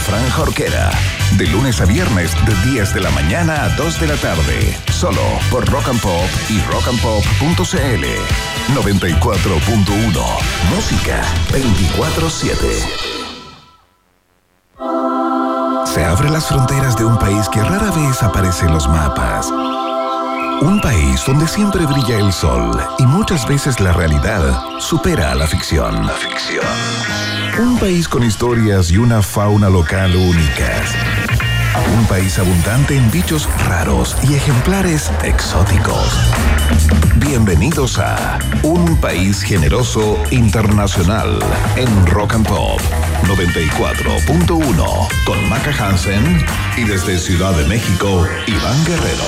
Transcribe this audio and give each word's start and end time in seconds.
Fran 0.00 0.28
Jorquera. 0.30 0.90
De 1.36 1.46
lunes 1.46 1.80
a 1.80 1.84
viernes, 1.84 2.32
de 2.44 2.54
10 2.70 2.94
de 2.94 3.00
la 3.00 3.10
mañana 3.10 3.64
a 3.64 3.68
2 3.70 4.00
de 4.00 4.06
la 4.06 4.16
tarde. 4.16 4.76
Solo 4.90 5.22
por 5.50 5.68
Rock 5.70 5.88
and 5.88 6.00
Pop 6.00 6.28
y 6.48 6.60
rockandpop.cl. 6.62 8.04
94.1. 8.74 10.24
Música 10.74 11.22
24-7. 11.52 13.16
Se 15.86 16.04
abren 16.04 16.32
las 16.32 16.46
fronteras 16.46 16.96
de 16.96 17.04
un 17.04 17.18
país 17.18 17.48
que 17.48 17.62
rara 17.62 17.90
vez 17.90 18.22
aparece 18.22 18.66
en 18.66 18.74
los 18.74 18.88
mapas. 18.88 19.50
Un 20.60 20.80
país 20.80 21.22
donde 21.26 21.46
siempre 21.46 21.84
brilla 21.86 22.18
el 22.18 22.32
sol 22.32 22.82
y 22.98 23.06
muchas 23.06 23.46
veces 23.46 23.78
la 23.80 23.92
realidad 23.92 24.78
supera 24.78 25.32
a 25.32 25.34
la 25.34 25.46
ficción. 25.46 26.06
La 26.06 26.12
ficción. 26.14 27.35
Un 27.58 27.78
país 27.78 28.06
con 28.06 28.22
historias 28.22 28.90
y 28.90 28.98
una 28.98 29.22
fauna 29.22 29.70
local 29.70 30.14
únicas. 30.14 30.94
Un 31.98 32.06
país 32.06 32.38
abundante 32.38 32.94
en 32.96 33.10
bichos 33.10 33.48
raros 33.66 34.14
y 34.28 34.34
ejemplares 34.34 35.10
exóticos. 35.22 36.12
Bienvenidos 37.16 37.98
a 37.98 38.38
Un 38.62 39.00
País 39.00 39.40
Generoso 39.42 40.22
Internacional 40.30 41.38
en 41.76 42.06
Rock 42.06 42.34
and 42.34 42.46
Pop 42.46 42.78
94.1 43.22 45.08
con 45.24 45.48
Maca 45.48 45.72
Hansen 45.72 46.44
y 46.76 46.84
desde 46.84 47.18
Ciudad 47.18 47.56
de 47.56 47.64
México, 47.64 48.26
Iván 48.46 48.84
Guerrero. 48.84 49.24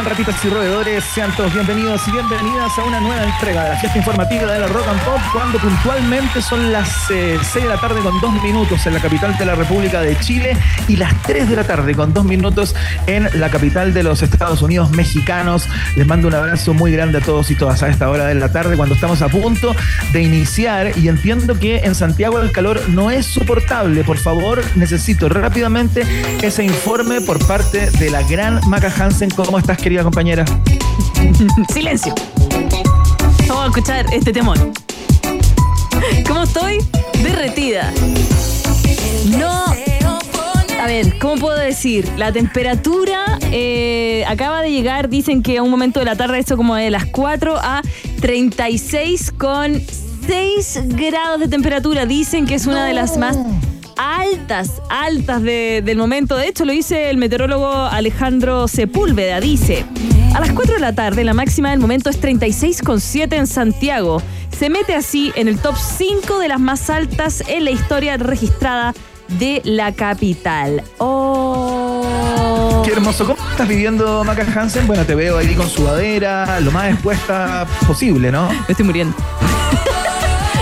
Están 0.00 0.16
ratitas 0.16 0.44
y 0.44 0.48
roedores? 0.48 1.04
Sean 1.04 1.34
todos 1.36 1.52
bienvenidos 1.52 2.00
y 2.08 2.12
bienvenidas 2.12 2.78
a 2.78 2.84
una 2.84 3.00
nueva 3.00 3.22
entrega 3.24 3.64
de 3.64 3.68
la 3.70 3.76
fiesta 3.76 3.98
informativa 3.98 4.50
de 4.52 4.60
la 4.60 4.66
Rock 4.68 4.88
and 4.88 5.00
Pop 5.02 5.18
cuando 5.32 5.58
puntualmente 5.58 6.40
son 6.40 6.72
las 6.72 7.10
eh, 7.10 7.38
6 7.42 7.64
de 7.64 7.68
la 7.68 7.78
tarde 7.78 8.00
con 8.00 8.18
2 8.18 8.42
minutos 8.42 8.86
en 8.86 8.94
la 8.94 9.00
capital 9.00 9.36
de 9.36 9.44
la 9.44 9.54
República 9.54 10.00
de 10.00 10.18
Chile 10.20 10.56
y 10.88 10.96
las 10.96 11.12
3 11.22 11.50
de 11.50 11.56
la 11.56 11.64
tarde 11.64 11.94
con 11.94 12.14
2 12.14 12.24
minutos 12.24 12.74
en 13.06 13.28
la 13.38 13.50
capital 13.50 13.92
de 13.92 14.02
los 14.02 14.22
Estados 14.22 14.62
Unidos 14.62 14.90
mexicanos. 14.90 15.68
Les 15.96 16.06
mando 16.06 16.28
un 16.28 16.34
abrazo 16.34 16.72
muy 16.72 16.92
grande 16.92 17.18
a 17.18 17.20
todos 17.20 17.50
y 17.50 17.54
todas 17.54 17.82
a 17.82 17.88
esta 17.88 18.08
hora 18.08 18.26
de 18.26 18.36
la 18.36 18.50
tarde 18.52 18.76
cuando 18.76 18.94
estamos 18.94 19.20
a 19.20 19.28
punto 19.28 19.74
de 20.12 20.22
iniciar 20.22 20.96
y 20.96 21.08
entiendo 21.08 21.58
que 21.58 21.78
en 21.78 21.94
Santiago 21.94 22.40
el 22.40 22.52
calor 22.52 22.80
no 22.88 23.10
es 23.10 23.26
soportable. 23.26 24.04
Por 24.04 24.18
favor, 24.18 24.62
necesito 24.76 25.28
rápidamente 25.28 26.06
ese 26.40 26.64
informe 26.64 27.20
por 27.20 27.44
parte 27.46 27.90
de 27.90 28.10
la 28.10 28.22
gran 28.22 28.60
Maca 28.66 28.92
Hansen. 28.96 29.30
¿Cómo 29.30 29.58
estás, 29.58 29.76
querida 29.76 29.89
compañera? 29.98 30.44
Silencio. 31.72 32.14
Vamos 33.48 33.64
a 33.64 33.66
escuchar 33.66 34.06
este 34.12 34.32
temón. 34.32 34.72
¿Cómo 36.26 36.44
estoy? 36.44 36.78
Derretida. 37.22 37.92
No. 39.38 39.64
A 40.80 40.86
ver, 40.86 41.18
¿cómo 41.18 41.34
puedo 41.36 41.58
decir? 41.58 42.08
La 42.16 42.32
temperatura 42.32 43.38
eh, 43.50 44.24
acaba 44.26 44.62
de 44.62 44.70
llegar, 44.70 45.10
dicen 45.10 45.42
que 45.42 45.58
a 45.58 45.62
un 45.62 45.70
momento 45.70 45.98
de 45.98 46.06
la 46.06 46.16
tarde, 46.16 46.38
esto 46.38 46.56
como 46.56 46.74
de 46.74 46.90
las 46.90 47.04
4 47.06 47.56
a 47.58 47.82
36 48.20 49.32
con 49.36 49.82
6 50.26 50.80
grados 50.86 51.40
de 51.40 51.48
temperatura. 51.48 52.06
Dicen 52.06 52.46
que 52.46 52.54
es 52.54 52.66
una 52.66 52.86
de 52.86 52.94
las 52.94 53.18
más 53.18 53.36
altas, 53.96 54.80
altas 54.88 55.42
de- 55.42 55.82
del 55.84 55.98
momento. 55.98 56.36
De 56.36 56.48
hecho, 56.48 56.64
lo 56.64 56.72
dice 56.72 57.10
el 57.10 57.16
meteorólogo 57.16 57.70
Alejandro 57.72 58.68
Sepúlveda. 58.68 59.40
Dice, 59.40 59.84
a 60.34 60.40
las 60.40 60.52
4 60.52 60.74
de 60.74 60.80
la 60.80 60.94
tarde 60.94 61.24
la 61.24 61.34
máxima 61.34 61.70
del 61.70 61.80
momento 61.80 62.10
es 62.10 62.20
36,7 62.20 63.36
en 63.36 63.46
Santiago. 63.46 64.22
Se 64.56 64.68
mete 64.70 64.94
así 64.94 65.32
en 65.36 65.48
el 65.48 65.58
top 65.58 65.76
5 65.76 66.38
de 66.38 66.48
las 66.48 66.60
más 66.60 66.90
altas 66.90 67.42
en 67.48 67.64
la 67.64 67.70
historia 67.70 68.16
registrada 68.16 68.94
de 69.38 69.60
la 69.64 69.92
capital. 69.92 70.82
Oh. 70.98 72.82
Qué 72.84 72.92
hermoso. 72.92 73.24
¿Cómo 73.26 73.38
estás 73.50 73.68
viviendo, 73.68 74.24
Maca 74.24 74.44
Hansen? 74.54 74.86
Bueno, 74.86 75.04
te 75.04 75.14
veo 75.14 75.38
ahí 75.38 75.54
con 75.54 75.68
sudadera, 75.70 76.58
lo 76.60 76.70
más 76.72 76.90
expuesta 76.92 77.66
posible, 77.86 78.32
¿no? 78.32 78.48
Me 78.48 78.64
estoy 78.70 78.84
muriendo. 78.86 79.16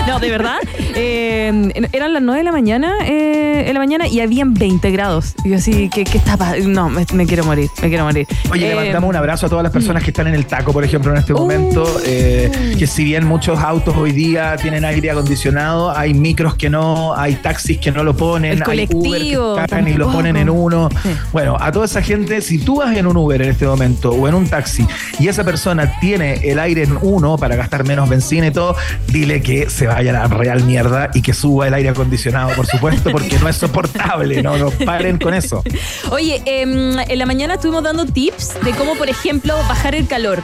No, 0.07 0.17
de 0.19 0.31
verdad. 0.31 0.57
Eh, 0.95 1.87
eran 1.91 2.13
las 2.13 2.21
9 2.21 2.39
de 2.39 2.43
la 2.43 2.51
mañana, 2.51 2.93
eh, 3.05 3.65
en 3.67 3.73
la 3.73 3.79
mañana 3.79 4.07
y 4.07 4.19
habían 4.21 4.53
20 4.53 4.91
grados. 4.91 5.35
Y 5.43 5.49
yo 5.49 5.57
así, 5.57 5.89
¿qué, 5.93 6.03
qué 6.03 6.17
está 6.17 6.37
No, 6.65 6.89
me, 6.89 7.05
me 7.13 7.25
quiero 7.25 7.43
morir, 7.45 7.69
me 7.81 7.89
quiero 7.89 8.03
morir. 8.05 8.27
Oye, 8.51 8.67
le 8.67 8.71
Eh, 8.71 8.75
mandamos 8.75 9.09
un 9.09 9.15
abrazo 9.15 9.45
a 9.45 9.49
todas 9.49 9.63
las 9.63 9.71
personas 9.71 10.03
que 10.03 10.11
están 10.11 10.27
en 10.27 10.35
el 10.35 10.45
taco, 10.45 10.73
por 10.73 10.83
ejemplo, 10.83 11.11
en 11.11 11.17
este 11.17 11.33
momento. 11.33 11.85
eh, 12.05 12.75
que 12.77 12.87
si 12.87 13.03
bien 13.03 13.25
muchos 13.25 13.59
autos 13.59 13.95
hoy 13.97 14.11
día 14.11 14.55
tienen 14.61 14.85
aire 14.85 15.11
acondicionado, 15.11 15.91
hay 15.95 16.13
micros 16.13 16.55
que 16.55 16.69
no, 16.69 17.15
hay 17.15 17.35
taxis 17.35 17.77
que 17.77 17.91
no 17.91 18.03
lo 18.03 18.15
ponen, 18.15 18.51
El 18.53 18.57
hay 18.57 18.85
Uber 18.85 18.87
colectivo 18.87 19.55
que 19.55 19.61
cagan 19.61 19.87
y 19.87 19.93
lo 19.93 20.11
ponen 20.11 20.37
en 20.37 20.49
uno. 20.49 20.89
Sí. 21.03 21.09
Bueno, 21.31 21.57
a 21.59 21.71
toda 21.71 21.85
esa 21.85 22.01
gente, 22.01 22.41
si 22.41 22.57
tú 22.59 22.77
vas 22.77 22.95
en 22.95 23.07
un 23.07 23.17
Uber 23.17 23.41
en 23.41 23.49
este 23.49 23.65
momento 23.65 24.11
o 24.11 24.27
en 24.27 24.33
un 24.35 24.47
taxi 24.47 24.85
y 25.19 25.27
esa 25.27 25.43
persona 25.43 25.99
tiene 25.99 26.33
el 26.49 26.59
aire 26.59 26.83
en 26.83 26.97
uno 27.01 27.37
para 27.37 27.55
gastar 27.55 27.85
menos 27.85 28.09
benzina 28.09 28.47
y 28.47 28.51
todo, 28.51 28.75
dile 29.07 29.41
que 29.41 29.69
se 29.69 29.87
vaya 29.87 30.11
a 30.11 30.13
la 30.13 30.27
real 30.27 30.63
mierda 30.63 30.78
y 31.13 31.21
que 31.21 31.33
suba 31.33 31.67
el 31.67 31.73
aire 31.73 31.89
acondicionado, 31.89 32.53
por 32.55 32.65
supuesto, 32.65 33.11
porque 33.11 33.37
no 33.39 33.47
es 33.49 33.55
soportable, 33.57 34.41
no, 34.41 34.57
no 34.57 34.71
paren 34.71 35.17
con 35.17 35.33
eso. 35.33 35.63
Oye, 36.11 36.41
em, 36.45 36.97
en 36.99 37.19
la 37.19 37.25
mañana 37.25 37.55
estuvimos 37.55 37.83
dando 37.83 38.05
tips 38.05 38.53
de 38.63 38.71
cómo, 38.71 38.95
por 38.95 39.09
ejemplo, 39.09 39.55
bajar 39.67 39.95
el 39.95 40.07
calor. 40.07 40.41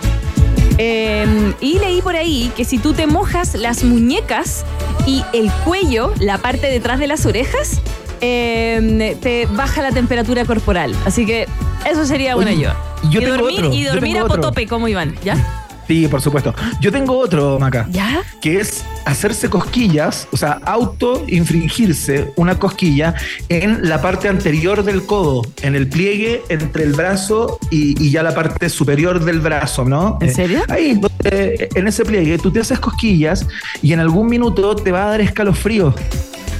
Em, 0.77 1.53
y 1.61 1.79
leí 1.79 2.01
por 2.01 2.15
ahí 2.15 2.51
que 2.57 2.65
si 2.65 2.77
tú 2.79 2.93
te 2.93 3.07
mojas 3.07 3.55
las 3.55 3.83
muñecas 3.83 4.65
y 5.05 5.23
el 5.33 5.49
cuello, 5.63 6.13
la 6.19 6.37
parte 6.37 6.67
detrás 6.67 6.99
de 6.99 7.07
las 7.07 7.25
orejas, 7.25 7.81
em, 8.19 9.17
te 9.19 9.47
baja 9.51 9.81
la 9.81 9.91
temperatura 9.91 10.43
corporal. 10.45 10.93
Así 11.05 11.25
que 11.25 11.47
eso 11.89 12.05
sería 12.05 12.35
Oye, 12.35 12.49
ayuda. 12.49 12.75
yo 13.09 13.21
y 13.21 13.23
tengo 13.23 13.37
dormir, 13.37 13.59
otro, 13.59 13.73
y 13.73 13.83
yo 13.83 13.91
dormir 13.93 14.13
tengo 14.13 14.25
a 14.25 14.29
otro. 14.29 14.41
potope, 14.41 14.67
como 14.67 14.87
Iván, 14.89 15.15
¿ya? 15.23 15.64
Sí, 15.87 16.07
por 16.07 16.21
supuesto. 16.21 16.53
Yo 16.81 16.91
tengo 16.91 17.17
otro, 17.17 17.59
Maca. 17.59 17.87
¿Ya? 17.91 18.21
que 18.41 18.59
es 18.59 18.83
hacerse 19.05 19.49
cosquillas, 19.49 20.27
o 20.31 20.37
sea, 20.37 20.59
auto-infringirse 20.65 22.31
una 22.35 22.57
cosquilla 22.59 23.15
en 23.49 23.87
la 23.89 24.01
parte 24.01 24.27
anterior 24.27 24.83
del 24.83 25.05
codo, 25.05 25.41
en 25.61 25.75
el 25.75 25.87
pliegue 25.87 26.43
entre 26.49 26.83
el 26.83 26.93
brazo 26.93 27.59
y, 27.71 28.01
y 28.03 28.11
ya 28.11 28.23
la 28.23 28.33
parte 28.35 28.69
superior 28.69 29.23
del 29.23 29.39
brazo, 29.39 29.85
¿no? 29.85 30.17
¿En 30.21 30.29
Eh, 30.29 30.33
serio? 30.33 30.61
ahí, 30.69 30.93
donde, 30.99 31.69
en 31.73 31.87
ese 31.87 32.05
pliegue, 32.05 32.37
tú 32.37 32.51
te 32.51 32.59
haces 32.59 32.79
cosquillas 32.79 33.47
y 33.81 33.93
en 33.93 33.99
algún 33.99 34.27
minuto 34.27 34.75
te 34.75 34.91
va 34.91 35.05
a 35.05 35.09
dar 35.11 35.21
escalofrío. 35.21 35.93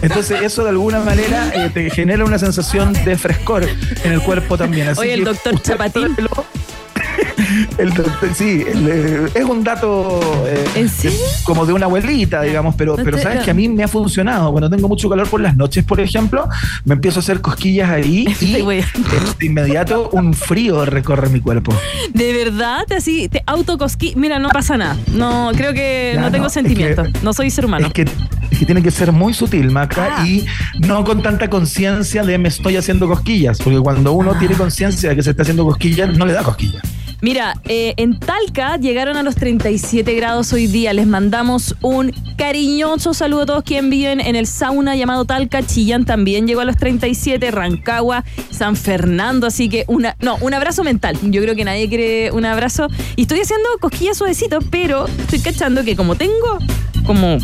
Entonces 0.01 0.41
eso 0.41 0.63
de 0.63 0.69
alguna 0.69 0.99
manera 0.99 1.51
eh, 1.55 1.69
te 1.73 1.89
genera 1.89 2.25
una 2.25 2.37
sensación 2.37 2.93
de 3.05 3.17
frescor 3.17 3.65
en 4.03 4.11
el 4.11 4.21
cuerpo 4.21 4.57
también. 4.57 4.89
Así 4.89 4.99
Oye, 5.01 5.13
el 5.13 5.23
doctor 5.23 5.53
usted 5.55 5.77
Sí, 8.33 8.63
eh, 8.65 9.27
es 9.33 9.43
un 9.45 9.63
dato 9.63 10.19
¿En 10.75 10.89
serio? 10.89 11.17
como 11.43 11.65
de 11.65 11.73
una 11.73 11.85
abuelita, 11.85 12.41
digamos, 12.41 12.75
pero, 12.75 12.95
pero 12.95 13.17
sabes 13.17 13.43
que 13.43 13.51
a 13.51 13.53
mí 13.53 13.67
me 13.69 13.83
ha 13.83 13.87
funcionado. 13.87 14.51
Cuando 14.51 14.69
tengo 14.69 14.87
mucho 14.87 15.09
calor 15.09 15.29
por 15.29 15.41
las 15.41 15.55
noches, 15.55 15.83
por 15.83 15.99
ejemplo, 15.99 16.47
me 16.83 16.95
empiezo 16.95 17.19
a 17.19 17.21
hacer 17.21 17.41
cosquillas 17.41 17.89
ahí 17.89 18.25
y 18.41 18.53
de 18.53 18.85
inmediato 19.41 20.09
un 20.11 20.33
frío 20.33 20.85
recorre 20.85 21.29
mi 21.29 21.39
cuerpo. 21.39 21.73
¿De 22.13 22.33
verdad? 22.33 22.85
Así, 22.95 23.29
te 23.29 23.43
autocosquillas. 23.45 24.17
Mira, 24.17 24.39
no 24.39 24.49
pasa 24.49 24.77
nada. 24.77 24.97
No, 25.13 25.51
creo 25.55 25.73
que 25.73 26.15
no 26.19 26.31
tengo 26.31 26.49
sentimientos. 26.49 27.07
No 27.21 27.33
soy 27.33 27.49
ser 27.49 27.65
humano. 27.65 27.87
Es 27.87 27.93
que, 27.93 28.05
tiene 28.65 28.81
que 28.81 28.91
ser 28.91 29.11
muy 29.11 29.33
sutil, 29.33 29.69
Maca, 29.69 30.17
ah. 30.17 30.27
y 30.27 30.45
no 30.79 31.03
con 31.03 31.21
tanta 31.21 31.49
conciencia 31.49 32.23
de 32.23 32.37
me 32.37 32.47
estoy 32.47 32.77
haciendo 32.77 33.07
cosquillas, 33.07 33.59
porque 33.61 33.79
cuando 33.79 34.13
uno 34.13 34.31
ah. 34.33 34.39
tiene 34.39 34.55
conciencia 34.55 35.09
de 35.09 35.15
que 35.15 35.23
se 35.23 35.31
está 35.31 35.43
haciendo 35.43 35.65
cosquillas, 35.65 36.17
no 36.17 36.25
le 36.25 36.33
da 36.33 36.41
cosquillas. 36.41 36.81
Mira, 37.21 37.55
eh, 37.65 37.93
en 37.97 38.19
Talca 38.19 38.77
llegaron 38.77 39.17
a 39.17 39.23
los 39.23 39.35
37 39.35 40.13
grados 40.15 40.51
hoy 40.53 40.67
día. 40.67 40.93
Les 40.93 41.07
mandamos 41.07 41.75
un 41.81 42.11
cariñoso 42.37 43.13
saludo 43.13 43.41
a 43.43 43.45
todos 43.45 43.63
quienes 43.63 43.89
viven 43.89 44.19
en 44.19 44.35
el 44.35 44.47
sauna 44.47 44.95
llamado 44.95 45.25
Talca. 45.25 45.63
Chillán 45.63 46.05
también 46.05 46.47
llegó 46.47 46.61
a 46.61 46.65
los 46.65 46.77
37, 46.77 47.51
Rancagua, 47.51 48.23
San 48.51 48.75
Fernando. 48.75 49.47
Así 49.47 49.69
que 49.69 49.85
una, 49.87 50.15
no, 50.19 50.37
un 50.41 50.53
abrazo 50.53 50.83
mental. 50.83 51.17
Yo 51.23 51.41
creo 51.41 51.55
que 51.55 51.65
nadie 51.65 51.87
quiere 51.89 52.31
un 52.31 52.45
abrazo. 52.45 52.87
Y 53.15 53.23
estoy 53.23 53.39
haciendo 53.39 53.67
cosquillas 53.79 54.17
suavecitos, 54.17 54.63
pero 54.69 55.07
estoy 55.07 55.39
cachando 55.39 55.83
que 55.83 55.95
como 55.95 56.15
tengo 56.15 56.59
como 57.05 57.37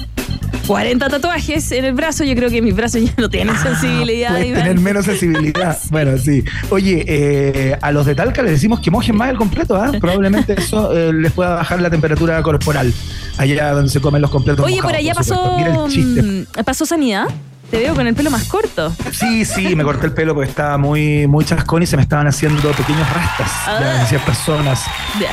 40 0.67 1.09
tatuajes 1.09 1.71
en 1.71 1.85
el 1.85 1.93
brazo, 1.93 2.23
yo 2.23 2.35
creo 2.35 2.49
que 2.49 2.61
mis 2.61 2.75
brazos 2.75 3.01
ya 3.03 3.13
no 3.17 3.29
tienen 3.29 3.55
ah, 3.55 3.63
sensibilidad. 3.63 4.35
tener 4.35 4.79
menos 4.79 5.05
sensibilidad. 5.05 5.77
Bueno, 5.89 6.17
sí. 6.17 6.43
Oye, 6.69 7.03
eh, 7.07 7.77
a 7.81 7.91
los 7.91 8.05
de 8.05 8.15
Talca 8.15 8.41
les 8.41 8.51
decimos 8.51 8.79
que 8.79 8.91
mojen 8.91 9.15
más 9.15 9.29
el 9.29 9.37
completo, 9.37 9.75
¿ah? 9.75 9.91
Probablemente 9.99 10.53
eso 10.57 10.95
eh, 10.95 11.11
les 11.11 11.31
pueda 11.31 11.55
bajar 11.55 11.81
la 11.81 11.89
temperatura 11.89 12.41
corporal. 12.43 12.93
Allá 13.37 13.71
donde 13.73 13.89
se 13.89 13.99
comen 13.99 14.21
los 14.21 14.31
completos. 14.31 14.65
Oye, 14.65 14.81
por 14.81 14.95
allá 14.95 15.13
pasó, 15.13 15.57
mm, 15.87 16.63
pasó 16.63 16.85
sanidad. 16.85 17.27
Te 17.71 17.79
veo 17.79 17.95
con 17.95 18.05
el 18.05 18.13
pelo 18.13 18.29
más 18.29 18.43
corto. 18.43 18.93
Sí, 19.11 19.45
sí, 19.45 19.77
me 19.77 19.83
corté 19.85 20.07
el 20.07 20.13
pelo 20.13 20.33
porque 20.33 20.49
estaba 20.49 20.77
muy, 20.77 21.25
muy 21.25 21.45
chascón 21.45 21.81
y 21.81 21.87
se 21.87 21.95
me 21.95 22.03
estaban 22.03 22.27
haciendo 22.27 22.69
pequeños 22.71 23.07
rastas 23.13 23.79
de 23.79 24.05
ciertas 24.07 24.37
zonas 24.39 24.83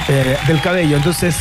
eh, 0.08 0.38
del 0.46 0.61
cabello. 0.61 0.96
Entonces 0.96 1.37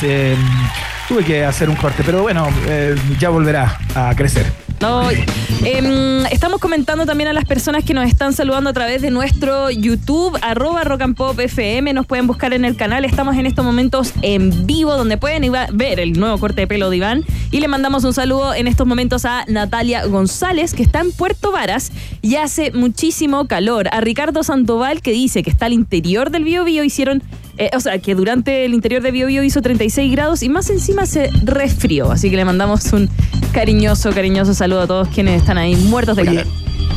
tuve 1.08 1.24
que 1.24 1.46
hacer 1.46 1.70
un 1.70 1.76
corte, 1.76 2.02
pero 2.04 2.24
bueno, 2.24 2.50
eh, 2.68 2.96
ya 3.20 3.30
volverá 3.30 3.78
a 3.94 4.16
crecer. 4.16 4.52
No, 4.80 5.10
em, 5.10 6.26
estamos 6.28 6.60
comentando 6.60 7.08
también 7.08 7.30
a 7.30 7.34
las 7.34 7.46
personas 7.46 7.84
que 7.84 7.96
nos 7.96 8.08
están 8.08 8.34
saludando 8.34 8.70
a 8.70 8.74
través 8.74 9.02
de 9.02 9.10
nuestro 9.10 9.72
YouTube, 9.72 10.38
arroba 10.42 10.84
rock 10.84 11.02
and 11.02 11.16
pop 11.16 11.40
FM. 11.40 11.94
Nos 11.94 12.06
pueden 12.06 12.28
buscar 12.28 12.54
en 12.54 12.64
el 12.64 12.76
canal. 12.76 13.04
Estamos 13.04 13.36
en 13.38 13.48
estos 13.48 13.66
momentos 13.66 14.14
en 14.22 14.68
vivo, 14.68 14.96
donde 14.96 15.18
pueden 15.18 15.52
ver 15.74 16.00
el 16.00 16.14
nuevo 16.20 16.38
corte 16.38 16.62
de 16.62 16.68
pelo 16.68 16.92
de 16.92 16.98
Iván. 16.98 17.26
Y 17.50 17.60
le 17.60 17.68
mandamos 17.68 18.04
un 18.04 18.14
saludo 18.14 18.54
en 18.54 18.68
estos 18.68 18.86
momentos 18.86 19.26
a 19.26 19.46
Natalia 19.48 20.06
González, 20.06 20.76
que 20.76 20.84
está 20.84 21.00
en 21.00 21.12
Puerto 21.12 21.52
Varas 21.52 21.92
y 22.22 22.36
hace 22.36 22.72
muchísimo 22.72 23.48
calor. 23.48 23.88
A 23.92 24.02
Ricardo 24.02 24.44
Sandoval, 24.44 25.02
que 25.02 25.12
dice 25.12 25.42
que 25.42 25.50
está 25.50 25.66
al 25.66 25.74
interior 25.74 26.30
del 26.30 26.44
Bio 26.44 26.68
hicieron 26.68 27.24
eh, 27.58 27.72
o 27.74 27.80
sea, 27.80 27.98
que 27.98 28.14
durante 28.14 28.66
el 28.66 28.74
interior 28.74 29.02
de 29.02 29.10
Bio, 29.12 29.28
Bio 29.28 29.42
hizo 29.42 29.62
36 29.62 30.12
grados 30.12 30.44
y 30.44 30.50
más 30.50 30.70
encima 30.70 31.06
se 31.06 31.30
resfrió. 31.44 32.12
Así 32.12 32.30
que 32.30 32.36
le 32.36 32.46
mandamos 32.46 32.94
un 32.94 33.10
cariñoso, 33.58 34.12
cariñoso 34.12 34.54
saludo 34.54 34.82
a 34.82 34.88
todos 34.88 35.08
quienes 35.08 35.42
están 35.42 35.58
ahí 35.58 35.76
muertos 35.76 36.16
de 36.16 36.26
calor. 36.26 36.46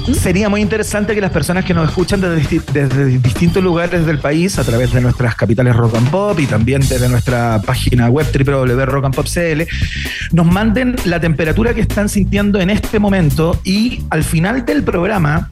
¿Mm? 0.06 0.12
Sería 0.12 0.50
muy 0.50 0.60
interesante 0.60 1.14
que 1.14 1.20
las 1.22 1.30
personas 1.30 1.64
que 1.64 1.72
nos 1.72 1.88
escuchan 1.88 2.20
desde, 2.20 3.18
distintos 3.18 3.62
lugares 3.62 4.04
del 4.04 4.18
país, 4.18 4.58
a 4.58 4.64
través 4.64 4.92
de 4.92 5.00
nuestras 5.00 5.34
capitales 5.36 5.74
Rock 5.74 5.94
and 5.94 6.10
Pop 6.10 6.38
y 6.38 6.44
también 6.44 6.82
desde 6.82 7.08
nuestra 7.08 7.62
página 7.64 8.10
web 8.10 8.26
www.rockandpopcl, 8.30 9.62
nos 10.32 10.46
manden 10.46 10.96
la 11.06 11.18
temperatura 11.18 11.72
que 11.72 11.80
están 11.80 12.10
sintiendo 12.10 12.60
en 12.60 12.68
este 12.68 12.98
momento 12.98 13.58
y 13.64 14.02
al 14.10 14.22
final 14.22 14.66
del 14.66 14.82
programa 14.82 15.48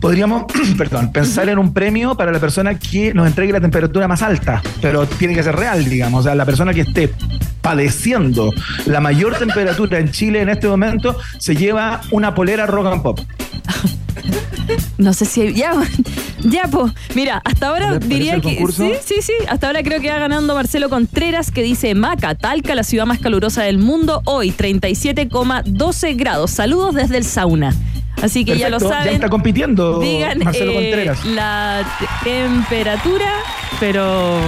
podríamos, 0.00 0.46
perdón, 0.76 1.12
pensar 1.12 1.48
en 1.48 1.60
un 1.60 1.72
premio 1.72 2.16
para 2.16 2.32
la 2.32 2.40
persona 2.40 2.76
que 2.76 3.14
nos 3.14 3.28
entregue 3.28 3.52
la 3.52 3.60
temperatura 3.60 4.08
más 4.08 4.22
alta, 4.22 4.60
pero 4.82 5.06
tiene 5.06 5.34
que 5.34 5.42
ser 5.44 5.54
real, 5.54 5.84
digamos, 5.84 6.20
o 6.20 6.22
sea, 6.24 6.34
la 6.34 6.44
persona 6.44 6.74
que 6.74 6.80
esté 6.80 7.12
padeciendo 7.68 8.50
la 8.86 8.98
mayor 8.98 9.36
temperatura 9.36 9.98
en 9.98 10.10
Chile 10.10 10.40
en 10.40 10.48
este 10.48 10.66
momento 10.66 11.18
se 11.36 11.54
lleva 11.54 12.00
una 12.10 12.34
polera 12.34 12.64
rock 12.64 12.86
and 12.86 13.02
pop. 13.02 13.20
No 14.98 15.14
sé 15.14 15.24
si 15.24 15.54
ya, 15.54 15.72
ya 16.40 16.64
pues, 16.64 16.92
mira, 17.14 17.40
hasta 17.44 17.68
ahora 17.68 17.98
diría 17.98 18.38
que 18.40 18.58
sí, 18.70 18.92
sí, 19.02 19.22
sí, 19.22 19.32
hasta 19.48 19.68
ahora 19.68 19.82
creo 19.82 20.00
que 20.00 20.10
va 20.10 20.18
ganando 20.18 20.54
Marcelo 20.54 20.90
Contreras 20.90 21.50
que 21.50 21.62
dice 21.62 21.94
Maca, 21.94 22.34
Talca, 22.34 22.74
la 22.74 22.82
ciudad 22.82 23.06
más 23.06 23.18
calurosa 23.18 23.62
del 23.62 23.78
mundo, 23.78 24.20
hoy 24.24 24.50
37,12 24.50 26.16
grados. 26.16 26.50
Saludos 26.50 26.94
desde 26.94 27.16
el 27.16 27.24
sauna. 27.24 27.74
Así 28.20 28.44
que 28.44 28.58
ya 28.58 28.68
lo 28.68 28.80
saben. 28.80 29.04
Ya 29.04 29.12
está 29.12 29.28
compitiendo 29.28 30.00
digan, 30.00 30.38
Marcelo 30.40 30.72
eh, 30.72 30.74
Contreras. 30.74 31.24
La 31.24 31.86
temperatura, 32.24 33.32
pero 33.80 34.38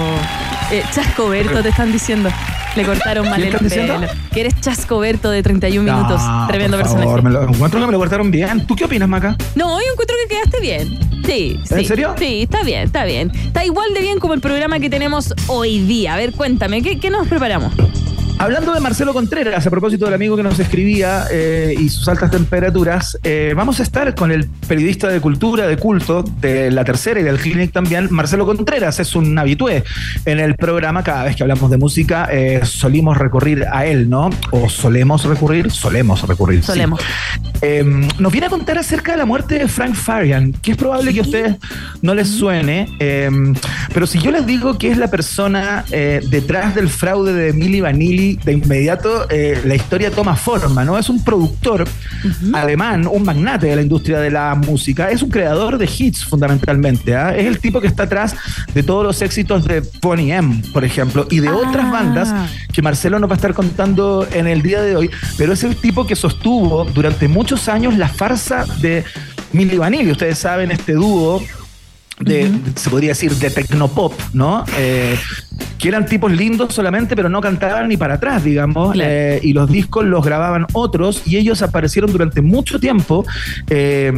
eh, 0.71 0.83
Chascoberto 0.93 1.63
te 1.63 1.69
están 1.69 1.91
diciendo. 1.91 2.29
Le 2.75 2.83
cortaron 2.83 3.29
mal 3.29 3.43
el 3.43 3.53
pelo. 3.69 3.99
Que 4.31 4.41
eres 4.41 4.59
Chascoberto 4.61 5.29
de 5.29 5.43
31 5.43 5.93
minutos. 5.93 6.21
Tremendo 6.47 6.77
por 6.77 6.85
personaje. 6.85 7.21
Me 7.21 7.29
lo, 7.29 7.43
encuentro 7.43 7.79
que 7.79 7.85
me 7.85 7.91
lo 7.91 7.97
cortaron 7.97 8.31
bien. 8.31 8.65
¿Tú 8.65 8.75
qué 8.75 8.85
opinas, 8.85 9.09
Maca? 9.09 9.35
No, 9.55 9.79
yo 9.79 9.91
encuentro 9.91 10.15
que 10.23 10.35
quedaste 10.35 10.59
bien. 10.61 10.99
Sí, 11.25 11.59
sí. 11.65 11.75
¿En 11.75 11.85
serio? 11.85 12.15
Sí, 12.17 12.43
está 12.43 12.63
bien, 12.63 12.83
está 12.83 13.03
bien. 13.05 13.31
Está 13.35 13.65
igual 13.65 13.93
de 13.93 14.01
bien 14.01 14.19
como 14.19 14.33
el 14.33 14.41
programa 14.41 14.79
que 14.79 14.89
tenemos 14.89 15.33
hoy 15.47 15.79
día. 15.79 16.13
A 16.13 16.17
ver, 16.17 16.31
cuéntame, 16.31 16.81
¿qué, 16.81 16.99
qué 16.99 17.09
nos 17.09 17.27
preparamos? 17.27 17.73
Hablando 18.41 18.73
de 18.73 18.79
Marcelo 18.79 19.13
Contreras, 19.13 19.67
a 19.67 19.69
propósito 19.69 20.05
del 20.05 20.15
amigo 20.15 20.35
que 20.35 20.41
nos 20.41 20.59
escribía 20.59 21.25
eh, 21.29 21.75
y 21.77 21.89
sus 21.89 22.07
altas 22.07 22.31
temperaturas, 22.31 23.15
eh, 23.21 23.53
vamos 23.55 23.79
a 23.79 23.83
estar 23.83 24.15
con 24.15 24.31
el 24.31 24.49
periodista 24.67 25.09
de 25.09 25.21
cultura, 25.21 25.67
de 25.67 25.77
culto, 25.77 26.23
de 26.23 26.71
la 26.71 26.83
tercera 26.83 27.19
y 27.19 27.23
del 27.23 27.37
Clinic 27.37 27.71
también, 27.71 28.07
Marcelo 28.09 28.47
Contreras. 28.47 28.99
Es 28.99 29.15
un 29.15 29.37
habitué 29.37 29.83
en 30.25 30.39
el 30.39 30.55
programa. 30.55 31.03
Cada 31.03 31.25
vez 31.25 31.35
que 31.35 31.43
hablamos 31.43 31.69
de 31.69 31.77
música, 31.77 32.29
eh, 32.31 32.61
solimos 32.63 33.15
recurrir 33.15 33.67
a 33.71 33.85
él, 33.85 34.09
¿no? 34.09 34.31
O 34.49 34.67
solemos 34.69 35.23
recurrir, 35.25 35.69
solemos 35.69 36.27
recurrir. 36.27 36.63
Solemos. 36.63 36.99
Em, 37.61 38.07
nos 38.17 38.31
viene 38.31 38.47
a 38.47 38.49
contar 38.49 38.79
acerca 38.79 39.11
de 39.11 39.19
la 39.19 39.25
muerte 39.25 39.59
de 39.59 39.67
Frank 39.67 39.93
Farian, 39.93 40.51
que 40.51 40.71
es 40.71 40.77
probable 40.77 41.13
que 41.13 41.19
a 41.19 41.23
ustedes 41.23 41.57
no 42.01 42.15
les 42.15 42.27
suene, 42.27 42.87
em, 42.97 43.53
pero 43.93 44.07
si 44.07 44.17
yo 44.17 44.31
les 44.31 44.47
digo 44.47 44.79
que 44.79 44.89
es 44.89 44.97
la 44.97 45.09
persona 45.11 45.85
detrás 45.91 46.73
del 46.73 46.89
fraude 46.89 47.33
de 47.33 47.53
Milli 47.53 47.81
Vanilli 47.81 48.30
de 48.37 48.53
inmediato 48.53 49.27
eh, 49.29 49.61
la 49.65 49.75
historia 49.75 50.11
toma 50.11 50.35
forma, 50.35 50.83
¿no? 50.83 50.97
Es 50.97 51.09
un 51.09 51.23
productor 51.23 51.87
alemán, 52.53 53.07
un 53.07 53.23
magnate 53.23 53.67
de 53.67 53.75
la 53.75 53.81
industria 53.81 54.19
de 54.19 54.31
la 54.31 54.55
música, 54.55 55.09
es 55.09 55.21
un 55.21 55.29
creador 55.29 55.77
de 55.77 55.85
hits 55.85 56.25
fundamentalmente, 56.25 57.15
¿ah? 57.15 57.35
es 57.35 57.45
el 57.45 57.59
tipo 57.59 57.81
que 57.81 57.87
está 57.87 58.03
atrás 58.03 58.35
de 58.73 58.83
todos 58.83 59.03
los 59.03 59.21
éxitos 59.21 59.65
de 59.65 59.83
Bonnie 60.01 60.33
M, 60.33 60.61
por 60.73 60.83
ejemplo, 60.83 61.27
y 61.29 61.39
de 61.39 61.49
otras 61.49 61.85
ah. 61.85 61.91
bandas 61.91 62.33
que 62.73 62.81
Marcelo 62.81 63.19
nos 63.19 63.29
va 63.29 63.33
a 63.33 63.37
estar 63.37 63.53
contando 63.53 64.27
en 64.31 64.47
el 64.47 64.61
día 64.61 64.81
de 64.81 64.95
hoy, 64.95 65.09
pero 65.37 65.53
es 65.53 65.63
el 65.63 65.75
tipo 65.75 66.05
que 66.05 66.15
sostuvo 66.15 66.85
durante 66.85 67.27
muchos 67.27 67.67
años 67.67 67.97
la 67.97 68.07
farsa 68.07 68.65
de 68.81 69.03
Milli 69.53 69.77
Vanilli, 69.77 70.11
ustedes 70.11 70.37
saben, 70.37 70.71
este 70.71 70.93
dúo 70.93 71.41
de, 72.19 72.51
se 72.75 72.89
podría 72.89 73.09
decir, 73.09 73.33
de 73.35 73.49
tecnopop, 73.49 74.13
¿no? 74.33 74.63
Eh, 74.77 75.17
que 75.77 75.87
eran 75.87 76.05
tipos 76.05 76.31
lindos 76.31 76.73
solamente, 76.73 77.15
pero 77.15 77.29
no 77.29 77.41
cantaban 77.41 77.87
ni 77.87 77.97
para 77.97 78.15
atrás, 78.15 78.43
digamos, 78.43 78.95
eh, 79.01 79.39
y 79.41 79.53
los 79.53 79.69
discos 79.69 80.05
los 80.05 80.23
grababan 80.23 80.67
otros, 80.73 81.23
y 81.25 81.37
ellos 81.37 81.61
aparecieron 81.61 82.11
durante 82.11 82.41
mucho 82.41 82.79
tiempo 82.79 83.25
eh, 83.69 84.13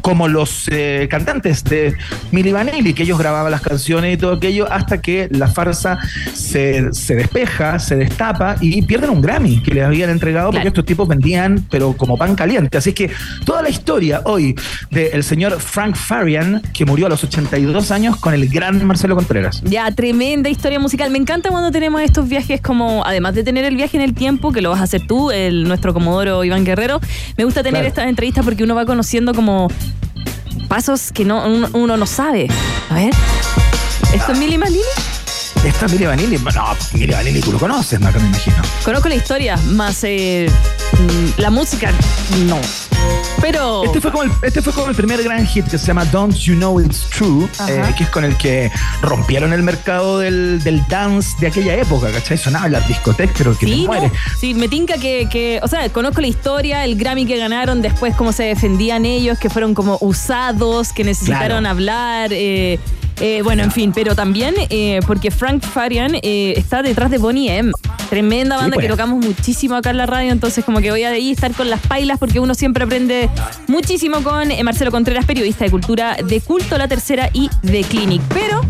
como 0.00 0.28
los 0.28 0.68
eh, 0.70 1.08
cantantes 1.10 1.64
de 1.64 1.94
Milli 2.30 2.52
Vanilli, 2.52 2.94
que 2.94 3.02
ellos 3.02 3.18
grababan 3.18 3.50
las 3.50 3.60
canciones 3.60 4.14
y 4.14 4.16
todo 4.16 4.34
aquello, 4.34 4.70
hasta 4.70 5.00
que 5.00 5.28
la 5.30 5.48
farsa 5.48 5.98
se, 6.32 6.90
despeja, 7.08 7.78
se 7.78 7.96
destapa 7.96 8.56
y 8.60 8.82
pierden 8.82 9.10
un 9.10 9.20
Grammy 9.20 9.62
que 9.62 9.74
les 9.74 9.84
habían 9.84 10.10
entregado 10.10 10.50
porque 10.50 10.68
estos 10.68 10.84
tipos 10.84 11.08
vendían, 11.08 11.64
pero 11.70 11.94
como 11.94 12.16
pan 12.16 12.34
caliente. 12.34 12.78
Así 12.78 12.92
que 12.92 13.10
toda 13.44 13.62
la 13.62 13.68
historia 13.68 14.22
hoy 14.24 14.54
del 14.90 15.24
señor 15.24 15.58
Frank 15.60 15.96
Farian, 15.96 16.62
que 16.72 16.84
murió 16.84 17.06
a 17.06 17.08
los 17.08 17.24
82 17.24 17.90
años 17.90 18.16
con 18.16 18.34
el 18.34 18.48
gran 18.48 18.84
Marcelo 18.86 19.14
Contreras. 19.14 19.62
Ya, 19.64 19.90
tremenda 19.90 20.47
historia 20.50 20.78
musical. 20.78 21.10
Me 21.10 21.18
encanta 21.18 21.50
cuando 21.50 21.70
tenemos 21.70 22.00
estos 22.00 22.28
viajes 22.28 22.60
como, 22.60 23.04
además 23.04 23.34
de 23.34 23.44
tener 23.44 23.64
el 23.64 23.76
viaje 23.76 23.96
en 23.96 24.02
el 24.02 24.14
tiempo, 24.14 24.52
que 24.52 24.60
lo 24.60 24.70
vas 24.70 24.80
a 24.80 24.84
hacer 24.84 25.06
tú, 25.06 25.30
el, 25.30 25.64
nuestro 25.64 25.92
comodoro 25.94 26.44
Iván 26.44 26.64
Guerrero, 26.64 27.00
me 27.36 27.44
gusta 27.44 27.62
tener 27.62 27.84
estas 27.84 28.06
entrevistas 28.06 28.44
porque 28.44 28.64
uno 28.64 28.74
va 28.74 28.86
conociendo 28.86 29.34
como 29.34 29.68
pasos 30.68 31.12
que 31.12 31.24
no, 31.24 31.44
uno, 31.72 31.96
no 31.96 32.06
sabe. 32.06 32.48
A 32.90 32.94
ver, 32.94 33.12
¿esto 34.14 34.32
es 34.32 34.38
Mili 34.38 34.56
Vanilli? 34.56 34.80
¿Esto 35.64 35.86
es 35.86 35.92
Mili 35.92 36.06
Vanilli? 36.06 36.38
No, 36.38 36.76
Mili 36.94 37.12
Vanilli 37.12 37.40
tú 37.40 37.52
lo 37.52 37.58
conoces, 37.58 38.00
Marca, 38.00 38.18
me 38.18 38.28
imagino. 38.28 38.56
Conozco 38.84 39.08
la 39.08 39.16
historia, 39.16 39.56
más 39.72 40.04
eh, 40.04 40.50
mm, 40.92 41.40
la 41.40 41.50
música, 41.50 41.92
no. 42.46 42.87
Pero. 43.40 43.84
Este 43.84 44.00
fue, 44.00 44.10
como 44.10 44.24
el, 44.24 44.30
este 44.42 44.62
fue 44.62 44.72
como 44.72 44.88
el 44.88 44.94
primer 44.94 45.22
gran 45.22 45.46
hit 45.46 45.66
que 45.66 45.78
se 45.78 45.86
llama 45.86 46.04
Don't 46.06 46.34
You 46.34 46.54
Know 46.54 46.80
It's 46.80 47.08
True, 47.10 47.48
eh, 47.68 47.82
que 47.96 48.04
es 48.04 48.10
con 48.10 48.24
el 48.24 48.36
que 48.36 48.70
rompieron 49.02 49.52
el 49.52 49.62
mercado 49.62 50.18
del, 50.18 50.62
del, 50.62 50.86
dance 50.88 51.36
de 51.40 51.48
aquella 51.48 51.74
época, 51.76 52.10
¿cachai? 52.10 52.38
Sonaba 52.38 52.66
en 52.66 52.72
las 52.72 52.88
discotecas, 52.88 53.34
pero 53.36 53.56
que 53.56 53.66
sí, 53.66 53.82
te 53.82 53.86
muere. 53.86 54.12
Sí, 54.38 54.54
me 54.54 54.68
tinca 54.68 54.98
que, 54.98 55.28
que, 55.30 55.60
o 55.62 55.68
sea, 55.68 55.88
conozco 55.90 56.20
la 56.20 56.26
historia, 56.28 56.84
el 56.84 56.96
Grammy 56.96 57.26
que 57.26 57.36
ganaron, 57.36 57.82
después 57.82 58.14
cómo 58.14 58.32
se 58.32 58.44
defendían 58.44 59.04
ellos, 59.04 59.38
que 59.38 59.50
fueron 59.50 59.74
como 59.74 59.98
usados, 60.00 60.92
que 60.92 61.04
necesitaron 61.04 61.66
hablar. 61.66 62.30
Eh, 62.32 62.78
eh, 63.20 63.42
bueno, 63.42 63.62
en 63.62 63.72
fin, 63.72 63.92
pero 63.94 64.14
también 64.14 64.54
eh, 64.70 65.00
porque 65.06 65.30
Frank 65.30 65.62
Farian 65.62 66.14
eh, 66.22 66.54
está 66.56 66.82
detrás 66.82 67.10
de 67.10 67.18
Bonnie 67.18 67.56
M. 67.56 67.72
Tremenda 68.08 68.56
banda 68.56 68.76
que 68.76 68.86
pues. 68.86 68.88
tocamos 68.88 69.24
muchísimo 69.24 69.74
acá 69.74 69.90
en 69.90 69.98
la 69.98 70.06
radio, 70.06 70.32
entonces 70.32 70.64
como 70.64 70.80
que 70.80 70.90
voy 70.90 71.04
a 71.04 71.10
ahí 71.10 71.30
estar 71.30 71.52
con 71.52 71.68
las 71.68 71.80
pailas 71.80 72.18
porque 72.18 72.40
uno 72.40 72.54
siempre 72.54 72.84
aprende 72.84 73.28
muchísimo 73.66 74.22
con 74.22 74.48
Marcelo 74.64 74.90
Contreras, 74.90 75.26
periodista 75.26 75.64
de 75.64 75.70
cultura 75.70 76.16
de 76.16 76.40
culto, 76.40 76.78
la 76.78 76.88
tercera 76.88 77.28
y 77.32 77.50
de 77.62 77.82
Clinic. 77.82 78.22
Pero 78.32 78.62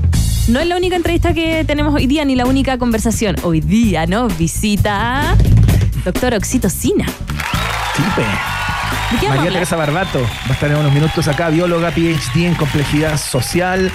no 0.48 0.60
es 0.60 0.66
la 0.66 0.76
única 0.76 0.96
entrevista 0.96 1.34
que 1.34 1.64
tenemos 1.64 1.94
hoy 1.94 2.06
día 2.06 2.24
ni 2.24 2.34
la 2.34 2.46
única 2.46 2.78
conversación. 2.78 3.36
Hoy 3.42 3.60
día, 3.60 4.06
¿no? 4.06 4.28
Visita 4.28 5.36
doctor 6.04 6.34
Oxitocina. 6.34 7.06
Sí, 7.06 8.02
pues. 8.14 8.57
María 9.28 9.50
Teresa 9.50 9.76
Barbato 9.76 10.20
va 10.20 10.50
a 10.50 10.52
estar 10.52 10.70
en 10.70 10.76
unos 10.76 10.92
minutos 10.92 11.28
acá, 11.28 11.48
bióloga, 11.50 11.90
PhD 11.90 12.46
en 12.46 12.54
complejidad 12.54 13.18
social, 13.18 13.90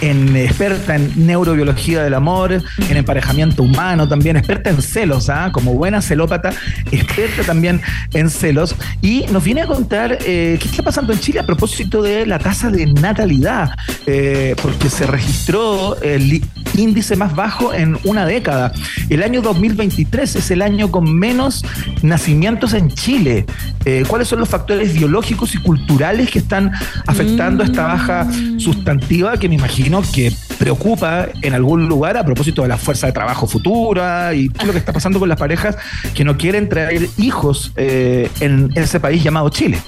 en 0.00 0.36
experta 0.36 0.96
en 0.96 1.26
neurobiología 1.26 2.02
del 2.02 2.14
amor, 2.14 2.52
en 2.52 2.96
emparejamiento 2.96 3.62
humano 3.62 4.08
también, 4.08 4.36
experta 4.36 4.70
en 4.70 4.80
celos, 4.80 5.28
¿ah? 5.28 5.50
como 5.52 5.74
buena 5.74 6.00
celópata, 6.00 6.52
experta 6.90 7.42
también 7.44 7.80
en 8.14 8.30
celos. 8.30 8.74
Y 9.02 9.24
nos 9.30 9.44
viene 9.44 9.62
a 9.62 9.66
contar 9.66 10.18
eh, 10.24 10.58
qué 10.60 10.68
está 10.68 10.82
pasando 10.82 11.12
en 11.12 11.20
Chile 11.20 11.40
a 11.40 11.46
propósito 11.46 12.02
de 12.02 12.26
la 12.26 12.38
tasa 12.38 12.70
de 12.70 12.86
natalidad, 12.86 13.70
eh, 14.06 14.54
porque 14.62 14.90
se 14.90 15.06
registró 15.06 16.00
el 16.02 16.42
índice 16.74 17.16
más 17.16 17.34
bajo 17.34 17.74
en 17.74 17.98
una 18.04 18.26
década. 18.26 18.72
El 19.08 19.22
año 19.22 19.42
2023 19.42 20.36
es 20.36 20.50
el 20.50 20.62
año 20.62 20.90
con 20.90 21.12
menos 21.18 21.64
nacimientos 22.02 22.74
en 22.74 22.90
Chile. 22.90 23.46
Eh, 23.84 24.04
¿Cuáles 24.06 24.28
son 24.28 24.37
los 24.38 24.48
factores 24.48 24.92
biológicos 24.94 25.54
y 25.54 25.58
culturales 25.58 26.30
que 26.30 26.38
están 26.38 26.72
afectando 27.06 27.64
esta 27.64 27.86
baja 27.86 28.28
sustantiva 28.56 29.36
que 29.36 29.48
me 29.48 29.54
imagino 29.56 30.02
que 30.12 30.32
preocupa 30.58 31.28
en 31.42 31.54
algún 31.54 31.88
lugar 31.88 32.16
a 32.16 32.24
propósito 32.24 32.62
de 32.62 32.68
la 32.68 32.76
fuerza 32.76 33.06
de 33.06 33.12
trabajo 33.12 33.46
futura 33.46 34.34
y 34.34 34.48
lo 34.64 34.72
que 34.72 34.78
está 34.78 34.92
pasando 34.92 35.18
con 35.18 35.28
las 35.28 35.38
parejas 35.38 35.76
que 36.14 36.24
no 36.24 36.36
quieren 36.36 36.68
traer 36.68 37.08
hijos 37.16 37.72
eh, 37.76 38.30
en 38.40 38.70
ese 38.74 39.00
país 39.00 39.22
llamado 39.22 39.48
Chile? 39.48 39.78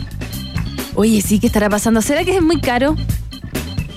Oye, 0.95 1.21
sí, 1.23 1.39
¿qué 1.39 1.47
estará 1.47 1.71
pasando? 1.71 2.03
¿Será 2.03 2.25
que 2.25 2.37
es 2.37 2.43
muy 2.43 2.61
caro? 2.61 2.97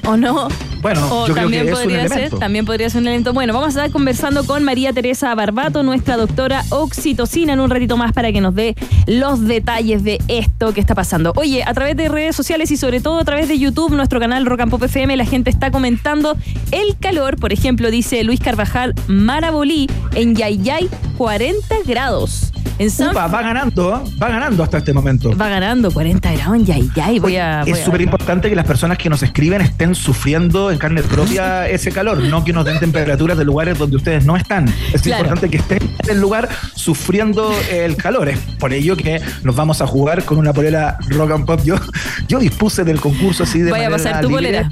¿O 0.05 0.17
no? 0.17 0.47
Bueno, 0.83 1.27
yo 1.27 1.33
también 1.33 1.63
creo 1.63 1.77
que 1.77 1.83
podría 1.83 2.09
ser, 2.09 2.29
también 2.31 2.65
podría 2.65 2.89
ser 2.89 3.01
un 3.01 3.07
elemento. 3.07 3.31
Bueno, 3.31 3.53
vamos 3.53 3.67
a 3.67 3.69
estar 3.69 3.91
conversando 3.91 4.43
con 4.43 4.65
María 4.65 4.91
Teresa 4.91 5.33
Barbato, 5.33 5.81
nuestra 5.81 6.17
doctora 6.17 6.65
oxitocina, 6.71 7.53
en 7.53 7.61
un 7.61 7.69
ratito 7.69 7.95
más 7.95 8.11
para 8.11 8.33
que 8.33 8.41
nos 8.41 8.53
dé 8.53 8.75
los 9.07 9.47
detalles 9.47 10.03
de 10.03 10.19
esto 10.27 10.73
que 10.73 10.81
está 10.81 10.93
pasando. 10.93 11.31
Oye, 11.37 11.63
a 11.63 11.73
través 11.73 11.95
de 11.95 12.09
redes 12.09 12.35
sociales 12.35 12.69
y 12.69 12.75
sobre 12.75 12.99
todo 12.99 13.17
a 13.17 13.23
través 13.23 13.47
de 13.47 13.57
YouTube, 13.57 13.93
nuestro 13.95 14.19
canal 14.19 14.45
Rock 14.45 14.59
and 14.59 14.71
Pop 14.71 14.83
FM, 14.83 15.15
la 15.15 15.25
gente 15.25 15.49
está 15.49 15.71
comentando 15.71 16.35
el 16.71 16.97
calor. 16.99 17.37
Por 17.37 17.53
ejemplo, 17.53 17.89
dice 17.89 18.21
Luis 18.25 18.41
Carvajal, 18.41 18.93
Marabolí, 19.07 19.89
en 20.15 20.35
Yayay, 20.35 20.89
40 21.17 21.75
grados. 21.85 22.51
En 22.79 22.89
va 23.15 23.41
ganando, 23.41 23.95
¿eh? 23.95 24.17
va 24.21 24.29
ganando 24.29 24.63
hasta 24.63 24.79
este 24.79 24.93
momento. 24.93 25.35
Va 25.37 25.47
ganando 25.47 25.91
40 25.91 26.31
grados 26.33 26.55
en 26.55 26.65
Yayay. 26.65 27.19
Voy 27.19 27.37
a, 27.37 27.61
es 27.61 27.79
súper 27.79 28.01
importante 28.01 28.49
que 28.49 28.55
las 28.55 28.65
personas 28.65 28.97
que 28.97 29.09
nos 29.09 29.21
escriben 29.21 29.61
estén 29.61 29.93
sufriendo 29.93 30.71
en 30.73 30.79
carne 30.79 31.03
propia 31.03 31.67
ese 31.69 31.91
calor, 31.91 32.21
no 32.21 32.43
que 32.43 32.53
nos 32.53 32.65
den 32.65 32.79
temperaturas 32.79 33.37
de 33.37 33.45
lugares 33.45 33.77
donde 33.77 33.97
ustedes 33.97 34.25
no 34.25 34.35
están. 34.35 34.67
Es 34.93 35.05
importante 35.05 35.49
que 35.49 35.57
estén 35.57 35.79
en 36.03 36.09
el 36.09 36.19
lugar 36.19 36.49
sufriendo 36.75 37.53
el 37.71 37.95
calor. 37.95 38.29
Es 38.29 38.39
por 38.59 38.73
ello 38.73 38.97
que 38.97 39.21
nos 39.43 39.55
vamos 39.55 39.81
a 39.81 39.87
jugar 39.87 40.25
con 40.25 40.37
una 40.37 40.53
polera 40.53 40.97
rock 41.09 41.31
and 41.31 41.45
pop. 41.45 41.61
Yo, 41.63 41.75
yo 42.27 42.39
dispuse 42.39 42.83
del 42.83 42.99
concurso 42.99 43.43
así 43.43 43.59
de 43.59 43.71
Voy 43.71 43.81
a 43.81 43.89
pasar 43.89 44.21
tu 44.21 44.29
polera. 44.29 44.69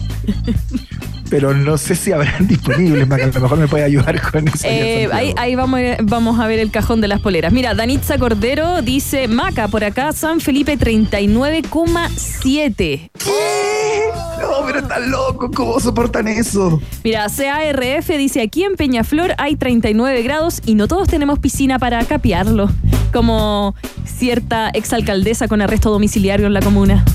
Pero 1.32 1.54
no 1.54 1.78
sé 1.78 1.96
si 1.96 2.12
habrán 2.12 2.46
disponibles, 2.48 3.10
a 3.10 3.28
lo 3.28 3.40
mejor 3.40 3.58
me 3.58 3.70
puede 3.70 3.86
ayudar 3.86 4.22
con 4.22 4.50
eso. 4.50 4.68
Eh, 4.68 5.08
ahí, 5.38 5.56
vamos, 5.56 5.80
vamos 6.04 6.38
a 6.40 6.46
ver 6.46 6.60
el 6.60 6.70
cajón 6.70 7.00
de 7.00 7.08
las 7.08 7.22
poleras. 7.22 7.54
Mira, 7.54 7.74
Danitza 7.74 8.20
Cordero 8.20 8.82
dice, 8.82 9.30
Maca, 9.30 9.70
por 9.70 9.86
acá, 9.86 10.12
San 10.12 10.42
Felipe 10.42 10.78
39,7. 10.78 13.12
No, 14.42 14.66
pero 14.66 14.80
están 14.80 15.10
locos, 15.10 15.52
¿cómo 15.56 15.80
soportan 15.80 16.28
eso? 16.28 16.82
Mira, 17.06 17.28
CARF 17.28 18.10
dice, 18.10 18.42
aquí 18.42 18.66
en 18.66 18.76
Peñaflor 18.76 19.34
hay 19.38 19.56
39 19.56 20.24
grados 20.24 20.62
y 20.66 20.76
no 20.76 20.90
todos 20.90 21.08
tenemos 21.08 21.40
piscina 21.40 21.80
para 21.80 22.04
capearlo, 22.04 22.70
como 23.14 23.74
cierta 24.04 24.68
exalcaldesa 24.70 25.48
con 25.48 25.62
arresto 25.62 25.92
domiciliario 25.92 26.48
en 26.48 26.54
la 26.54 26.60
comuna. 26.60 27.06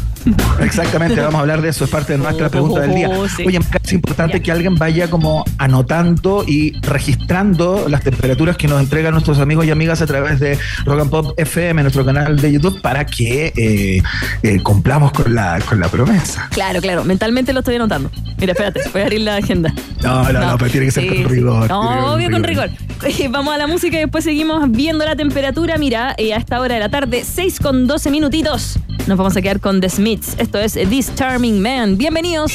Exactamente, 0.61 1.21
vamos 1.21 1.37
a 1.37 1.41
hablar 1.41 1.63
de 1.63 1.69
eso, 1.69 1.85
es 1.85 1.91
parte 1.91 2.13
de 2.13 2.19
nuestra 2.19 2.49
pregunta 2.49 2.81
del 2.81 2.95
día. 2.95 3.09
Oye, 3.09 3.61
es 3.83 3.93
importante 3.93 4.41
que 4.41 4.51
alguien 4.51 4.75
vaya 4.75 5.09
como 5.09 5.45
anotando 5.59 6.45
y 6.47 6.73
registrando 6.81 7.87
las 7.89 8.03
temperaturas 8.03 8.57
que 8.57 8.69
nos 8.69 8.81
entregan 8.81 9.13
nuestros 9.13 9.39
amigos 9.39 9.67
y 9.67 9.71
amigas 9.71 10.03
a 10.03 10.07
través 10.07 10.41
de 10.41 10.59
Rock 10.85 11.01
and 11.01 11.11
Pop 11.11 11.35
FM, 11.37 11.83
nuestro 11.83 12.05
canal 12.05 12.41
de 12.41 12.53
YouTube, 12.53 12.81
para 12.81 13.07
que 13.07 13.53
eh, 13.57 14.03
eh, 14.43 14.63
cumplamos 14.63 15.13
con 15.13 15.35
la, 15.35 15.61
con 15.61 15.81
la 15.81 15.89
promesa. 15.89 16.49
Claro, 16.51 16.81
claro, 16.81 17.05
mentalmente 17.05 17.53
lo 17.53 17.61
estoy 17.61 17.77
anotando. 17.77 18.11
Mira, 18.39 18.53
espérate, 18.53 18.81
voy 18.93 19.03
a 19.03 19.05
abrir 19.05 19.21
la 19.21 19.37
agenda. 19.37 19.73
No, 20.03 20.31
no, 20.33 20.41
no, 20.41 20.59
pero 20.59 20.71
tiene 20.71 20.87
que 20.87 20.93
ser 20.93 21.09
con 21.09 21.25
rigor. 21.25 21.69
No, 21.69 22.15
obvio 22.15 22.31
con 22.31 22.43
rigor. 22.43 22.71
Vamos 23.31 23.55
a 23.55 23.59
la 23.59 23.67
música 23.67 23.97
y 23.97 24.01
después 24.01 24.25
seguimos 24.25 24.71
viendo 24.71 25.05
la 25.05 25.17
temperatura. 25.17 25.79
Mira, 25.79 26.15
eh, 26.19 26.35
a 26.35 26.37
esta 26.37 26.61
hora 26.61 26.75
de 26.75 26.81
la 26.81 26.89
tarde, 26.89 27.25
6 27.25 27.61
con 27.61 27.87
12 27.87 28.11
minutitos. 28.11 28.79
Nos 29.07 29.17
vamos 29.17 29.37
a 29.37 29.43
quedar 29.43 29.61
con 29.61 29.81
The 29.81 29.89
Smiths. 29.89 30.35
Esto 30.39 30.59
es 30.59 30.75
This 30.75 31.15
Charming 31.15 31.61
Man. 31.61 31.97
Bienvenidos 31.97 32.53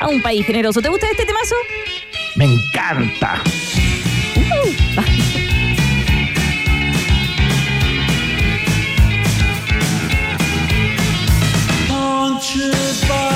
a 0.00 0.08
un 0.08 0.20
país 0.22 0.44
generoso. 0.46 0.82
¿Te 0.82 0.88
gusta 0.88 1.06
este 1.10 1.24
temazo? 1.24 1.54
Me 2.36 2.44
encanta. 2.44 3.42
Uh 11.88 13.35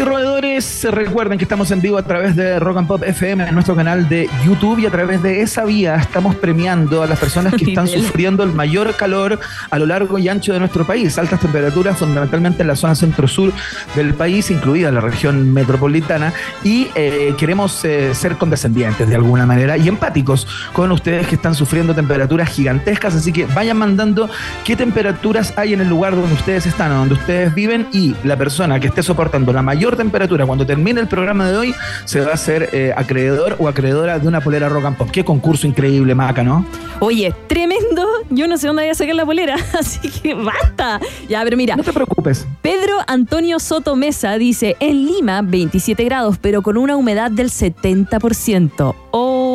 Y 0.00 0.02
roedores, 0.02 0.86
recuerden 0.90 1.36
que 1.36 1.44
estamos 1.44 1.70
en 1.70 1.80
vivo 1.80 1.98
a 1.98 2.02
través 2.02 2.34
de 2.34 2.58
Rock 2.58 2.78
and 2.78 2.88
Pop 2.88 3.02
FM 3.02 3.46
en 3.48 3.54
nuestro 3.54 3.76
canal 3.76 4.08
de 4.08 4.30
YouTube 4.44 4.78
y 4.78 4.86
a 4.86 4.90
través 4.90 5.22
de 5.22 5.42
esa 5.42 5.64
vía 5.64 5.96
estamos 5.96 6.36
premiando 6.36 7.02
a 7.02 7.06
las 7.06 7.18
personas 7.18 7.54
que 7.54 7.64
están 7.68 7.86
sufriendo 7.86 8.42
el 8.42 8.52
mayor 8.52 8.96
calor 8.96 9.38
a 9.70 9.78
lo 9.78 9.86
largo 9.86 10.18
y 10.18 10.28
ancho 10.28 10.52
de 10.52 10.58
nuestro 10.58 10.86
país. 10.86 11.18
Altas 11.18 11.40
temperaturas 11.40 11.98
fundamentalmente 11.98 12.62
en 12.62 12.68
la 12.68 12.76
zona 12.76 12.94
centro-sur 12.94 13.52
del 13.94 14.14
país, 14.14 14.50
incluida 14.50 14.90
la 14.90 15.00
región 15.00 15.52
metropolitana, 15.52 16.32
y 16.64 16.88
eh, 16.94 17.34
queremos 17.36 17.84
eh, 17.84 18.14
ser 18.14 18.36
condescendientes 18.36 19.08
de 19.08 19.14
alguna 19.16 19.44
manera 19.44 19.76
y 19.76 19.88
empáticos 19.88 20.46
con 20.72 20.90
ustedes 20.92 21.26
que 21.26 21.34
están 21.34 21.54
sufriendo 21.54 21.94
temperaturas 21.94 22.48
gigantescas, 22.48 23.14
así 23.14 23.32
que 23.32 23.44
vayan 23.46 23.76
mandando 23.76 24.30
qué 24.64 24.76
temperaturas 24.76 25.52
hay 25.56 25.74
en 25.74 25.80
el 25.80 25.88
lugar 25.88 26.14
donde 26.14 26.34
ustedes 26.34 26.66
están, 26.66 26.90
donde 26.90 27.14
ustedes 27.14 27.54
viven 27.54 27.88
y 27.92 28.14
la 28.24 28.36
persona 28.36 28.80
que 28.80 28.86
esté 28.86 29.02
soportando 29.02 29.52
la 29.52 29.62
mayor 29.62 29.89
temperatura 29.96 30.46
cuando 30.46 30.66
termine 30.66 31.00
el 31.00 31.08
programa 31.08 31.48
de 31.48 31.56
hoy 31.56 31.74
se 32.04 32.20
va 32.20 32.32
a 32.32 32.34
hacer 32.34 32.70
eh, 32.72 32.92
acreedor 32.96 33.56
o 33.58 33.68
acreedora 33.68 34.18
de 34.18 34.28
una 34.28 34.40
polera 34.40 34.68
rock 34.68 34.84
and 34.86 34.96
pop. 34.96 35.10
Qué 35.10 35.24
concurso 35.24 35.66
increíble, 35.66 36.14
Maca, 36.14 36.42
¿no? 36.42 36.64
Oye, 37.00 37.34
tremendo. 37.46 38.06
Yo 38.30 38.46
no 38.46 38.58
sé 38.58 38.66
dónde 38.66 38.82
voy 38.82 38.90
a 38.90 38.94
sacar 38.94 39.14
la 39.14 39.24
polera, 39.24 39.56
así 39.78 40.08
que 40.08 40.34
basta. 40.34 41.00
Ya, 41.28 41.42
pero 41.44 41.56
mira. 41.56 41.76
No 41.76 41.82
te 41.82 41.92
preocupes. 41.92 42.46
Pedro 42.62 42.96
Antonio 43.06 43.58
Soto 43.58 43.96
Mesa 43.96 44.36
dice, 44.38 44.76
en 44.80 45.06
Lima 45.06 45.42
27 45.42 46.04
grados, 46.04 46.38
pero 46.38 46.62
con 46.62 46.76
una 46.76 46.96
humedad 46.96 47.30
del 47.30 47.50
70%. 47.50 48.94
Oh, 49.12 49.49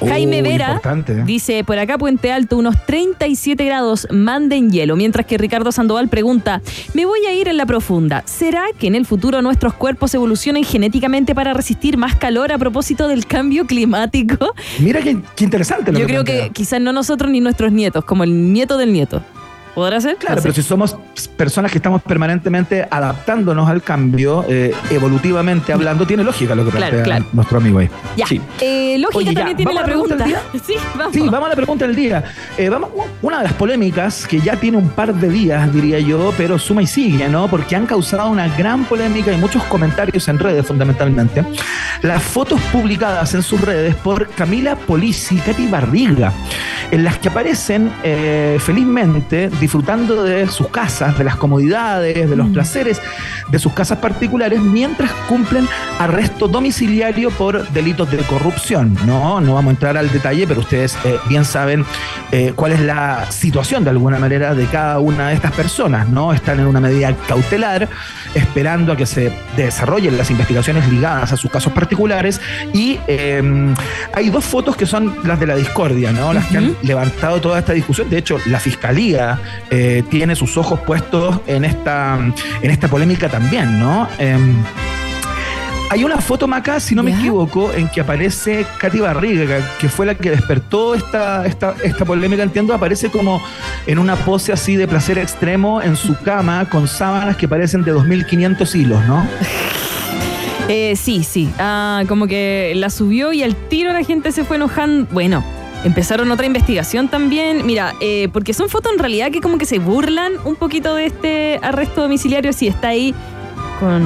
Jaime 0.00 0.42
Vera 0.42 0.80
dice, 1.24 1.64
por 1.64 1.78
acá 1.78 1.96
Puente 1.98 2.32
Alto, 2.32 2.56
unos 2.56 2.76
37 2.86 3.64
grados, 3.64 4.06
manden 4.10 4.70
hielo. 4.70 4.96
Mientras 4.96 5.26
que 5.26 5.38
Ricardo 5.38 5.72
Sandoval 5.72 6.08
pregunta, 6.08 6.60
me 6.92 7.06
voy 7.06 7.24
a 7.26 7.32
ir 7.32 7.48
en 7.48 7.56
la 7.56 7.66
profunda. 7.66 8.22
¿Será 8.26 8.64
que 8.78 8.86
en 8.86 8.94
el 8.94 9.06
futuro 9.06 9.40
nuestros 9.42 9.74
cuerpos 9.74 10.14
evolucionen 10.14 10.64
genéticamente 10.64 11.34
para 11.34 11.54
resistir 11.54 11.96
más 11.96 12.16
calor 12.16 12.52
a 12.52 12.58
propósito 12.58 13.08
del 13.08 13.26
cambio 13.26 13.66
climático? 13.66 14.54
Mira 14.78 15.00
qué, 15.00 15.16
interesante. 15.40 15.92
Lo 15.92 15.98
Yo 15.98 16.06
creo 16.06 16.24
que 16.24 16.50
quizás 16.52 16.80
no 16.80 16.92
nosotros 16.92 17.30
ni 17.30 17.40
nuestros 17.40 17.72
nietos, 17.72 18.04
como 18.04 18.24
el 18.24 18.52
nieto 18.52 18.76
del 18.76 18.92
nieto. 18.92 19.22
¿Podrá 19.74 20.00
ser? 20.00 20.16
Claro, 20.16 20.40
pero 20.40 20.54
si 20.54 20.62
somos 20.62 20.96
personas 21.36 21.72
que 21.72 21.78
estamos 21.78 22.00
permanentemente 22.02 22.86
adaptándonos 22.88 23.68
al 23.68 23.82
cambio, 23.82 24.44
eh, 24.48 24.72
evolutivamente 24.90 25.72
hablando, 25.72 26.06
tiene 26.06 26.22
lógica 26.22 26.54
lo 26.54 26.64
que 26.64 26.70
plantea 26.70 27.24
nuestro 27.32 27.58
amigo 27.58 27.80
ahí. 27.80 27.90
Ya. 28.16 28.26
Sí. 28.26 28.40
Eh, 28.60 28.96
lógica 28.98 29.32
también 29.32 29.56
tiene 29.56 29.74
la 29.74 29.84
pregunta. 29.84 30.26
sí, 30.64 30.74
vamos. 30.96 31.12
Sí, 31.12 31.20
vamos 31.20 31.46
a 31.46 31.48
la 31.48 31.56
pregunta 31.56 31.86
del 31.86 31.96
día. 31.96 32.22
Eh, 32.56 32.68
vamos, 32.68 32.90
una 33.20 33.38
de 33.38 33.44
las 33.44 33.52
polémicas 33.54 34.26
que 34.28 34.40
ya 34.40 34.56
tiene 34.56 34.76
un 34.76 34.90
par 34.90 35.12
de 35.12 35.28
días, 35.28 35.72
diría 35.72 35.98
yo, 35.98 36.32
pero 36.36 36.56
suma 36.56 36.82
y 36.82 36.86
sigue, 36.86 37.28
¿no? 37.28 37.48
Porque 37.48 37.74
han 37.74 37.86
causado 37.86 38.30
una 38.30 38.48
gran 38.56 38.84
polémica 38.84 39.32
y 39.32 39.36
muchos 39.36 39.64
comentarios 39.64 40.28
en 40.28 40.38
redes, 40.38 40.64
fundamentalmente. 40.66 41.44
Las 42.02 42.22
fotos 42.22 42.60
publicadas 42.72 43.34
en 43.34 43.42
sus 43.42 43.60
redes 43.60 43.96
por 43.96 44.28
Camila 44.28 44.76
Polisi 44.76 45.36
y 45.36 45.38
Katy 45.38 45.66
Barriga, 45.66 46.32
en 46.90 47.02
las 47.02 47.18
que 47.18 47.28
aparecen 47.28 47.90
felizmente 48.60 49.50
disfrutando 49.64 50.22
de 50.22 50.46
sus 50.48 50.68
casas, 50.68 51.16
de 51.16 51.24
las 51.24 51.36
comodidades, 51.36 52.28
de 52.28 52.36
los 52.36 52.48
mm. 52.48 52.52
placeres 52.52 53.00
de 53.48 53.58
sus 53.58 53.72
casas 53.72 53.96
particulares, 53.96 54.60
mientras 54.60 55.10
cumplen 55.26 55.66
arresto 55.98 56.48
domiciliario 56.48 57.30
por 57.30 57.66
delitos 57.70 58.10
de 58.10 58.18
corrupción. 58.18 58.94
No, 59.06 59.40
no 59.40 59.54
vamos 59.54 59.70
a 59.70 59.74
entrar 59.74 59.96
al 59.96 60.10
detalle, 60.10 60.46
pero 60.46 60.60
ustedes 60.60 60.98
eh, 61.04 61.16
bien 61.30 61.46
saben 61.46 61.82
eh, 62.30 62.52
cuál 62.54 62.72
es 62.72 62.80
la 62.80 63.30
situación 63.30 63.84
de 63.84 63.90
alguna 63.90 64.18
manera 64.18 64.54
de 64.54 64.66
cada 64.66 64.98
una 64.98 65.28
de 65.28 65.34
estas 65.34 65.52
personas. 65.52 66.10
No 66.10 66.34
están 66.34 66.60
en 66.60 66.66
una 66.66 66.80
medida 66.80 67.14
cautelar, 67.26 67.88
esperando 68.34 68.92
a 68.92 68.96
que 68.98 69.06
se 69.06 69.32
desarrollen 69.56 70.18
las 70.18 70.30
investigaciones 70.30 70.86
ligadas 70.90 71.32
a 71.32 71.38
sus 71.38 71.50
casos 71.50 71.72
particulares. 71.72 72.38
Y 72.74 72.98
em, 73.06 73.74
hay 74.12 74.28
dos 74.28 74.44
fotos 74.44 74.76
que 74.76 74.84
son 74.84 75.16
las 75.24 75.40
de 75.40 75.46
la 75.46 75.56
discordia, 75.56 76.12
¿no? 76.12 76.34
Las 76.34 76.46
que 76.48 76.58
han 76.58 76.76
levantado 76.82 77.40
toda 77.40 77.58
esta 77.58 77.72
discusión. 77.72 78.10
De 78.10 78.18
hecho, 78.18 78.38
la 78.46 78.60
fiscalía 78.60 79.38
eh, 79.70 80.02
tiene 80.10 80.36
sus 80.36 80.56
ojos 80.56 80.80
puestos 80.80 81.40
en 81.46 81.64
esta, 81.64 82.18
en 82.62 82.70
esta 82.70 82.88
polémica 82.88 83.28
también, 83.28 83.78
¿no? 83.78 84.08
Em, 84.18 84.54
hay 85.90 86.02
una 86.02 86.18
foto, 86.18 86.48
Maca, 86.48 86.80
si 86.80 86.94
no 86.94 87.02
me 87.02 87.12
equivoco, 87.12 87.72
en 87.72 87.88
que 87.88 88.00
aparece 88.00 88.66
Katy 88.78 89.00
Barriga, 89.00 89.58
que 89.78 89.88
fue 89.88 90.06
la 90.06 90.14
que 90.14 90.30
despertó 90.30 90.94
esta, 90.94 91.46
esta, 91.46 91.76
esta 91.84 92.04
polémica, 92.04 92.42
entiendo, 92.42 92.74
aparece 92.74 93.10
como 93.10 93.40
en 93.86 93.98
una 93.98 94.16
pose 94.16 94.52
así 94.52 94.76
de 94.76 94.88
placer 94.88 95.18
extremo 95.18 95.82
en 95.82 95.94
su 95.94 96.16
cama 96.16 96.68
con 96.68 96.88
sábanas 96.88 97.36
que 97.36 97.46
parecen 97.46 97.84
de 97.84 97.94
2.500 97.94 98.74
hilos, 98.74 99.04
¿no? 99.06 99.24
Eh, 100.68 100.96
sí, 100.96 101.24
sí. 101.24 101.50
Ah, 101.58 102.04
como 102.08 102.26
que 102.26 102.72
la 102.74 102.88
subió 102.88 103.32
y 103.32 103.42
al 103.42 103.54
tiro 103.54 103.92
la 103.92 104.02
gente 104.02 104.32
se 104.32 104.44
fue 104.44 104.56
enojando. 104.56 105.06
Bueno, 105.12 105.44
Empezaron 105.84 106.30
otra 106.30 106.46
investigación 106.46 107.08
también. 107.08 107.66
Mira, 107.66 107.94
eh, 108.00 108.28
porque 108.32 108.54
son 108.54 108.70
fotos 108.70 108.92
en 108.92 108.98
realidad 108.98 109.30
que 109.30 109.42
como 109.42 109.58
que 109.58 109.66
se 109.66 109.78
burlan 109.78 110.32
un 110.44 110.56
poquito 110.56 110.94
de 110.94 111.06
este 111.06 111.60
arresto 111.62 112.02
domiciliario. 112.02 112.52
Si 112.54 112.66
está 112.66 112.88
ahí 112.88 113.14
con. 113.78 114.02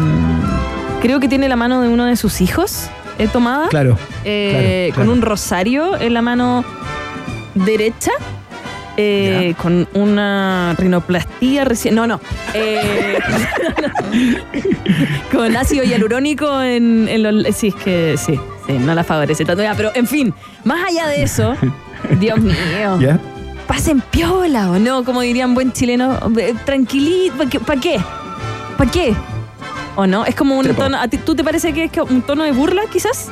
Creo 1.00 1.20
que 1.20 1.28
tiene 1.28 1.48
la 1.48 1.54
mano 1.54 1.80
de 1.80 1.88
uno 1.88 2.06
de 2.06 2.16
sus 2.16 2.40
hijos 2.40 2.88
eh, 3.18 3.28
tomada. 3.28 3.68
Claro, 3.68 3.96
eh, 4.24 4.90
Con 4.96 5.08
un 5.08 5.22
rosario 5.22 5.96
en 6.00 6.14
la 6.14 6.22
mano 6.22 6.64
derecha. 7.54 8.10
Eh, 8.96 9.54
con 9.62 9.86
una 9.94 10.74
rinoplastía 10.76 11.64
recién. 11.64 11.94
No, 11.94 12.08
no. 12.08 12.20
con 15.32 15.56
ácido 15.56 15.84
hialurónico 15.84 16.60
en, 16.60 17.06
en 17.08 17.22
los. 17.22 17.54
Sí, 17.54 17.68
es 17.68 17.74
que 17.76 18.16
sí 18.16 18.40
no 18.68 18.94
la 18.94 19.04
favorece 19.04 19.44
tanto. 19.44 19.62
Ya, 19.62 19.74
pero 19.74 19.90
en 19.94 20.06
fin, 20.06 20.34
más 20.64 20.86
allá 20.88 21.06
de 21.08 21.22
eso, 21.22 21.54
Dios 22.20 22.38
mío. 22.40 23.18
Pasen 23.66 24.00
piola 24.00 24.70
o 24.70 24.78
no, 24.78 25.04
como 25.04 25.20
dirían 25.20 25.54
buen 25.54 25.72
chileno, 25.72 26.18
tranquilito. 26.64 27.36
¿Para 27.66 27.80
qué? 27.80 28.00
¿Para 28.76 28.90
qué? 28.90 29.14
¿O 29.96 30.06
no? 30.06 30.24
Es 30.24 30.34
como 30.34 30.58
un 30.58 30.74
tono. 30.74 30.98
¿Tú 31.24 31.34
te 31.34 31.44
parece 31.44 31.72
que 31.72 31.84
es 31.84 31.90
un 32.08 32.22
tono 32.22 32.44
de 32.44 32.52
burla, 32.52 32.82
quizás? 32.90 33.30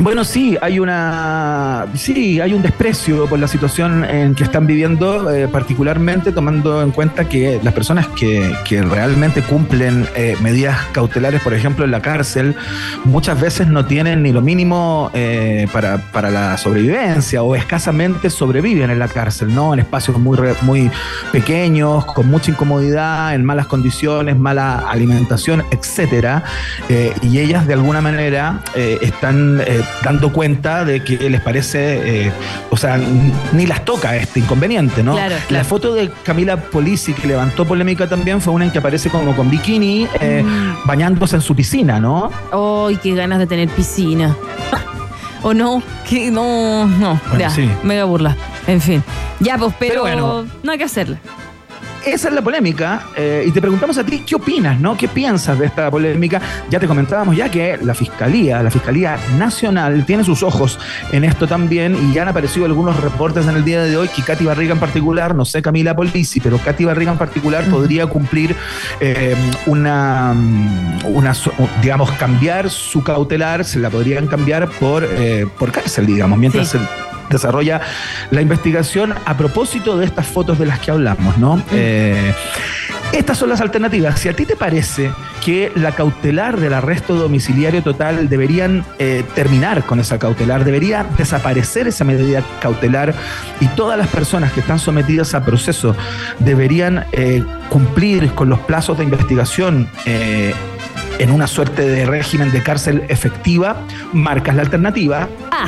Bueno, 0.00 0.24
sí, 0.24 0.58
hay 0.60 0.80
una, 0.80 1.86
sí, 1.94 2.40
hay 2.40 2.52
un 2.52 2.62
desprecio 2.62 3.28
por 3.28 3.38
la 3.38 3.46
situación 3.46 4.04
en 4.04 4.34
que 4.34 4.42
están 4.42 4.66
viviendo, 4.66 5.30
eh, 5.30 5.46
particularmente 5.46 6.32
tomando 6.32 6.82
en 6.82 6.90
cuenta 6.90 7.28
que 7.28 7.60
las 7.62 7.72
personas 7.72 8.08
que, 8.08 8.52
realmente 8.82 9.40
cumplen 9.42 10.06
eh, 10.16 10.36
medidas 10.42 10.76
cautelares, 10.90 11.40
por 11.42 11.54
ejemplo, 11.54 11.84
en 11.84 11.92
la 11.92 12.02
cárcel, 12.02 12.56
muchas 13.04 13.40
veces 13.40 13.68
no 13.68 13.86
tienen 13.86 14.24
ni 14.24 14.32
lo 14.32 14.42
mínimo 14.42 15.12
eh, 15.14 15.68
para, 15.72 15.98
para, 16.10 16.28
la 16.28 16.58
sobrevivencia 16.58 17.44
o 17.44 17.54
escasamente 17.54 18.30
sobreviven 18.30 18.90
en 18.90 18.98
la 18.98 19.06
cárcel, 19.06 19.54
¿no? 19.54 19.74
En 19.74 19.80
espacios 19.80 20.18
muy, 20.18 20.36
muy 20.62 20.90
pequeños, 21.30 22.04
con 22.06 22.26
mucha 22.28 22.50
incomodidad, 22.50 23.32
en 23.32 23.44
malas 23.44 23.68
condiciones, 23.68 24.36
mala 24.36 24.78
alimentación, 24.90 25.62
etcétera. 25.70 26.42
y 27.22 27.38
ellas 27.38 27.66
de 27.68 27.74
alguna 27.74 28.00
manera 28.00 28.60
están 28.74 29.62
dando 30.02 30.32
cuenta 30.32 30.84
de 30.84 31.02
que 31.02 31.30
les 31.30 31.40
parece, 31.40 32.26
eh, 32.26 32.32
o 32.70 32.76
sea, 32.76 32.98
ni 33.52 33.66
las 33.66 33.84
toca 33.84 34.16
este 34.16 34.40
inconveniente, 34.40 35.02
¿no? 35.02 35.16
La 35.48 35.64
foto 35.64 35.94
de 35.94 36.10
Camila 36.22 36.56
Polisi 36.56 37.12
que 37.12 37.26
levantó 37.26 37.64
polémica 37.64 38.08
también 38.08 38.40
fue 38.40 38.52
una 38.52 38.64
en 38.64 38.70
que 38.70 38.78
aparece 38.78 39.10
como 39.10 39.34
con 39.34 39.50
bikini 39.50 40.06
eh, 40.20 40.42
mm. 40.42 40.86
bañándose 40.86 41.36
en 41.36 41.42
su 41.42 41.54
piscina, 41.54 42.00
¿no? 42.00 42.30
¡Ay, 42.52 42.96
qué 43.02 43.14
ganas 43.14 43.38
de 43.38 43.46
tener 43.46 43.68
piscina! 43.68 44.36
¿O 45.42 45.52
no? 45.52 45.82
Que 46.08 46.30
no, 46.30 46.86
no, 46.86 47.20
ya, 47.38 47.52
mega 47.82 48.04
burla. 48.04 48.36
En 48.66 48.80
fin. 48.80 49.04
Ya, 49.40 49.58
pues, 49.58 49.74
pero, 49.78 50.02
bueno, 50.02 50.46
no 50.62 50.72
hay 50.72 50.78
que 50.78 50.84
hacerla 50.84 51.18
esa 52.06 52.28
es 52.28 52.34
la 52.34 52.42
polémica. 52.42 53.06
Eh, 53.16 53.44
y 53.46 53.50
te 53.50 53.60
preguntamos 53.60 53.98
a 53.98 54.04
ti, 54.04 54.22
¿qué 54.26 54.34
opinas, 54.34 54.78
no? 54.80 54.96
¿Qué 54.96 55.08
piensas 55.08 55.58
de 55.58 55.66
esta 55.66 55.90
polémica? 55.90 56.40
Ya 56.70 56.78
te 56.78 56.86
comentábamos 56.86 57.36
ya 57.36 57.50
que 57.50 57.78
la 57.82 57.94
Fiscalía, 57.94 58.62
la 58.62 58.70
Fiscalía 58.70 59.18
Nacional, 59.38 60.04
tiene 60.06 60.24
sus 60.24 60.42
ojos 60.42 60.78
en 61.12 61.24
esto 61.24 61.46
también 61.46 61.96
y 61.96 62.12
ya 62.12 62.22
han 62.22 62.28
aparecido 62.28 62.66
algunos 62.66 63.00
reportes 63.00 63.46
en 63.46 63.56
el 63.56 63.64
día 63.64 63.82
de 63.82 63.96
hoy 63.96 64.08
que 64.08 64.22
Katy 64.22 64.44
Barriga 64.44 64.74
en 64.74 64.80
particular, 64.80 65.34
no 65.34 65.44
sé 65.44 65.62
Camila 65.62 65.94
Polisi, 65.94 66.40
pero 66.40 66.58
Katy 66.58 66.84
Barriga 66.84 67.12
en 67.12 67.18
particular 67.18 67.64
podría 67.64 68.06
cumplir 68.06 68.54
eh, 69.00 69.34
una, 69.66 70.34
una, 71.04 71.32
digamos, 71.82 72.10
cambiar 72.12 72.70
su 72.70 73.02
cautelar, 73.02 73.64
se 73.64 73.78
la 73.78 73.90
podrían 73.90 74.26
cambiar 74.26 74.68
por, 74.68 75.04
eh, 75.04 75.46
por 75.58 75.72
cárcel, 75.72 76.06
digamos, 76.06 76.38
mientras 76.38 76.68
se 76.68 76.78
desarrolla 77.30 77.80
la 78.30 78.40
investigación 78.40 79.14
a 79.24 79.36
propósito 79.36 79.96
de 79.96 80.06
estas 80.06 80.26
fotos 80.26 80.58
de 80.58 80.66
las 80.66 80.78
que 80.78 80.90
hablamos, 80.90 81.38
¿no? 81.38 81.62
Eh, 81.72 82.32
Estas 83.12 83.38
son 83.38 83.48
las 83.48 83.60
alternativas. 83.60 84.18
Si 84.18 84.28
a 84.28 84.34
ti 84.34 84.44
te 84.44 84.56
parece 84.56 85.10
que 85.44 85.70
la 85.76 85.92
cautelar 85.92 86.58
del 86.58 86.74
arresto 86.74 87.14
domiciliario 87.14 87.80
total 87.82 88.28
deberían 88.28 88.84
eh, 88.98 89.22
terminar 89.36 89.84
con 89.84 90.00
esa 90.00 90.18
cautelar, 90.18 90.64
debería 90.64 91.06
desaparecer 91.16 91.86
esa 91.86 92.02
medida 92.04 92.42
cautelar 92.60 93.14
y 93.60 93.68
todas 93.68 93.96
las 93.98 94.08
personas 94.08 94.52
que 94.52 94.60
están 94.60 94.80
sometidas 94.80 95.34
a 95.34 95.44
proceso 95.44 95.94
deberían 96.40 97.04
eh, 97.12 97.44
cumplir 97.68 98.32
con 98.32 98.48
los 98.48 98.58
plazos 98.60 98.98
de 98.98 99.04
investigación 99.04 99.88
en 101.18 101.30
una 101.30 101.46
suerte 101.46 101.82
de 101.82 102.06
régimen 102.06 102.50
de 102.50 102.62
cárcel 102.62 103.04
efectiva, 103.08 103.76
marcas 104.12 104.56
la 104.56 104.62
alternativa. 104.62 105.28
Ah, 105.52 105.66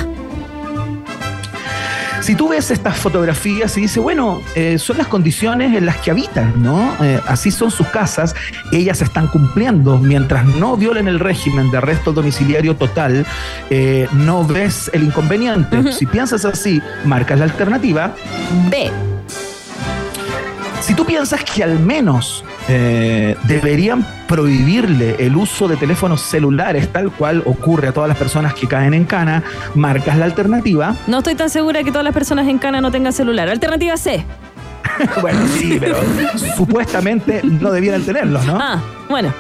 Si 2.27 2.35
tú 2.35 2.49
ves 2.49 2.73
estas 2.73 2.99
fotografías 2.99 3.79
y 3.79 3.83
dices, 3.83 4.03
bueno, 4.03 4.43
eh, 4.57 4.81
son 4.81 4.99
las 4.99 5.07
condiciones 5.07 5.77
en 5.77 5.87
las 5.87 5.99
que 5.99 6.11
habitan, 6.11 6.61
¿no? 6.61 6.93
Eh, 7.01 7.21
así 7.29 7.53
son 7.53 7.71
sus 7.71 7.87
casas, 7.87 8.35
ellas 8.73 9.01
están 9.01 9.29
cumpliendo. 9.29 9.97
Mientras 9.99 10.45
no 10.45 10.77
violen 10.77 11.07
el 11.07 11.21
régimen 11.21 11.71
de 11.71 11.79
arresto 11.79 12.12
domiciliario 12.12 12.75
total, 12.75 13.25
eh, 13.71 14.09
no 14.12 14.45
ves 14.45 14.91
el 14.93 15.05
inconveniente. 15.05 15.93
Si 15.93 16.05
piensas 16.05 16.45
así, 16.45 16.83
marcas 17.05 17.39
la 17.39 17.45
alternativa. 17.45 18.12
B. 18.71 18.91
Si 20.81 20.95
tú 20.95 21.07
piensas 21.07 21.45
que 21.45 21.62
al 21.62 21.79
menos 21.79 22.45
eh, 22.68 23.37
deberían 23.44 24.07
prohibirle 24.26 25.16
el 25.18 25.37
uso 25.37 25.68
de 25.68 25.76
teléfonos 25.76 26.20
celulares, 26.20 26.92
tal 26.92 27.11
cual 27.12 27.42
ocurre 27.46 27.88
a 27.88 27.92
todas 27.92 28.09
las 28.09 28.18
personas 28.18 28.55
que 28.55 28.66
caen 28.66 28.94
en 28.94 29.05
cana, 29.05 29.42
marcas 29.74 30.16
la 30.18 30.24
alternativa. 30.24 30.96
No 31.07 31.18
estoy 31.18 31.35
tan 31.35 31.50
segura 31.50 31.83
que 31.85 31.90
todas 31.90 32.05
las 32.05 32.14
personas 32.14 32.48
en 32.48 32.59
Cana 32.59 32.81
no 32.81 32.90
tengan 32.90 33.12
celular. 33.12 33.48
Alternativa 33.48 33.96
C. 33.96 34.24
bueno, 35.20 35.40
sí, 35.57 35.76
pero 35.79 35.96
supuestamente 36.57 37.40
no 37.42 37.70
debieran 37.70 38.02
tenerlos, 38.02 38.44
¿no? 38.46 38.59
Ah, 38.61 38.83
bueno. 39.09 39.33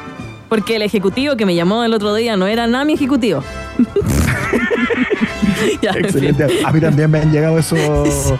Porque 0.48 0.76
el 0.76 0.82
ejecutivo 0.82 1.36
que 1.36 1.44
me 1.44 1.56
llamó 1.56 1.82
el 1.82 1.92
otro 1.92 2.14
día 2.14 2.36
no 2.36 2.46
era 2.46 2.68
nada 2.68 2.84
mi 2.84 2.92
ejecutivo. 2.92 3.42
Ya. 5.82 5.90
Excelente. 5.92 6.46
A 6.64 6.72
mí 6.72 6.80
también 6.80 7.10
me 7.10 7.18
han 7.20 7.30
llegado 7.32 7.58
esos, 7.58 8.34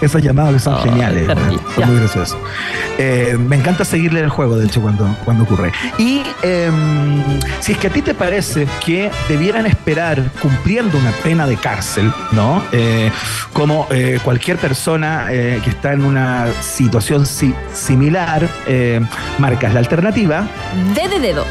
esos 0.00 0.22
llamados 0.22 0.54
que 0.54 0.58
son 0.60 0.74
Oh, 0.74 0.78
geniales. 0.82 1.26
terrible. 1.26 1.58
Son 1.74 1.80
Ya. 1.80 1.86
muy 1.86 1.96
graciosos. 1.96 2.36
Eh, 2.98 3.36
me 3.38 3.56
encanta 3.56 3.84
seguirle 3.84 4.20
el 4.20 4.28
juego, 4.28 4.56
de 4.56 4.66
hecho, 4.66 4.80
cuando, 4.80 5.14
cuando 5.24 5.44
ocurre. 5.44 5.72
Y 5.98 6.22
em, 6.42 7.22
si 7.60 7.72
es 7.72 7.78
que 7.78 7.86
a 7.88 7.90
ti 7.90 8.02
te 8.02 8.14
parece 8.14 8.66
que 8.84 9.10
debieran 9.28 9.66
esperar 9.66 10.22
cumpliendo 10.42 10.98
una 10.98 11.10
pena 11.22 11.46
de 11.46 11.56
cárcel, 11.56 12.12
¿no? 12.32 12.62
Eh, 12.72 13.10
como 13.52 13.86
eh, 13.90 14.18
cualquier 14.24 14.56
persona 14.58 15.26
que 15.28 15.62
está 15.70 15.92
en 15.92 16.04
una 16.04 16.46
situación 16.60 17.26
si- 17.26 17.54
similar, 17.72 18.48
marcas 19.38 19.72
la 19.72 19.80
alternativa. 19.80 20.46
D 20.94 21.08
de 21.08 21.20
dedo. 21.20 21.44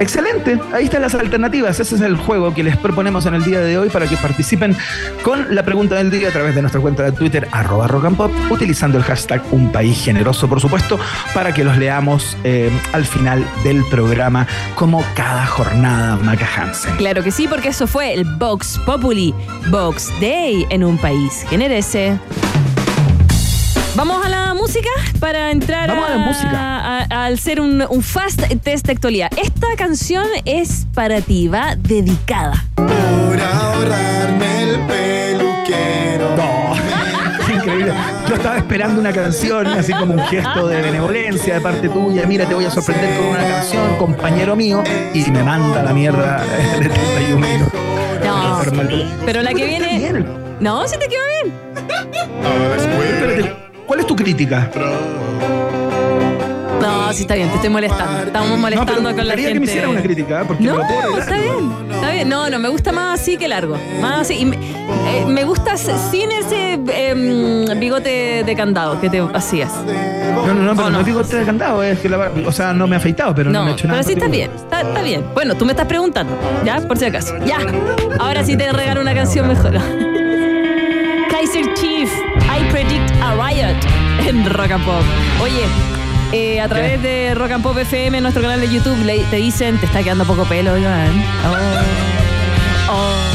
Excelente, 0.00 0.58
ahí 0.72 0.86
están 0.86 1.02
las 1.02 1.14
alternativas. 1.14 1.78
Ese 1.78 1.94
es 1.94 2.00
el 2.00 2.16
juego 2.16 2.54
que 2.54 2.62
les 2.62 2.76
proponemos 2.78 3.26
en 3.26 3.34
el 3.34 3.44
día 3.44 3.60
de 3.60 3.76
hoy 3.76 3.90
para 3.90 4.06
que 4.06 4.16
participen 4.16 4.74
con 5.22 5.54
la 5.54 5.62
pregunta 5.62 5.96
del 5.96 6.10
día 6.10 6.28
a 6.28 6.32
través 6.32 6.54
de 6.54 6.62
nuestra 6.62 6.80
cuenta 6.80 7.02
de 7.02 7.12
Twitter, 7.12 7.46
arroba 7.52 7.86
rock 7.86 8.06
and 8.06 8.16
pop, 8.16 8.32
utilizando 8.50 8.96
el 8.96 9.04
hashtag 9.04 9.42
Un 9.50 9.70
País 9.70 10.02
Generoso, 10.02 10.48
por 10.48 10.58
supuesto, 10.58 10.98
para 11.34 11.52
que 11.52 11.64
los 11.64 11.76
leamos 11.76 12.34
eh, 12.44 12.70
al 12.92 13.04
final 13.04 13.46
del 13.62 13.84
programa, 13.90 14.46
como 14.74 15.04
cada 15.14 15.46
jornada, 15.46 16.16
Maca 16.16 16.48
Hansen. 16.56 16.96
Claro 16.96 17.22
que 17.22 17.30
sí, 17.30 17.46
porque 17.46 17.68
eso 17.68 17.86
fue 17.86 18.14
el 18.14 18.24
Vox 18.24 18.80
Populi, 18.86 19.34
Vox 19.68 20.10
Day 20.18 20.66
en 20.70 20.82
un 20.82 20.96
país 20.96 21.44
generese. 21.50 22.18
Vamos 23.96 24.24
a 24.24 24.28
la 24.28 24.54
música 24.54 24.88
para 25.18 25.50
entrar 25.50 25.88
Vamos 25.88 26.06
a 26.06 26.10
la 26.10 26.18
música. 26.18 26.78
a- 27.08 27.24
al 27.26 27.38
ser 27.38 27.60
un, 27.60 27.84
un 27.90 28.02
fast 28.02 28.40
test 28.62 28.86
de 28.86 28.92
actualidad. 28.92 29.30
Esta 29.36 29.66
canción 29.76 30.24
es 30.44 30.86
para 30.94 31.20
ti, 31.20 31.48
va 31.48 31.74
dedicada. 31.76 32.64
Por 32.76 32.86
ahorrarme 33.40 34.62
el 34.62 34.80
peluquero. 34.86 36.36
No, 36.36 36.74
increíble. 37.54 37.92
Yo 38.28 38.34
estaba 38.36 38.56
esperando 38.58 39.00
una 39.00 39.12
canción, 39.12 39.66
así 39.66 39.92
como 39.92 40.14
un 40.14 40.20
gesto 40.20 40.68
de 40.68 40.80
benevolencia 40.82 41.54
de 41.54 41.60
parte 41.60 41.88
tuya. 41.88 42.24
Mira, 42.26 42.46
te 42.46 42.54
voy 42.54 42.64
a 42.64 42.70
sorprender 42.70 43.16
con 43.18 43.26
una 43.26 43.42
canción, 43.42 43.96
compañero 43.96 44.54
mío, 44.56 44.82
y 45.12 45.28
me 45.30 45.42
manda 45.42 45.82
la 45.82 45.92
mierda 45.92 46.42
de 46.78 46.88
31 46.88 47.46
minutos. 47.46 47.80
No, 48.24 48.62
pero 49.26 49.42
la 49.42 49.52
que 49.52 49.66
viene. 49.66 49.98
bien. 49.98 50.26
No, 50.60 50.86
si 50.86 50.96
te 50.96 51.06
quedó 51.08 51.22
bien. 51.42 51.54
¿Cuál 53.90 53.98
es 53.98 54.06
tu 54.06 54.14
crítica? 54.14 54.70
No, 56.80 57.12
sí 57.12 57.22
está 57.22 57.34
bien, 57.34 57.48
te 57.48 57.56
estoy 57.56 57.70
molestando. 57.70 58.22
Estamos 58.22 58.56
molestando 58.56 58.92
no, 58.92 59.08
pero 59.08 59.16
con 59.16 59.26
la 59.26 59.34
gente. 59.34 59.52
que 59.52 59.58
me 59.58 59.66
hiciera 59.66 59.88
una 59.88 60.00
crítica, 60.00 60.44
porque 60.46 60.62
No, 60.62 60.80
está 61.18 61.34
bien, 61.34 61.90
está 61.90 62.10
bien. 62.12 62.28
No, 62.28 62.48
no, 62.48 62.60
me 62.60 62.68
gusta 62.68 62.92
más 62.92 63.20
así 63.20 63.36
que 63.36 63.48
largo. 63.48 63.76
Más 64.00 64.20
así. 64.20 64.34
Y 64.34 64.44
me, 64.44 64.54
eh, 64.54 65.24
me 65.26 65.42
gusta 65.42 65.76
sin 65.76 66.30
ese 66.30 66.74
em, 66.74 67.80
bigote 67.80 68.44
de 68.44 68.54
candado 68.54 69.00
que 69.00 69.10
te 69.10 69.20
hacías. 69.34 69.72
No, 69.84 70.54
no, 70.54 70.62
no, 70.62 70.76
pero 70.76 70.90
no, 70.90 70.98
no. 70.98 71.02
digo 71.02 71.24
te 71.24 71.42
candado, 71.42 71.82
es 71.82 71.98
que 71.98 72.08
la, 72.08 72.30
o 72.46 72.52
sea, 72.52 72.72
no 72.72 72.86
me 72.86 72.94
he 72.94 72.98
afeitado, 72.98 73.34
pero 73.34 73.50
no, 73.50 73.58
No, 73.58 73.64
me 73.64 73.70
he 73.72 73.74
hecho 73.74 73.88
nada. 73.88 73.98
pero 74.02 74.06
sí 74.06 74.12
está 74.12 74.28
bien, 74.28 74.52
está, 74.54 74.82
está 74.82 75.02
bien. 75.02 75.24
Bueno, 75.34 75.56
tú 75.56 75.64
me 75.64 75.72
estás 75.72 75.88
preguntando, 75.88 76.32
¿ya? 76.64 76.80
Por 76.80 76.96
si 76.96 77.06
acaso. 77.06 77.34
Ya. 77.44 77.58
Ahora 78.20 78.44
sí 78.44 78.56
te 78.56 78.70
regalo 78.72 79.00
una 79.00 79.14
canción 79.16 79.48
mejor. 79.48 79.72
Kaiser 81.28 81.74
Chief, 81.74 82.08
I 82.44 82.70
Predict 82.70 83.09
a 83.22 83.34
Riot 83.34 83.76
en 84.26 84.44
Rock 84.50 84.70
and 84.72 84.84
Pop. 84.84 85.02
Oye, 85.42 85.64
eh, 86.32 86.60
a 86.60 86.68
través 86.68 87.02
de 87.02 87.34
Rock 87.34 87.52
and 87.52 87.62
Pop 87.62 87.76
FM, 87.78 88.20
nuestro 88.20 88.42
canal 88.42 88.60
de 88.60 88.68
YouTube, 88.68 89.02
le- 89.04 89.24
te 89.24 89.36
dicen, 89.36 89.78
te 89.78 89.86
está 89.86 90.02
quedando 90.02 90.24
poco 90.24 90.44
pelo, 90.44 90.76
Iván. 90.76 91.24
Oh, 91.46 91.52
oh, 92.92 92.94
oh. 92.94 93.29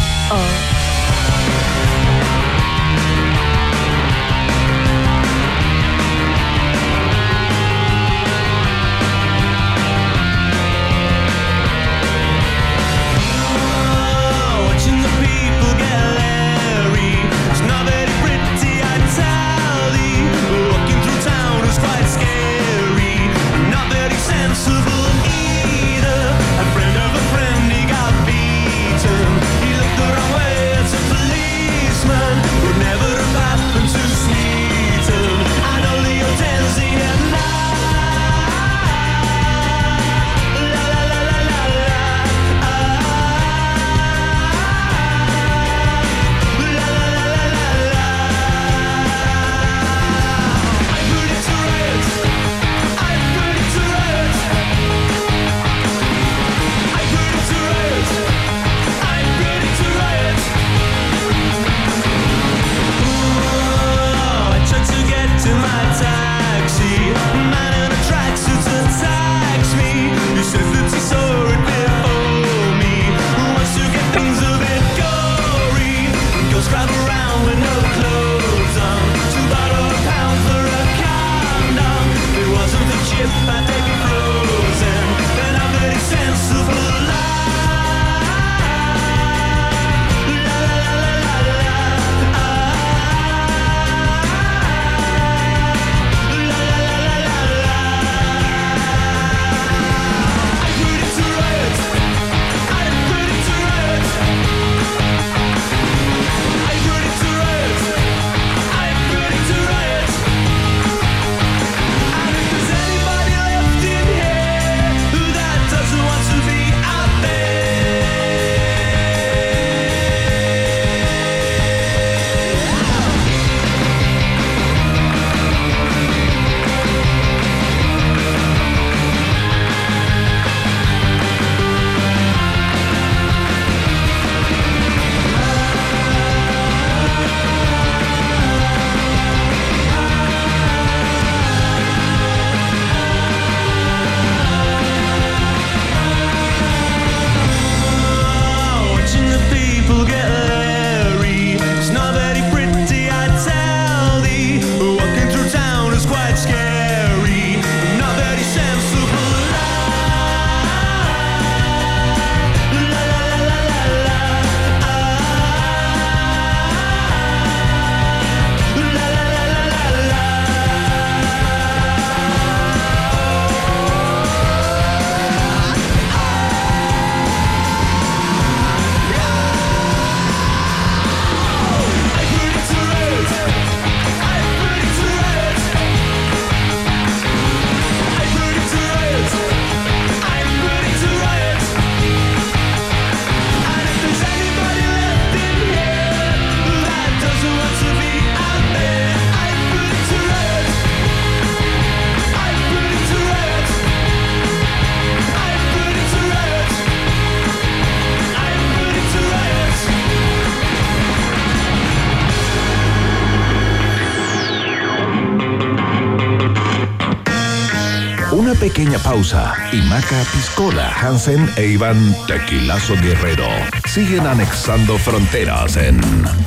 Pequeña 218.96 219.00
pausa 219.00 219.54
y 219.72 219.82
Maca 219.84 220.24
Piscola, 220.32 220.94
Hansen 221.02 221.50
e 221.58 221.68
Iván 221.68 222.16
Tequilazo 222.28 222.96
Guerrero 222.96 223.48
siguen 223.86 224.26
anexando 224.28 224.98
fronteras 224.98 225.78
en 225.78 226.00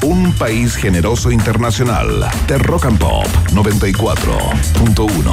un 0.03 0.33
país 0.35 0.77
generoso 0.77 1.31
internacional 1.31 2.29
de 2.47 2.59
Rock 2.59 2.87
and 2.87 2.99
Pop 2.99 3.27
94.1. 3.53 5.33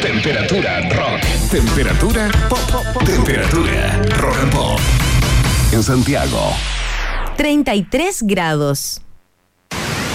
Temperatura 0.00 0.80
rock. 0.90 1.20
Temperatura 1.50 2.30
pop. 2.48 2.60
Temperatura 3.04 4.00
rock 4.18 4.36
and 4.40 4.52
pop. 4.52 4.80
En 5.72 5.82
Santiago. 5.82 6.54
33 7.36 8.22
grados. 8.22 9.01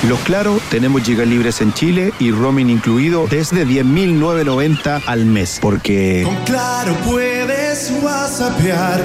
Los 0.07 0.19
Claro, 0.19 0.59
tenemos 0.69 1.03
gigas 1.03 1.27
libres 1.27 1.59
en 1.59 1.73
Chile 1.73 2.13
y 2.19 2.31
roaming 2.31 2.69
incluido 2.69 3.27
desde 3.27 3.65
10.990 3.65 5.01
al 5.05 5.25
mes. 5.25 5.59
Porque 5.61 6.21
Con 6.23 6.35
claro 6.45 6.95
puedes 7.05 7.91
whatsappear 8.01 9.01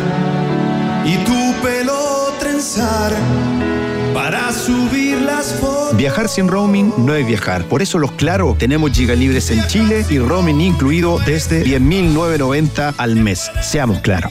y 1.05 1.17
tu 1.25 1.55
pelo 1.61 2.33
trenzar 2.39 3.13
para 4.15 4.53
subir 4.53 5.21
las 5.23 5.55
fotos. 5.55 5.97
viajar 5.97 6.29
sin 6.29 6.47
roaming 6.47 6.93
no 6.99 7.15
es 7.15 7.27
viajar. 7.27 7.65
Por 7.65 7.83
eso 7.83 7.99
los 7.99 8.13
Claro, 8.13 8.55
tenemos 8.57 8.93
gigas 8.93 9.19
libres 9.19 9.51
en 9.51 9.67
Chile 9.67 10.05
y 10.09 10.19
roaming 10.21 10.61
incluido 10.61 11.19
desde 11.27 11.65
10.990 11.65 12.95
al 12.97 13.17
mes. 13.17 13.51
Seamos 13.61 13.99
claros. 14.01 14.31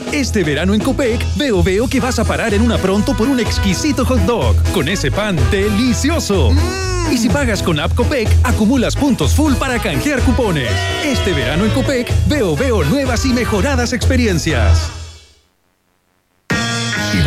Este 0.11 0.43
verano 0.43 0.73
en 0.73 0.81
Copec, 0.81 1.25
veo 1.37 1.63
veo 1.63 1.87
que 1.87 2.01
vas 2.01 2.19
a 2.19 2.25
parar 2.25 2.53
en 2.53 2.61
una 2.61 2.77
pronto 2.77 3.15
por 3.15 3.29
un 3.29 3.39
exquisito 3.39 4.05
hot 4.05 4.19
dog 4.25 4.55
con 4.73 4.89
ese 4.89 5.09
pan 5.09 5.37
delicioso. 5.49 6.51
Y 7.09 7.17
si 7.17 7.29
pagas 7.29 7.63
con 7.63 7.79
App 7.79 7.95
Copec, 7.95 8.27
acumulas 8.43 8.95
puntos 8.95 9.33
full 9.33 9.53
para 9.53 9.79
canjear 9.79 10.21
cupones. 10.21 10.69
Este 11.05 11.31
verano 11.31 11.63
en 11.63 11.71
Copec, 11.71 12.11
veo 12.27 12.57
veo 12.57 12.83
nuevas 12.83 13.25
y 13.25 13.31
mejoradas 13.31 13.93
experiencias. 13.93 15.00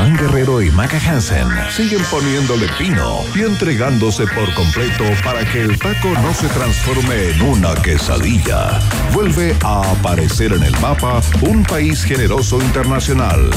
Iván 0.04 0.18
Guerrero 0.18 0.60
y 0.60 0.70
Maca 0.70 0.98
Hansen 0.98 1.48
siguen 1.70 2.02
poniéndole 2.10 2.66
pino 2.76 3.20
y 3.34 3.40
entregándose 3.40 4.26
por 4.26 4.52
completo 4.52 5.04
para 5.24 5.50
que 5.50 5.62
el 5.62 5.78
taco 5.78 6.08
no 6.22 6.34
se 6.34 6.46
transforme 6.48 7.30
en 7.30 7.40
una 7.40 7.74
quesadilla. 7.76 8.80
Vuelve 9.14 9.56
a 9.64 9.80
aparecer 9.92 10.52
en 10.52 10.62
el 10.62 10.78
mapa 10.78 11.22
un 11.40 11.62
país 11.62 12.04
generoso 12.04 12.60
internacional 12.60 13.50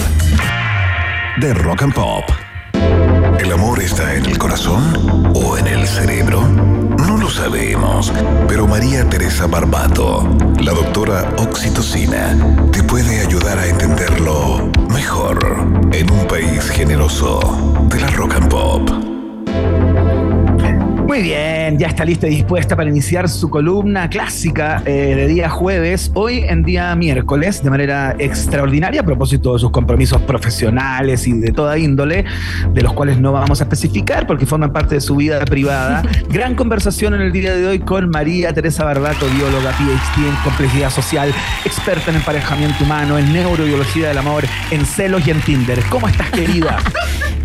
de 1.41 1.53
rock 1.53 1.81
and 1.81 1.93
pop. 1.93 2.23
¿El 3.39 3.51
amor 3.51 3.81
está 3.81 4.15
en 4.15 4.25
el 4.25 4.37
corazón 4.37 5.33
o 5.35 5.57
en 5.57 5.67
el 5.67 5.85
cerebro? 5.85 6.47
No 6.47 7.17
lo 7.17 7.29
sabemos, 7.29 8.13
pero 8.47 8.65
María 8.67 9.03
Teresa 9.09 9.47
Barbato, 9.47 10.37
la 10.61 10.71
doctora 10.71 11.29
Oxitocina, 11.39 12.37
te 12.71 12.83
puede 12.83 13.19
ayudar 13.19 13.59
a 13.59 13.67
entenderlo 13.67 14.76
mejor 14.97 15.37
en 15.91 16.11
un 16.11 16.27
país 16.27 16.71
generoso 16.71 17.39
de 17.87 17.99
la 18.01 18.07
rock 18.07 18.33
and 18.33 18.49
pop. 18.49 19.16
Muy 21.17 21.23
bien, 21.23 21.79
ya 21.79 21.87
está 21.87 22.05
lista 22.05 22.27
y 22.27 22.29
dispuesta 22.29 22.75
para 22.75 22.91
iniciar 22.91 23.27
su 23.27 23.49
columna 23.49 24.07
clásica 24.07 24.83
eh, 24.85 25.15
de 25.15 25.25
día 25.25 25.49
jueves, 25.49 26.11
hoy 26.13 26.43
en 26.47 26.61
día 26.61 26.95
miércoles, 26.95 27.63
de 27.63 27.71
manera 27.71 28.15
extraordinaria 28.19 29.01
a 29.01 29.03
propósito 29.03 29.53
de 29.53 29.59
sus 29.59 29.71
compromisos 29.71 30.21
profesionales 30.21 31.25
y 31.25 31.33
de 31.33 31.51
toda 31.51 31.75
índole, 31.79 32.23
de 32.71 32.81
los 32.83 32.93
cuales 32.93 33.19
no 33.19 33.31
vamos 33.31 33.61
a 33.61 33.63
especificar 33.63 34.27
porque 34.27 34.45
forman 34.45 34.71
parte 34.71 34.93
de 34.93 35.01
su 35.01 35.15
vida 35.15 35.43
privada. 35.43 36.03
Gran 36.29 36.53
conversación 36.53 37.15
en 37.15 37.21
el 37.21 37.31
día 37.31 37.55
de 37.55 37.65
hoy 37.65 37.79
con 37.79 38.11
María 38.11 38.53
Teresa 38.53 38.85
Barbato, 38.85 39.25
bióloga, 39.35 39.71
PhD 39.71 40.23
en 40.23 40.35
complejidad 40.43 40.91
social, 40.91 41.33
experta 41.65 42.11
en 42.11 42.17
emparejamiento 42.17 42.83
humano, 42.83 43.17
en 43.17 43.33
neurobiología 43.33 44.09
del 44.09 44.19
amor, 44.19 44.43
en 44.69 44.85
celos 44.85 45.25
y 45.25 45.31
en 45.31 45.41
Tinder. 45.41 45.79
¿Cómo 45.89 46.07
estás, 46.07 46.29
querida? 46.29 46.77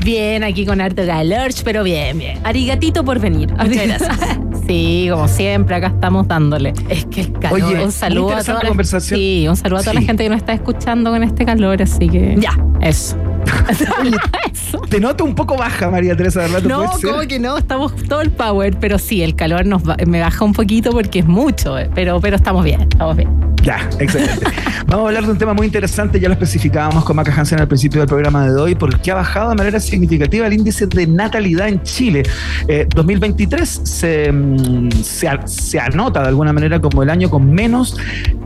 Bien, 0.05 0.43
aquí 0.43 0.67
con 0.67 0.81
harto 0.81 1.07
calor, 1.07 1.51
pero 1.65 1.85
bien, 1.85 2.19
bien. 2.19 2.39
Arigatito 2.43 3.05
por 3.05 3.21
venir. 3.21 3.49
Muchas 3.65 3.87
gracias. 3.87 4.39
Sí, 4.65 5.09
como 5.11 5.27
siempre, 5.27 5.75
acá 5.75 5.89
estamos 5.89 6.29
dándole. 6.29 6.73
Es 6.89 7.05
que 7.07 7.23
el 7.23 7.33
calor. 7.33 7.63
Oye, 7.63 7.85
un 7.85 7.91
saludo 7.91 8.29
muy 8.31 8.35
a 8.35 8.45
toda 8.45 8.63
la 8.63 8.69
conversación. 8.69 9.19
Sí, 9.19 9.47
un 9.49 9.57
saludo 9.57 9.81
a 9.81 9.83
toda 9.83 9.93
Sí. 9.93 9.99
la 10.01 10.07
gente 10.07 10.23
que 10.23 10.31
nos 10.31 10.39
está 10.39 10.53
escuchando 10.53 11.11
con 11.11 11.21
este 11.25 11.45
calor, 11.45 11.83
así 11.83 12.09
que. 12.09 12.37
Ya. 12.39 12.57
Eso. 12.81 13.17
Eso. 14.53 14.79
Te 14.89 15.01
noto 15.01 15.25
un 15.25 15.35
poco 15.35 15.57
baja, 15.57 15.91
María 15.91 16.17
Teresa 16.17 16.43
Barbato. 16.43 16.69
No, 16.69 16.91
como 17.03 17.21
que 17.27 17.41
no, 17.41 17.59
estamos 17.59 17.93
todo 18.09 18.21
el 18.21 18.31
power, 18.31 18.77
pero 18.79 19.01
sí, 19.01 19.23
el 19.23 19.35
calor 19.35 19.67
nos 19.67 19.83
me 20.07 20.21
baja 20.21 20.45
un 20.45 20.53
poquito 20.53 20.93
porque 20.93 21.19
es 21.19 21.27
mucho, 21.27 21.77
eh, 21.77 21.91
pero, 21.93 22.21
pero 22.21 22.37
estamos 22.37 22.65
bien, 22.65 22.83
estamos 22.83 23.17
bien. 23.17 23.52
Ya, 23.63 23.89
excelente. 24.01 24.45
Vamos 24.87 25.05
a 25.05 25.09
hablar 25.09 25.25
de 25.25 25.31
un 25.31 25.39
tema 25.39 25.55
muy 25.55 25.67
interesante, 25.67 26.19
ya 26.19 26.29
lo 26.29 26.35
especificábamos 26.35 27.05
con 27.05 27.15
Maca 27.17 27.33
Hansen 27.33 27.61
al 27.61 27.69
principio 27.69 28.01
del 28.01 28.09
programa 28.09 28.45
de 28.45 28.61
hoy, 28.61 28.75
porque 28.75 29.11
ha 29.11 29.15
bajado 29.15 29.51
de 29.51 29.55
manera 29.55 29.79
significativa 29.79 30.47
el 30.47 30.53
índice 30.53 30.87
de 30.87 31.07
natalidad 31.07 31.69
en 31.69 31.83
Chile. 31.83 32.25
Eh, 32.67 32.87
2023 32.93 33.81
se, 33.85 34.33
mm, 34.33 34.91
se, 35.03 35.29
se 35.47 35.81
anota 35.81 36.23
de 36.23 36.29
alguna 36.29 36.53
manera 36.53 36.81
como 36.81 37.03
el 37.05 37.11
año 37.11 37.31
con 37.31 37.51
menos 37.53 37.97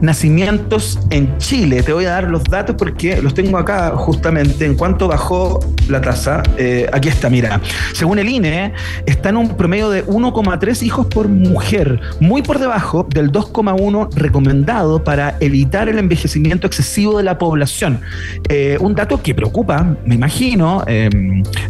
nacimientos 0.02 0.98
en 1.10 1.38
Chile. 1.38 1.82
Te 1.82 1.92
voy 1.92 2.04
a 2.04 2.10
dar 2.10 2.24
los 2.24 2.44
datos 2.44 2.76
porque 2.76 3.20
los 3.22 3.32
tengo 3.32 3.56
acá 3.56 3.92
justamente. 3.96 4.66
En 4.66 4.76
cuanto 4.76 5.08
bajó 5.08 5.60
la 5.88 6.00
tasa, 6.00 6.42
eh, 6.58 6.88
aquí 6.92 7.08
está, 7.08 7.30
mira. 7.30 7.60
Según 7.94 8.18
el 8.18 8.28
INE, 8.28 8.74
está 9.06 9.30
en 9.30 9.38
un 9.38 9.56
promedio 9.56 9.88
de 9.88 10.04
1,3 10.06 10.82
hijos 10.82 11.06
por 11.06 11.28
mujer, 11.28 12.00
muy 12.20 12.42
por 12.42 12.58
debajo 12.58 13.06
del 13.08 13.32
2,1 13.32 14.10
recomendado 14.14 15.02
para 15.06 15.36
evitar 15.40 15.88
el 15.88 15.98
envejecimiento 15.98 16.66
excesivo 16.66 17.16
de 17.16 17.22
la 17.22 17.38
población. 17.38 18.00
Eh, 18.48 18.76
un 18.80 18.94
dato 18.94 19.22
que 19.22 19.34
preocupa, 19.34 19.96
me 20.04 20.16
imagino, 20.16 20.82
eh, 20.88 21.08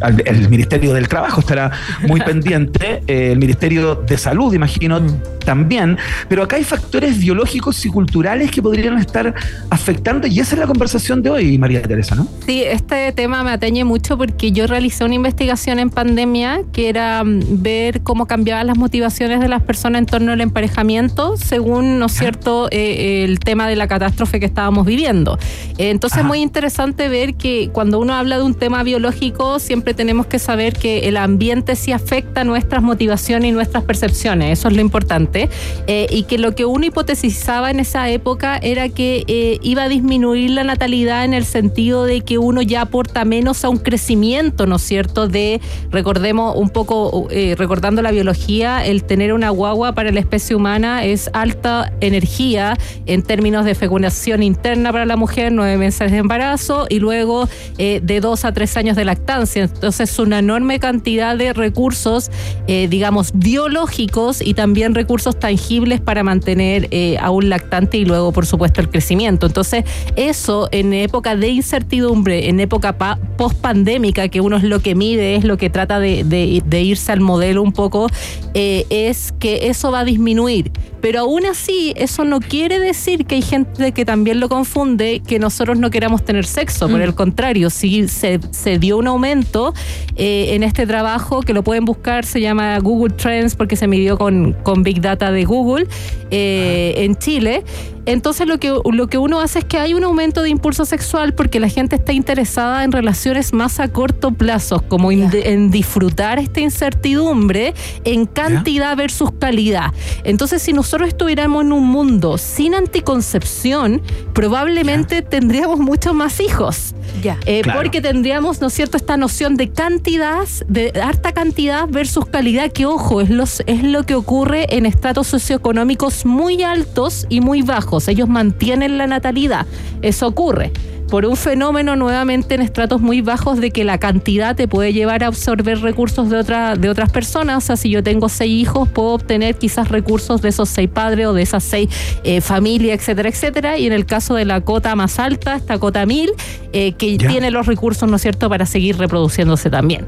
al- 0.01 0.23
el 0.27 0.49
Ministerio 0.49 0.95
del 0.95 1.07
Trabajo 1.07 1.41
estará 1.41 1.71
muy 2.09 2.21
pendiente, 2.31 3.03
eh, 3.07 3.33
el 3.33 3.39
Ministerio 3.39 3.95
de 3.95 4.17
Salud, 4.17 4.53
imagino, 4.55 5.01
también, 5.45 5.97
pero 6.29 6.43
acá 6.43 6.57
hay 6.57 6.65
factores 6.65 7.19
biológicos 7.19 7.85
y 7.87 7.89
culturales 7.91 8.51
que 8.51 8.61
podrían 8.63 8.99
estar 8.99 9.33
afectando 9.71 10.27
y 10.27 10.41
esa 10.41 10.55
es 10.55 10.59
la 10.61 10.67
conversación 10.67 11.23
de 11.23 11.31
hoy, 11.31 11.59
María 11.59 11.83
Teresa, 11.83 12.15
¿no? 12.17 12.27
Sí, 12.47 12.63
este 12.65 13.13
tema 13.13 13.45
me 13.45 13.51
atañe 13.53 13.85
mucho 13.85 14.17
porque 14.19 14.51
yo 14.51 14.67
realicé 14.67 15.05
una 15.05 15.15
investigación 15.15 15.79
en 15.79 15.91
pandemia 15.91 16.63
que 16.73 16.89
era 16.89 17.23
mm, 17.23 17.63
ver 17.63 18.01
cómo 18.03 18.27
cambiaban 18.27 18.67
las 18.67 18.77
motivaciones 18.79 19.41
de 19.41 19.49
las 19.49 19.63
personas 19.63 20.01
en 20.01 20.07
torno 20.07 20.33
al 20.33 20.41
emparejamiento 20.41 21.37
según, 21.37 21.99
¿no 21.99 22.07
es 22.07 22.13
cierto?, 22.13 22.69
eh, 22.73 23.26
el 23.27 23.39
tema 23.39 23.69
de 23.69 23.77
la 23.77 23.87
catástrofe 23.87 24.41
que 24.41 24.47
estábamos 24.47 24.87
viviendo. 24.87 25.39
Eh, 25.79 25.91
entonces 25.91 26.21
es 26.21 26.25
muy 26.25 26.41
interesante 26.41 27.09
ver 27.09 27.35
que 27.35 27.71
cuando 27.73 27.99
uno 27.99 28.15
habla 28.15 28.39
de 28.39 28.45
un 28.45 28.55
tema 28.55 28.83
biológico 28.83 29.59
siempre 29.59 29.95
tenemos 29.95 30.27
que 30.27 30.39
saber 30.39 30.73
que 30.73 31.09
el 31.09 31.17
ambiente 31.17 31.77
sí 31.77 31.93
afecta 31.93 32.45
nuestras 32.45 32.83
motivaciones 32.83 33.51
y 33.51 33.53
nuestras 33.53 33.85
percepciones, 33.85 34.59
eso 34.59 34.69
es 34.69 34.75
lo 34.75 34.81
importante, 34.81 35.49
Eh, 35.89 36.07
y 36.11 36.25
que 36.25 36.39
lo 36.39 36.55
que 36.55 36.65
uno 36.65 36.87
hipotesizaba 36.87 37.71
en 37.71 37.81
esa 37.81 38.09
época 38.11 38.59
era 38.63 38.89
que 38.89 39.25
eh, 39.29 39.59
iba 39.63 39.85
a 39.85 39.89
disminuir 39.89 40.51
la 40.51 40.65
natalidad 40.65 41.25
en 41.25 41.35
el 41.35 41.45
sentido 41.45 42.05
de 42.05 42.23
que 42.23 42.39
uno 42.39 42.63
ya 42.63 42.83
aporta 42.83 43.25
menos 43.25 43.65
a 43.65 43.69
un 43.69 43.79
crecimiento, 43.79 44.67
¿no 44.67 44.77
es 44.77 44.83
cierto? 44.83 45.29
De, 45.29 45.61
recordemos 45.91 46.57
un 46.57 46.71
poco, 46.71 47.29
eh, 47.31 47.55
recordando 47.57 48.03
la 48.03 48.11
biología, 48.11 48.85
el 48.85 49.05
tener 49.05 49.33
una 49.33 49.51
guagua 49.51 49.93
para 49.93 50.11
la 50.11 50.21
especie 50.21 50.57
humana 50.57 51.05
es 51.05 51.31
alta 51.33 51.93
energía 52.01 52.77
en 53.17 53.23
términos 53.23 53.65
de 53.65 53.75
fecundación 53.75 54.43
interna 54.43 54.93
para 54.93 55.07
la 55.07 55.17
mujer, 55.17 55.51
nueve 55.51 55.79
meses 55.79 56.13
de 56.13 56.19
embarazo 56.19 56.87
y 56.89 56.99
luego 57.01 57.49
eh, 57.79 58.01
de 58.03 58.21
dos 58.21 58.45
a 58.45 58.53
tres 58.53 58.77
años 58.77 58.95
de 58.95 59.07
lactancia. 59.07 59.65
Entonces 59.65 60.11
es 60.11 60.19
una 60.19 60.39
enorme 60.41 60.79
cantidad 60.79 61.35
de 61.37 61.55
recursos, 61.55 62.31
eh, 62.67 62.89
digamos, 62.89 63.31
biológicos 63.35 64.43
y 64.43 64.53
también 64.53 64.95
recursos 64.95 65.39
tangibles 65.41 66.01
para 66.01 66.23
mantener 66.23 66.89
eh, 66.91 67.17
a 67.19 67.31
un 67.31 67.49
lactante 67.49 67.97
y 67.97 68.05
luego, 68.05 68.33
por 68.33 68.45
supuesto, 68.45 68.83
el 68.83 68.91
crecimiento. 68.91 69.47
Entonces, 69.47 69.85
eso 70.15 70.69
en 70.71 70.93
época 70.93 71.35
de 71.37 71.49
incertidumbre, 71.49 72.49
en 72.51 72.61
época 72.61 72.99
pa- 72.99 73.19
post-pandémica, 73.39 74.29
que 74.29 74.43
uno 74.43 74.59
es 74.59 74.63
lo 74.63 74.81
que 74.81 74.95
mide, 74.95 75.37
es 75.37 75.45
lo 75.45 75.57
que 75.57 75.71
trata 75.71 75.99
de, 76.01 76.23
de- 76.23 76.83
irse 76.83 77.11
al 77.13 77.21
modelo 77.21 77.63
un 77.63 77.73
poco, 77.73 78.09
es 78.53 79.33
que 79.39 79.69
eso 79.69 79.91
va 79.91 80.01
a 80.01 80.05
disminuir. 80.05 80.71
Pero 81.01 81.21
aún 81.21 81.47
así, 81.47 81.93
eso 81.97 82.25
no 82.25 82.41
quiere 82.41 82.79
decir 82.81 83.06
decir 83.07 83.27
que 83.27 83.37
hay 83.37 83.43
gente 83.43 83.93
que 83.93 84.05
también 84.05 84.41
lo 84.41 84.49
confunde 84.49 85.21
que 85.27 85.39
nosotros 85.39 85.79
no 85.79 85.91
queramos 85.91 86.25
tener 86.25 86.45
sexo. 86.45 86.89
Por 86.89 86.99
Mm. 86.99 87.03
el 87.03 87.15
contrario, 87.15 87.71
sí 87.71 88.09
se, 88.09 88.41
se 88.51 88.79
dio 88.79 88.97
un 88.99 89.07
aumento 89.07 89.75
eh, 90.17 90.55
en 90.55 90.63
este 90.65 90.87
trabajo 90.87 91.41
que 91.43 91.53
lo 91.53 91.63
pueden 91.63 91.85
buscar, 91.85 92.25
se 92.25 92.41
llama 92.41 92.79
Google 92.81 93.15
Trends 93.15 93.55
porque 93.55 93.77
se 93.77 93.87
midió 93.87 94.19
con, 94.19 94.55
con 94.65 94.83
Big 94.83 95.01
Data 95.01 95.31
de 95.31 95.45
Google 95.45 95.87
eh, 96.31 96.95
en 96.97 97.17
Chile. 97.17 97.63
Entonces 98.07 98.47
lo 98.47 98.59
que, 98.59 98.73
lo 98.93 99.07
que 99.09 99.19
uno 99.19 99.41
hace 99.41 99.59
es 99.61 99.65
que 99.65 99.79
hay 99.79 99.95
un 99.95 100.05
aumento 100.05 100.43
de 100.43 100.49
impulso 100.49 100.85
sexual 100.85 101.35
porque 101.35 101.61
la 101.61 101.69
gente 101.69 101.97
está 101.97 102.13
interesada 102.13 102.85
en 102.85 102.93
relaciones 102.93 103.53
más 103.53 103.81
a 103.81 103.89
corto 103.89 104.31
plazo, 104.31 104.83
como 104.89 105.13
en, 105.13 105.31
en 105.33 105.71
disfrutar 105.71 106.39
esta 106.39 106.61
incertidumbre 106.61 107.75
en 108.05 108.27
cantidad 108.27 108.97
versus 108.97 109.31
calidad. 109.39 109.93
Entonces 110.25 110.63
si 110.63 110.73
nosotros 110.73 111.09
estuviéramos 111.09 111.65
en 111.65 111.73
un 111.73 111.85
mundo 111.85 112.39
sin 112.39 112.75
anticoncepción, 112.75 114.03
probablemente 114.33 115.23
tendríamos 115.23 115.79
muchos 115.81 116.15
más 116.15 116.41
hijos. 116.41 116.95
Ya. 117.23 117.39
Eh, 117.45 117.63
Claro. 117.67 117.81
Porque 117.81 118.01
tendríamos, 118.01 118.61
¿no 118.61 118.69
es 118.69 118.75
cierto?, 118.75 118.97
esta 118.97 119.17
noción 119.17 119.57
de 119.57 119.71
cantidad, 119.71 120.47
de 120.69 120.93
harta 121.03 121.33
cantidad 121.33 121.89
versus 121.89 122.27
calidad, 122.27 122.71
que 122.71 122.87
ojo, 122.87 123.21
es, 123.21 123.31
los, 123.31 123.63
es 123.67 123.83
lo 123.83 124.05
que 124.05 124.15
ocurre 124.15 124.77
en 124.77 124.87
estratos 124.87 125.27
socioeconómicos 125.27 126.27
muy 126.27 126.63
altos 126.63 127.27
y 127.29 127.41
muy 127.41 127.63
bajos. 127.63 127.96
Ellos 128.09 128.29
mantienen 128.29 128.99
la 128.99 129.07
natalidad. 129.07 129.67
Eso 130.03 130.29
ocurre 130.29 130.73
por 131.09 131.25
un 131.27 131.37
fenómeno 131.37 131.95
nuevamente 131.97 132.55
en 132.55 132.63
estratos 132.63 133.01
muy 133.01 133.21
bajos 133.21 133.61
de 133.61 133.71
que 133.71 133.85
la 133.85 133.99
cantidad 133.99 134.57
te 134.57 134.67
puede 134.69 134.93
llevar 134.93 135.23
a 135.25 135.29
absorber 135.29 135.81
recursos 135.81 136.29
de, 136.31 136.37
otra, 136.39 136.75
de 136.77 136.89
otras 136.89 137.11
personas. 137.11 137.59
O 137.63 137.67
sea, 137.67 137.77
si 137.77 137.91
yo 137.91 138.03
tengo 138.03 138.29
seis 138.29 138.51
hijos, 138.63 138.89
puedo 138.89 139.11
obtener 139.15 139.57
quizás 139.57 139.89
recursos 139.89 140.43
de 140.43 140.49
esos 140.49 140.69
seis 140.69 140.89
padres 140.91 141.27
o 141.27 141.33
de 141.33 141.43
esas 141.43 141.63
seis 141.65 141.89
eh, 142.25 142.41
familias, 142.41 142.99
etcétera, 143.01 143.29
etcétera. 143.29 143.79
Y 143.79 143.87
en 143.87 143.93
el 143.93 144.05
caso 144.07 144.35
de 144.35 144.45
la 144.45 144.61
cota 144.63 144.95
más 144.97 145.19
alta, 145.19 145.57
esta 145.57 145.79
cota 145.79 146.07
mil, 146.07 146.31
eh, 146.73 146.93
que 146.93 147.17
Ya. 147.17 147.29
tiene 147.29 147.51
los 147.51 147.67
recursos, 147.67 148.09
¿no 148.09 148.17
es 148.17 148.23
cierto?, 148.23 148.49
para 148.49 148.67
seguir 148.67 148.99
reproduciéndose 148.99 149.71
también. 149.71 150.05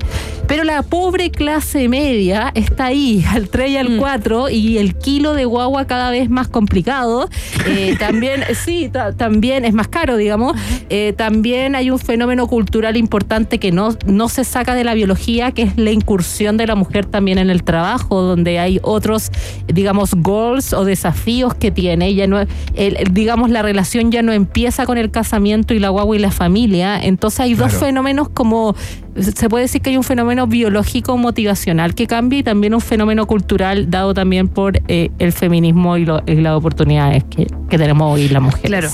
Pero 0.46 0.64
la 0.64 0.82
pobre 0.82 1.30
clase 1.30 1.88
media 1.88 2.50
está 2.54 2.87
ahí, 2.87 3.24
al 3.32 3.48
3 3.48 3.70
y 3.70 3.76
al 3.76 3.96
4, 3.98 4.48
y 4.50 4.78
el 4.78 4.96
kilo 4.96 5.34
de 5.34 5.44
guagua 5.44 5.87
cada 5.87 6.11
vez 6.11 6.28
más 6.28 6.48
complicado. 6.48 7.28
Eh, 7.66 7.96
también, 8.00 8.42
sí, 8.64 8.88
ta- 8.92 9.12
también 9.12 9.64
es 9.64 9.74
más 9.74 9.88
caro, 9.88 10.16
digamos. 10.16 10.56
Eh, 10.90 11.12
también 11.16 11.74
hay 11.74 11.90
un 11.90 11.98
fenómeno 11.98 12.46
cultural 12.46 12.96
importante 12.96 13.59
que 13.59 13.72
no, 13.72 13.90
no 14.07 14.29
se 14.29 14.44
saca 14.44 14.74
de 14.74 14.85
la 14.85 14.94
biología, 14.94 15.53
que 15.53 15.62
es 15.62 15.77
la 15.77 15.90
incursión 15.90 16.57
de 16.57 16.66
la 16.66 16.74
mujer 16.74 17.07
también 17.07 17.38
en 17.38 17.51
el 17.51 17.62
trabajo, 17.62 18.22
donde 18.22 18.59
hay 18.59 18.81
otros, 18.83 19.31
digamos, 19.66 20.14
goals 20.14 20.72
o 20.72 20.85
desafíos 20.85 21.55
que 21.55 21.70
tiene. 21.70 22.14
Ya 22.14 22.27
no, 22.27 22.40
el- 22.74 22.96
digamos, 23.12 23.51
la 23.51 23.62
relación 23.62 24.11
ya 24.11 24.22
no 24.22 24.33
empieza 24.33 24.87
con 24.87 24.98
el 24.98 25.11
casamiento 25.11 25.74
y 25.74 25.79
la 25.79 25.88
guagua 25.90 26.16
y 26.16 26.18
la 26.18 26.31
familia. 26.31 26.98
Entonces 27.03 27.40
hay 27.40 27.55
dos 27.55 27.72
fenómenos 27.81 28.29
como, 28.29 28.74
se 29.18 29.48
puede 29.48 29.64
decir 29.64 29.83
que 29.83 29.90
hay 29.90 29.96
un 29.96 30.05
fenómeno 30.05 30.46
biológico 30.46 31.16
motivacional 31.18 31.94
que 31.94 32.07
cambia 32.07 32.38
y 32.38 32.42
también 32.42 32.74
un 32.74 32.81
fenómeno 32.81 33.27
cultural 33.27 33.90
dado 33.90 34.14
también 34.14 34.48
por 34.48 34.81
eh, 34.88 35.11
el 35.18 35.33
feminismo 35.33 35.96
y, 35.96 36.05
lo- 36.05 36.22
y 36.27 36.35
las 36.37 36.55
oportunidades 36.57 37.24
que, 37.24 37.46
que 37.68 37.79
tenemos 37.79 38.14
hoy 38.14 38.29
las 38.29 38.42
mujeres. 38.42 38.68
Claro. 38.68 38.88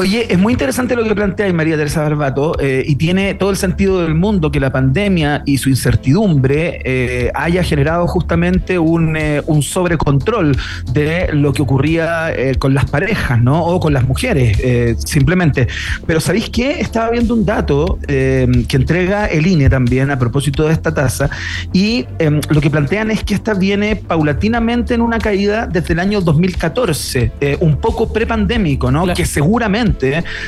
Oye, 0.00 0.32
es 0.32 0.38
muy 0.38 0.54
interesante 0.54 0.96
lo 0.96 1.04
que 1.04 1.14
plantea 1.14 1.52
María 1.52 1.76
Teresa 1.76 2.00
Barbato 2.00 2.58
eh, 2.58 2.82
y 2.86 2.96
tiene 2.96 3.34
todo 3.34 3.50
el 3.50 3.58
sentido 3.58 4.00
del 4.00 4.14
mundo 4.14 4.50
que 4.50 4.58
la 4.58 4.72
pandemia 4.72 5.42
y 5.44 5.58
su 5.58 5.68
incertidumbre 5.68 6.80
eh, 6.86 7.30
haya 7.34 7.62
generado 7.62 8.06
justamente 8.06 8.78
un, 8.78 9.14
eh, 9.14 9.42
un 9.44 9.62
sobrecontrol 9.62 10.56
de 10.94 11.28
lo 11.34 11.52
que 11.52 11.60
ocurría 11.60 12.32
con 12.58 12.72
las 12.72 12.88
parejas, 12.88 13.42
¿no? 13.42 13.62
O 13.62 13.78
con 13.78 13.92
las 13.92 14.08
mujeres, 14.08 14.56
simplemente. 15.04 15.68
Pero 16.06 16.18
¿sabéis 16.18 16.48
qué? 16.48 16.80
Estaba 16.80 17.10
viendo 17.10 17.34
un 17.34 17.44
dato 17.44 17.98
que 18.06 18.66
entrega 18.70 19.26
el 19.26 19.46
INE 19.46 19.68
también 19.68 20.10
a 20.10 20.18
propósito 20.18 20.66
de 20.66 20.72
esta 20.72 20.94
tasa 20.94 21.28
y 21.74 22.06
eh, 22.18 22.40
lo 22.48 22.60
que 22.60 22.70
plantean 22.70 23.10
es 23.10 23.24
que 23.24 23.34
esta 23.34 23.54
viene 23.54 23.96
paulatinamente 23.96 24.94
en 24.94 25.02
una 25.02 25.18
caída 25.18 25.66
desde 25.66 25.92
el 25.92 26.00
año 26.00 26.20
2014, 26.20 27.32
eh, 27.40 27.56
un 27.60 27.76
poco 27.76 28.12
prepandémico, 28.12 28.90
¿no? 28.90 29.04
Claro. 29.04 29.16
Que 29.16 29.26
seguramente 29.26 29.89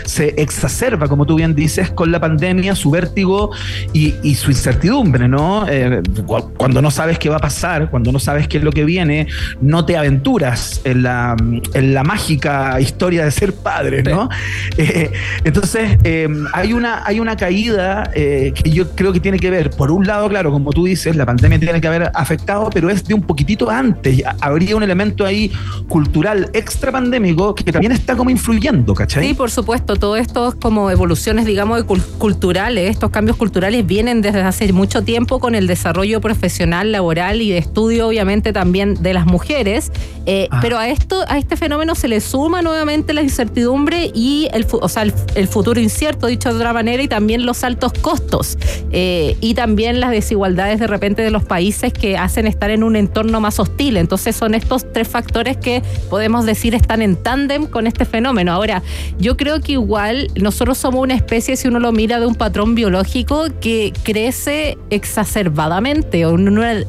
se 0.05 0.28
exacerba, 0.40 1.09
como 1.09 1.26
tú 1.26 1.36
bien 1.36 1.55
dices, 1.55 1.90
con 1.90 2.11
la 2.12 2.20
pandemia, 2.20 2.74
su 2.74 2.90
vértigo 2.90 3.51
y, 3.93 4.14
y 4.22 4.34
su 4.34 4.51
incertidumbre, 4.51 5.28
¿no? 5.28 5.66
Eh, 5.68 6.03
cu- 6.26 6.53
cuando 6.57 6.80
no 6.82 6.90
sabes 6.90 7.18
qué 7.18 7.28
va 7.28 7.36
a 7.36 7.40
pasar, 7.40 7.90
cuando 7.90 8.12
no 8.12 8.18
sabes 8.18 8.49
qué 8.49 8.59
es 8.59 8.64
lo 8.64 8.72
que 8.72 8.84
viene, 8.84 9.26
no 9.61 9.84
te 9.84 9.97
aventuras 9.97 10.80
en 10.84 11.03
la, 11.03 11.36
en 11.74 11.95
la 11.95 12.05
mágica 12.05 12.80
historia 12.80 13.24
de 13.24 13.30
ser 13.30 13.55
padre, 13.55 14.03
¿no? 14.03 14.28
Eh, 14.78 15.12
entonces, 15.45 15.99
eh, 16.03 16.28
hay, 16.53 16.72
una, 16.72 17.03
hay 17.07 17.20
una 17.20 17.36
caída 17.36 18.11
eh, 18.14 18.53
que 18.55 18.70
yo 18.70 18.90
creo 18.93 19.12
que 19.12 19.20
tiene 19.20 19.38
que 19.38 19.51
ver, 19.51 19.70
por 19.70 19.90
un 19.90 20.07
lado, 20.07 20.28
claro, 20.28 20.51
como 20.51 20.70
tú 20.72 20.84
dices, 20.86 21.14
la 21.14 21.26
pandemia 21.26 21.59
tiene 21.59 21.80
que 21.80 21.86
haber 21.86 22.11
afectado, 22.14 22.70
pero 22.72 22.88
es 22.90 23.05
de 23.05 23.14
un 23.14 23.22
poquitito 23.22 23.70
antes. 23.70 24.22
Habría 24.40 24.76
un 24.76 24.82
elemento 24.82 25.24
ahí 25.26 25.53
cultural 25.88 26.49
extra 26.53 26.90
pandémico 26.90 27.55
que 27.55 27.70
también 27.70 27.93
está 27.93 28.16
como 28.16 28.30
influyendo, 28.30 28.95
¿cachai? 28.95 29.22
Sí, 29.23 29.35
por 29.35 29.51
supuesto, 29.51 29.97
todo 29.97 30.16
esto 30.16 30.49
es 30.49 30.55
como 30.55 30.91
evoluciones, 30.91 31.47
digamos, 31.47 31.85
culturales, 32.18 32.91
estos 32.91 33.11
cambios 33.11 33.37
culturales 33.37 33.87
vienen 33.87 34.20
desde 34.23 34.43
hace 34.43 34.73
mucho 34.73 35.03
tiempo 35.03 35.41
con 35.41 35.55
el 35.55 35.66
desarrollo 35.66 36.20
profesional, 36.20 36.93
laboral 36.93 37.43
y 37.43 37.51
de 37.51 37.59
estudio, 37.59 38.09
obviamente, 38.09 38.53
también 38.53 39.03
de 39.03 39.14
las 39.14 39.27
mujeres. 39.27 39.91
Eh, 40.27 40.49
Ah. 40.53 40.59
Pero 40.61 40.79
a 40.79 40.89
esto, 40.89 41.25
a 41.29 41.39
este 41.39 41.57
fenómeno 41.57 41.95
se 41.95 42.09
le 42.09 42.20
suma 42.20 42.62
nuevamente 42.62 43.14
la 43.14 43.23
incertidumbre 43.23 44.11
y 44.14 44.49
el, 44.53 44.66
o 44.70 44.89
sea, 44.89 45.03
el, 45.03 45.14
el 45.35 45.49
futuro 45.49 45.81
incierto, 45.81 46.27
dicho 46.27 46.51
de 46.51 46.57
otra 46.57 46.73
manera, 46.73 47.03
y 47.03 47.09
también 47.09 47.47
los 47.47 47.64
altos 47.64 47.93
costos. 47.95 48.59
Eh, 48.91 49.37
y 49.41 49.55
también 49.55 50.01
las 50.01 50.11
desigualdades 50.11 50.79
de 50.79 50.87
repente 50.87 51.23
de 51.23 51.31
los 51.31 51.45
países 51.45 51.93
que 51.93 52.16
hacen 52.16 52.47
estar 52.47 52.70
en 52.70 52.83
un 52.83 52.97
entorno 52.97 53.41
más 53.41 53.59
hostil. 53.59 53.97
Entonces 53.97 54.37
son 54.37 54.55
estos 54.55 54.93
tres 54.93 55.09
factores 55.09 55.57
que 55.57 55.83
podemos 56.11 56.45
decir 56.45 56.75
están 56.75 57.03
en 57.03 57.16
tándem 57.16 57.66
con 57.66 57.87
este 57.87 58.05
fenómeno. 58.05 58.53
Ahora, 58.53 58.83
yo 59.18 59.36
creo 59.36 59.60
que 59.60 59.72
igual 59.72 60.28
nosotros 60.40 60.78
somos 60.78 61.02
una 61.02 61.14
especie, 61.14 61.56
si 61.56 61.68
uno 61.68 61.78
lo 61.78 61.92
mira 61.92 62.20
de 62.20 62.26
un 62.26 62.34
patrón 62.34 62.74
biológico, 62.74 63.46
que 63.60 63.92
crece 64.02 64.78
exacerbadamente 64.90 66.26
o 66.26 66.36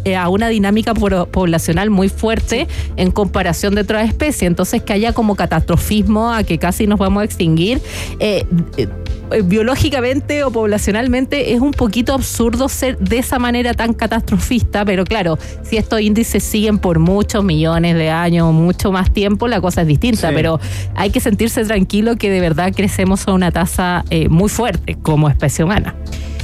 eh, 0.05 0.15
a 0.15 0.29
una 0.29 0.47
dinámica 0.49 0.93
po- 0.93 1.25
poblacional 1.27 1.89
muy 1.89 2.09
fuerte 2.09 2.67
en 2.97 3.11
comparación 3.11 3.75
de 3.75 3.81
otras 3.81 4.07
especies. 4.07 4.43
Entonces, 4.43 4.81
que 4.83 4.93
haya 4.93 5.13
como 5.13 5.35
catastrofismo 5.35 6.31
a 6.31 6.43
que 6.43 6.57
casi 6.57 6.87
nos 6.87 6.99
vamos 6.99 7.21
a 7.21 7.25
extinguir. 7.25 7.81
eh, 8.19 8.45
eh, 8.77 8.87
biológicamente 9.43 10.43
o 10.43 10.51
poblacionalmente 10.51 11.53
es 11.53 11.61
un 11.61 11.71
poquito 11.71 12.13
absurdo 12.13 12.69
ser 12.69 12.97
de 12.99 13.17
esa 13.19 13.39
manera 13.39 13.73
tan 13.73 13.93
catastrofista, 13.93 14.85
pero 14.85 15.03
claro, 15.05 15.37
si 15.63 15.77
estos 15.77 16.01
índices 16.01 16.43
siguen 16.43 16.77
por 16.77 16.99
muchos 16.99 17.43
millones 17.43 17.95
de 17.95 18.09
años, 18.09 18.53
mucho 18.53 18.91
más 18.91 19.11
tiempo, 19.11 19.47
la 19.47 19.61
cosa 19.61 19.81
es 19.81 19.87
distinta, 19.87 20.29
Sí. 20.29 20.35
pero 20.35 20.59
hay 20.95 21.09
que 21.09 21.19
sentirse 21.19 21.63
tranquilo 21.65 22.15
que 22.15 22.29
de 22.29 22.39
verdad 22.39 22.73
crecemos 22.75 23.27
a 23.27 23.33
una 23.33 23.51
tasa 23.51 24.05
eh, 24.09 24.29
muy 24.29 24.49
fuerte 24.49 24.97
como 25.01 25.29
especie 25.29 25.63
humana. 25.65 25.95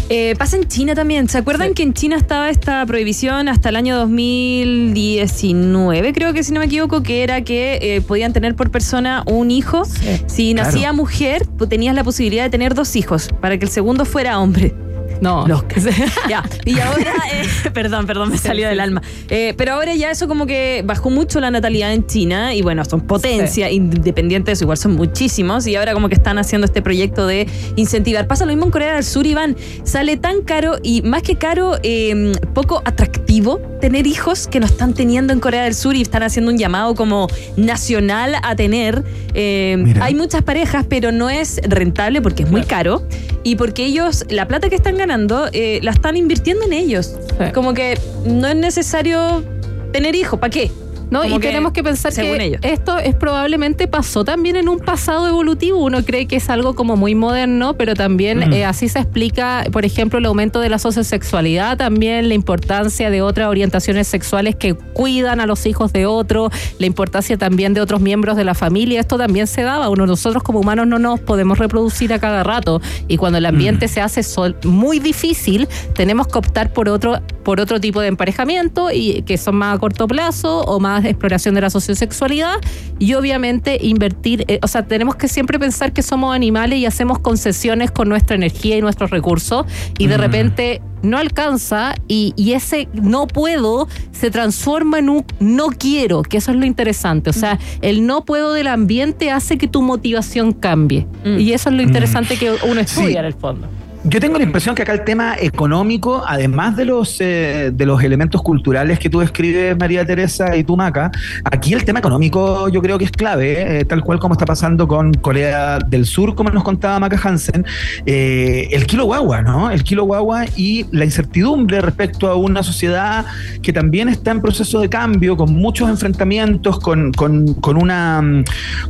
Eh, 0.09 0.33
pasa 0.37 0.57
en 0.57 0.67
China 0.67 0.95
también. 0.95 1.29
¿Se 1.29 1.37
acuerdan 1.37 1.73
que 1.75 1.83
en 1.83 1.93
China 1.93 2.15
estaba 2.17 2.49
esta 2.49 2.83
prohibición 2.85 3.47
hasta 3.47 3.69
el 3.69 3.75
año 3.75 3.95
2019, 3.97 6.13
creo 6.13 6.33
que 6.33 6.43
si 6.43 6.51
no 6.51 6.59
me 6.59 6.65
equivoco, 6.65 7.03
que 7.03 7.23
era 7.23 7.41
que 7.43 7.77
eh, 7.81 8.01
podían 8.01 8.33
tener 8.33 8.55
por 8.55 8.71
persona 8.71 9.23
un 9.27 9.51
hijo? 9.51 9.83
Si 10.25 10.53
Claro. 10.53 10.67
nacía 10.71 10.93
mujer, 10.93 11.45
pues 11.57 11.69
tenías 11.69 11.95
la 11.95 12.03
posibilidad 12.03 12.43
de 12.43 12.49
tener 12.49 12.73
dos 12.73 12.95
hijos, 12.95 13.29
para 13.39 13.57
que 13.57 13.65
el 13.65 13.71
segundo 13.71 14.03
fuera 14.05 14.39
hombre. 14.39 14.73
No, 15.47 15.63
Ya, 16.29 16.43
y 16.65 16.79
ahora, 16.79 17.13
eh, 17.33 17.69
perdón, 17.73 18.05
perdón, 18.05 18.29
me 18.29 18.37
salió 18.37 18.67
del 18.69 18.79
alma. 18.79 19.01
Eh, 19.29 19.53
pero 19.57 19.73
ahora 19.73 19.93
ya 19.95 20.11
eso 20.11 20.27
como 20.27 20.45
que 20.45 20.81
bajó 20.85 21.09
mucho 21.09 21.39
la 21.39 21.51
natalidad 21.51 21.93
en 21.93 22.07
China 22.07 22.53
y 22.53 22.61
bueno, 22.61 22.85
son 22.85 23.01
potencia, 23.01 23.67
de 23.67 24.51
eso, 24.51 24.63
igual 24.63 24.77
son 24.77 24.95
muchísimos 24.95 25.67
y 25.67 25.75
ahora 25.75 25.93
como 25.93 26.07
que 26.09 26.15
están 26.15 26.37
haciendo 26.37 26.65
este 26.65 26.81
proyecto 26.81 27.27
de 27.27 27.47
incentivar. 27.75 28.27
Pasa 28.27 28.45
lo 28.45 28.51
mismo 28.51 28.65
en 28.65 28.71
Corea 28.71 28.95
del 28.95 29.03
Sur, 29.03 29.25
Iván. 29.25 29.55
Sale 29.83 30.17
tan 30.17 30.41
caro 30.41 30.77
y 30.83 31.01
más 31.01 31.23
que 31.23 31.35
caro, 31.35 31.77
eh, 31.83 32.33
poco 32.53 32.81
atractivo 32.85 33.59
tener 33.81 34.07
hijos 34.07 34.47
que 34.47 34.59
no 34.59 34.65
están 34.65 34.93
teniendo 34.93 35.33
en 35.33 35.39
Corea 35.39 35.63
del 35.63 35.75
Sur 35.75 35.95
y 35.95 36.01
están 36.01 36.23
haciendo 36.23 36.51
un 36.51 36.57
llamado 36.57 36.95
como 36.95 37.27
nacional 37.57 38.35
a 38.41 38.55
tener. 38.55 39.03
Mira. 39.33 40.03
hay 40.03 40.15
muchas 40.15 40.43
parejas, 40.43 40.85
pero 40.89 41.11
no 41.11 41.29
es 41.29 41.61
rentable 41.63 42.21
porque 42.21 42.43
es 42.43 42.51
muy 42.51 42.63
caro 42.63 43.03
y 43.43 43.55
porque 43.55 43.85
ellos, 43.85 44.25
la 44.29 44.47
plata 44.47 44.69
que 44.69 44.75
están 44.75 44.97
ganando, 44.97 45.08
eh, 45.53 45.79
la 45.81 45.91
están 45.91 46.17
invirtiendo 46.17 46.65
en 46.65 46.73
ellos. 46.73 47.15
Sí. 47.37 47.51
Como 47.53 47.73
que 47.73 47.97
no 48.25 48.47
es 48.47 48.55
necesario 48.55 49.43
tener 49.91 50.15
hijos, 50.15 50.39
¿para 50.39 50.51
qué? 50.51 50.71
¿No? 51.09 51.21
Como 51.23 51.35
Y 51.37 51.39
tenemos 51.39 51.71
que 51.71 51.83
pensar 51.83 52.13
que 52.13 52.45
ellos. 52.45 52.59
esto 52.63 52.97
es 52.97 53.15
probablemente 53.15 53.87
pasó 53.87 54.23
también 54.23 54.55
en 54.55 54.69
un 54.69 54.79
pasado 54.79 55.27
evolutivo. 55.27 55.79
Uno 55.83 56.03
cree 56.03 56.27
que 56.27 56.35
es 56.37 56.49
algo 56.49 56.75
como 56.75 56.95
muy 56.95 57.15
moderno, 57.15 57.73
pero 57.73 57.93
también 57.95 58.39
Ujú. 58.43 58.51
eh, 58.53 58.65
así 58.65 58.89
se 58.89 58.99
explica, 58.99 59.65
por 59.71 59.85
ejemplo, 59.85 60.19
el 60.19 60.25
aumento 60.25 60.59
de 60.59 60.69
la 60.69 60.79
sociosexualidad, 60.79 61.77
también 61.77 62.27
la 62.27 62.33
importancia 62.33 63.09
de 63.09 63.21
otras 63.21 63.47
orientaciones 63.47 64.07
sexuales 64.07 64.55
que 64.55 64.73
cuidan 64.75 65.39
a 65.39 65.45
los 65.45 65.65
hijos 65.65 65.91
de 65.93 66.05
otro, 66.05 66.49
la 66.77 66.85
importancia 66.85 67.37
también 67.37 67.73
de 67.73 67.81
otros 67.81 68.01
miembros 68.01 68.37
de 68.37 68.43
la 68.43 68.53
familia. 68.53 68.99
Esto 68.99 69.17
también 69.17 69.47
se 69.47 69.63
daba. 69.63 69.89
Uno, 69.89 70.05
nosotros 70.05 70.43
como 70.43 70.59
humanos 70.59 70.87
no 70.87 70.99
nos 70.99 71.19
podemos 71.19 71.57
reproducir 71.57 72.13
a 72.13 72.19
cada 72.19 72.43
rato 72.43 72.81
y 73.07 73.17
cuando 73.17 73.37
el 73.37 73.45
ambiente 73.45 73.87
se 73.87 74.01
hace 74.01 74.23
sol- 74.23 74.55
muy 74.63 74.99
difícil, 74.99 75.67
tenemos 75.95 76.27
que 76.27 76.37
optar 76.37 76.71
por 76.73 76.89
otro 76.89 77.19
por 77.43 77.59
otro 77.59 77.79
tipo 77.79 77.99
de 77.99 78.07
emparejamiento 78.09 78.91
y 78.91 79.23
que 79.23 79.37
son 79.39 79.55
más 79.55 79.75
a 79.75 79.79
corto 79.79 80.07
plazo 80.07 80.59
o 80.61 80.79
más 80.79 80.98
de 81.03 81.09
exploración 81.11 81.55
de 81.55 81.61
la 81.61 81.69
sociosexualidad 81.69 82.55
y 82.99 83.13
obviamente 83.13 83.77
invertir, 83.81 84.45
eh, 84.47 84.59
o 84.61 84.67
sea, 84.67 84.85
tenemos 84.85 85.15
que 85.15 85.27
siempre 85.27 85.57
pensar 85.59 85.93
que 85.93 86.01
somos 86.01 86.35
animales 86.35 86.79
y 86.79 86.85
hacemos 86.85 87.19
concesiones 87.19 87.91
con 87.91 88.09
nuestra 88.09 88.35
energía 88.35 88.77
y 88.77 88.81
nuestros 88.81 89.09
recursos 89.09 89.65
y 89.97 90.07
de 90.07 90.17
Mm. 90.17 90.21
repente 90.21 90.81
no 91.01 91.17
alcanza 91.17 91.95
y, 92.09 92.33
y 92.35 92.51
ese 92.53 92.89
no 92.93 93.25
puedo 93.27 93.87
se 94.11 94.31
transforma 94.31 94.99
en 94.99 95.09
un 95.09 95.25
no 95.39 95.67
quiero, 95.67 96.23
que 96.23 96.37
eso 96.37 96.51
es 96.51 96.57
lo 96.57 96.65
interesante. 96.65 97.29
O 97.29 97.33
sea, 97.33 97.57
el 97.81 98.05
no 98.05 98.25
puedo 98.25 98.51
del 98.53 98.67
ambiente 98.67 99.31
hace 99.31 99.57
que 99.57 99.67
tu 99.69 99.81
motivación 99.81 100.51
cambie. 100.51 101.07
Mm. 101.23 101.39
Y 101.39 101.53
eso 101.53 101.69
es 101.69 101.75
lo 101.75 101.81
interesante 101.81 102.35
que 102.37 102.51
uno 102.51 102.81
Sí. 102.85 102.99
estudia 102.99 103.19
en 103.21 103.25
el 103.25 103.33
fondo. 103.33 103.67
Yo 104.05 104.21
tengo 104.21 104.37
la 104.37 104.43
impresión 104.43 104.75
que 104.75 104.83
acá 104.83 104.93
el 104.93 105.03
tema 105.03 105.35
económico, 105.37 106.23
además 106.25 106.77
de 106.77 106.85
los, 106.85 107.19
eh, 107.19 107.71
de 107.73 107.85
los 107.85 108.01
elementos 108.01 108.41
culturales 108.41 108.97
que 108.97 109.09
tú 109.09 109.19
describes, 109.19 109.77
María 109.77 110.05
Teresa 110.05 110.55
y 110.55 110.63
tú, 110.63 110.77
Maca, 110.77 111.11
aquí 111.43 111.73
el 111.73 111.83
tema 111.83 111.99
económico 111.99 112.69
yo 112.69 112.81
creo 112.81 112.97
que 112.97 113.05
es 113.05 113.11
clave, 113.11 113.79
eh, 113.79 113.85
tal 113.85 114.01
cual 114.01 114.19
como 114.19 114.35
está 114.35 114.45
pasando 114.45 114.87
con 114.87 115.13
Corea 115.15 115.79
del 115.79 116.05
Sur, 116.05 116.33
como 116.33 116.49
nos 116.49 116.63
contaba 116.63 116.97
Maca 116.99 117.19
Hansen, 117.21 117.65
eh, 118.05 118.69
el 118.71 118.85
kilo 118.85 119.03
guagua, 119.03 119.41
¿no? 119.41 119.69
El 119.69 119.83
kilo 119.83 120.05
guagua 120.05 120.45
y 120.55 120.85
la 120.91 121.03
incertidumbre 121.03 121.81
respecto 121.81 122.29
a 122.29 122.35
una 122.35 122.63
sociedad 122.63 123.25
que 123.61 123.73
también 123.73 124.07
está 124.07 124.31
en 124.31 124.41
proceso 124.41 124.79
de 124.79 124.87
cambio, 124.87 125.35
con 125.35 125.53
muchos 125.53 125.89
enfrentamientos, 125.89 126.79
con, 126.79 127.11
con, 127.11 127.53
con 127.55 127.75
una, 127.75 128.23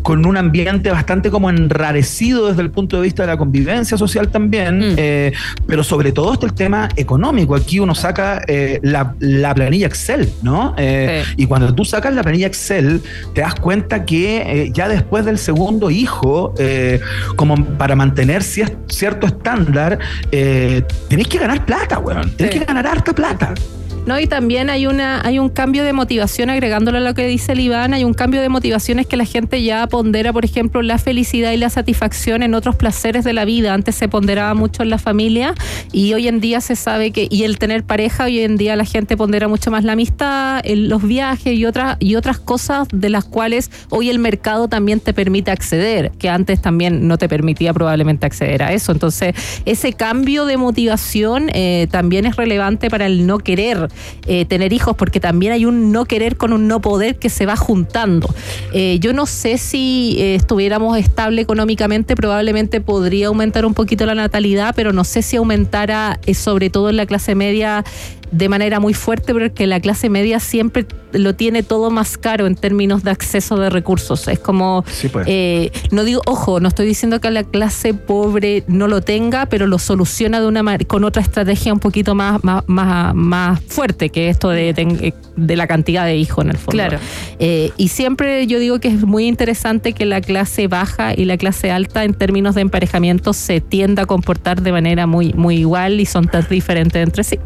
con 0.04 0.26
un 0.28 0.38
ambiente 0.38 0.92
bastante 0.92 1.32
como 1.32 1.50
enrarecido 1.50 2.48
desde 2.50 2.62
el 2.62 2.70
punto 2.70 2.98
de 2.98 3.04
vista 3.04 3.24
de 3.24 3.28
la 3.28 3.38
convivencia 3.38 3.98
social 3.98 4.30
también, 4.30 4.80
Mm. 4.80 4.99
Eh, 5.00 5.32
pero 5.66 5.84
sobre 5.84 6.12
todo 6.12 6.34
está 6.34 6.46
el 6.46 6.54
tema 6.54 6.90
económico. 6.96 7.56
Aquí 7.56 7.80
uno 7.80 7.96
saca 7.96 8.42
eh, 8.48 8.80
la, 8.84 9.16
la 9.20 9.56
planilla 9.56 9.88
Excel, 9.88 10.30
¿no? 10.44 10.76
Eh, 10.78 11.24
Sí. 11.26 11.34
Y 11.38 11.46
cuando 11.48 11.74
tú 11.74 11.86
sacas 11.86 12.14
la 12.14 12.22
planilla 12.24 12.48
Excel, 12.48 13.02
te 13.34 13.42
das 13.42 13.56
cuenta 13.56 14.06
que 14.06 14.42
eh, 14.66 14.72
ya 14.74 14.88
después 14.88 15.24
del 15.26 15.38
segundo 15.38 15.90
hijo, 15.90 16.54
eh, 16.60 17.00
como 17.36 17.56
para 17.78 17.96
mantener 17.96 18.42
cier- 18.42 18.76
cierto 18.88 19.26
estándar, 19.28 19.98
eh, 20.32 20.84
tenés 21.08 21.28
que 21.28 21.38
ganar 21.40 21.66
plata, 21.66 22.00
weón. 22.00 22.30
Tenés 22.36 22.54
Sí. 22.54 22.60
que 22.60 22.66
ganar 22.66 22.86
harta 22.88 23.14
plata. 23.14 23.54
No, 24.10 24.20
y 24.20 24.26
también 24.26 24.72
hay 24.72 24.88
una, 24.88 25.22
hay 25.24 25.38
un 25.38 25.50
cambio 25.50 25.84
de 25.84 25.94
motivación, 25.94 26.50
agregándolo 26.50 26.98
a 26.98 27.02
lo 27.02 27.14
que 27.14 27.28
dice 27.28 27.52
el 27.52 27.60
Iván, 27.60 27.94
hay 27.94 28.04
un 28.04 28.16
cambio 28.16 28.42
de 28.42 28.50
motivaciones 28.50 29.06
que 29.06 29.18
la 29.18 29.26
gente 29.26 29.62
ya 29.62 29.86
pondera, 29.86 30.34
por 30.34 30.46
ejemplo, 30.46 30.82
la 30.82 30.98
felicidad 30.98 31.52
y 31.52 31.58
la 31.58 31.70
satisfacción 31.70 32.42
en 32.42 32.56
otros 32.56 32.76
placeres 32.76 33.24
de 33.24 33.34
la 33.34 33.46
vida. 33.46 33.72
Antes 33.72 33.94
se 33.94 34.10
ponderaba 34.10 34.56
mucho 34.56 34.82
en 34.82 34.90
la 34.90 34.98
familia 34.98 35.54
y 35.92 36.16
hoy 36.16 36.28
en 36.28 36.40
día 36.40 36.60
se 36.60 36.76
sabe 36.76 37.12
que, 37.12 37.28
y 37.30 37.44
el 37.44 37.60
tener 37.60 37.84
pareja, 37.84 38.24
hoy 38.24 38.40
en 38.40 38.58
día 38.58 38.76
la 38.76 38.84
gente 38.84 39.16
pondera 39.16 39.48
mucho 39.48 39.70
más 39.70 39.84
la 39.84 39.92
amistad, 39.92 40.62
el- 40.64 40.90
los 40.90 41.04
viajes 41.04 41.54
y 41.54 41.68
otras, 41.68 41.98
y 42.00 42.16
otras 42.16 42.40
cosas 42.40 42.88
de 42.92 43.10
las 43.10 43.26
cuales 43.26 43.70
hoy 43.90 44.10
el 44.10 44.18
mercado 44.18 44.68
también 44.68 45.02
te 45.02 45.14
permite 45.14 45.52
acceder, 45.52 46.10
que 46.18 46.30
antes 46.30 46.64
también 46.64 47.08
no 47.08 47.20
te 47.20 47.30
permitía 47.30 47.76
probablemente 47.76 48.26
acceder 48.26 48.64
a 48.64 48.74
eso. 48.74 48.92
Entonces, 48.92 49.36
ese 49.66 49.94
cambio 49.94 50.46
de 50.46 50.58
motivación 50.58 51.52
eh, 51.54 51.86
también 51.92 52.26
es 52.26 52.38
relevante 52.38 52.90
para 52.90 53.06
el 53.06 53.28
no 53.28 53.38
querer 53.38 53.90
eh, 54.28 54.46
tener 54.46 54.74
hijos, 54.74 54.96
porque 54.96 55.20
también 55.20 55.54
hay 55.54 55.66
un 55.66 55.92
no 55.92 56.06
querer 56.06 56.38
con 56.38 56.54
un 56.54 56.68
no 56.68 56.82
poder 56.82 57.18
que 57.18 57.30
se 57.30 57.46
va 57.46 57.56
juntando. 57.56 58.34
Eh, 58.74 58.98
yo 59.00 59.14
no 59.14 59.26
sé 59.26 59.58
si 59.58 60.16
eh, 60.20 60.36
estuviéramos 60.36 60.98
estable 60.98 61.42
económicamente, 61.42 62.16
probablemente 62.16 62.82
podría 62.82 63.28
aumentar 63.28 63.66
un 63.66 63.74
poquito 63.74 64.06
la 64.06 64.16
natalidad, 64.16 64.74
pero 64.76 64.94
no 64.94 65.04
sé 65.04 65.22
si 65.22 65.38
aumentara, 65.38 66.20
sobre 66.34 66.70
todo 66.70 66.90
en 66.90 66.98
la 66.98 67.06
clase 67.06 67.36
media, 67.36 67.84
de 68.32 68.50
manera 68.50 68.80
muy 68.80 68.94
fuerte, 68.94 69.34
porque 69.34 69.66
la 69.68 69.80
clase 69.80 70.10
media 70.10 70.40
siempre 70.40 70.86
lo 71.14 71.34
tiene 71.34 71.64
todo 71.64 71.90
más 71.90 72.18
caro 72.18 72.46
en 72.46 72.56
términos 72.56 73.04
de 73.04 73.10
acceso 73.10 73.58
de 73.58 73.70
recursos. 73.72 74.28
Es 74.28 74.38
como, 74.38 74.84
Sí, 74.88 75.08
pues. 75.10 75.26
eh, 75.28 75.72
no 75.90 76.04
digo, 76.04 76.22
ojo, 76.28 76.60
no 76.60 76.68
estoy 76.68 76.86
diciendo 76.86 77.20
que 77.20 77.32
la 77.32 77.44
clase 77.44 77.96
pobre 77.96 78.64
no 78.68 78.88
lo 78.88 79.02
tenga, 79.02 79.48
pero 79.48 79.66
lo 79.66 79.80
soluciona 79.80 80.40
de 80.40 80.46
una 80.48 80.62
ma- 80.62 80.78
con 80.78 81.04
otra 81.04 81.22
estrategia 81.24 81.74
un 81.74 81.80
poquito 81.80 82.14
más, 82.14 82.44
más, 82.44 82.64
más, 82.68 83.16
más 83.16 83.60
fuerte 83.68 84.10
que 84.10 84.30
esto 84.30 84.50
de, 84.50 84.74
ten- 84.76 85.14
de 85.36 85.56
la 85.56 85.66
cantidad 85.66 86.06
de 86.06 86.16
hijos 86.18 86.46
en 86.46 86.52
el 86.52 86.58
fondo. 86.58 86.72
Claro. 86.72 87.00
Eh, 87.40 87.72
y 87.78 87.88
siempre 87.88 88.46
yo 88.46 88.60
digo 88.60 88.80
que 88.80 88.90
es 88.90 89.02
muy 89.04 89.26
interesante 89.28 89.94
que 89.94 90.06
la 90.06 90.22
clase 90.22 90.68
baja 90.68 91.14
y 91.16 91.26
la 91.26 91.38
clase 91.38 91.72
alta 91.72 92.04
en 92.04 92.14
términos 92.14 92.54
de 92.54 92.62
emparejamiento 92.62 93.34
se 93.34 93.62
tienda 93.62 94.04
a 94.04 94.06
comportar 94.06 94.62
de 94.62 94.72
manera 94.72 95.08
muy, 95.08 95.34
muy 95.34 95.58
igual 95.58 96.00
y 96.00 96.06
son 96.06 96.28
tan 96.28 96.46
diferentes 96.48 97.02
entre 97.02 97.24
sí. 97.24 97.40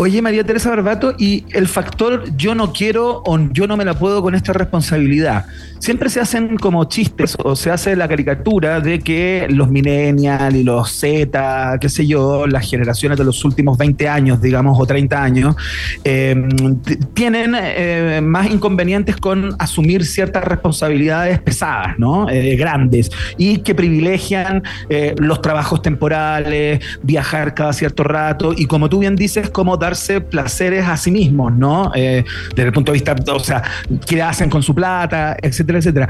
Oye, 0.00 0.22
María 0.22 0.44
Teresa 0.44 0.70
Barbato, 0.70 1.14
y 1.18 1.44
el 1.50 1.66
factor 1.66 2.24
yo 2.36 2.54
no 2.54 2.72
quiero 2.72 3.20
o 3.26 3.36
yo 3.52 3.66
no 3.66 3.76
me 3.76 3.84
la 3.84 3.94
puedo 3.98 4.22
con 4.22 4.36
esta 4.36 4.52
responsabilidad. 4.52 5.46
Siempre 5.80 6.08
se 6.08 6.20
hacen 6.20 6.56
como 6.56 6.84
chistes 6.84 7.36
o 7.42 7.56
se 7.56 7.70
hace 7.72 7.96
la 7.96 8.06
caricatura 8.08 8.80
de 8.80 9.00
que 9.00 9.46
los 9.50 9.68
millennials 9.70 10.54
y 10.54 10.62
los 10.62 10.90
Z, 10.92 11.78
qué 11.80 11.88
sé 11.88 12.06
yo, 12.06 12.46
las 12.46 12.68
generaciones 12.68 13.18
de 13.18 13.24
los 13.24 13.44
últimos 13.44 13.76
20 13.76 14.08
años, 14.08 14.40
digamos, 14.40 14.78
o 14.80 14.86
30 14.86 15.20
años, 15.22 15.56
t- 16.02 16.96
tienen 17.14 17.54
eh, 17.58 18.20
más 18.22 18.50
inconvenientes 18.50 19.16
con 19.16 19.54
asumir 19.58 20.04
ciertas 20.04 20.44
responsabilidades 20.44 21.40
pesadas, 21.40 21.98
¿no? 21.98 22.28
Eh, 22.30 22.56
grandes, 22.56 23.10
y 23.36 23.58
que 23.58 23.74
privilegian 23.74 24.62
eh, 24.88 25.14
los 25.18 25.42
trabajos 25.42 25.82
temporales, 25.82 26.80
viajar 27.02 27.54
cada 27.54 27.72
cierto 27.72 28.04
rato, 28.04 28.52
y 28.56 28.66
como 28.66 28.88
tú 28.88 28.98
bien 29.00 29.16
dices, 29.16 29.50
cómo 29.50 29.76
darse 29.88 30.20
placeres 30.20 30.86
a 30.86 30.96
sí 30.96 31.10
mismos, 31.10 31.52
¿no? 31.52 31.90
Eh, 31.94 32.24
desde 32.54 32.68
el 32.68 32.72
punto 32.72 32.92
de 32.92 32.98
vista, 32.98 33.14
o 33.32 33.38
sea, 33.40 33.62
qué 34.06 34.20
hacen 34.22 34.50
con 34.50 34.62
su 34.62 34.74
plata, 34.74 35.36
etcétera, 35.40 35.78
etcétera. 35.78 36.08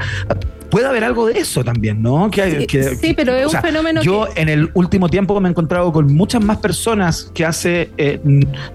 Puede 0.69 0.85
haber 0.85 1.03
algo 1.03 1.25
de 1.27 1.39
eso 1.39 1.63
también, 1.63 2.01
¿no? 2.01 2.29
Que, 2.29 2.59
Sí, 2.61 2.67
que- 2.67 2.83
sí, 2.95 3.13
pero 3.15 3.33
es 3.35 3.45
un 3.45 3.51
sea, 3.51 3.61
fenómeno 3.61 4.01
Yo 4.03 4.27
en 4.35 4.49
el 4.49 4.69
último 4.73 5.09
tiempo 5.09 5.39
me 5.39 5.49
he 5.49 5.51
encontrado 5.51 5.91
con 5.91 6.13
muchas 6.13 6.43
más 6.43 6.57
personas 6.57 7.31
que 7.33 7.45
hace, 7.45 7.89
eh, 7.97 8.19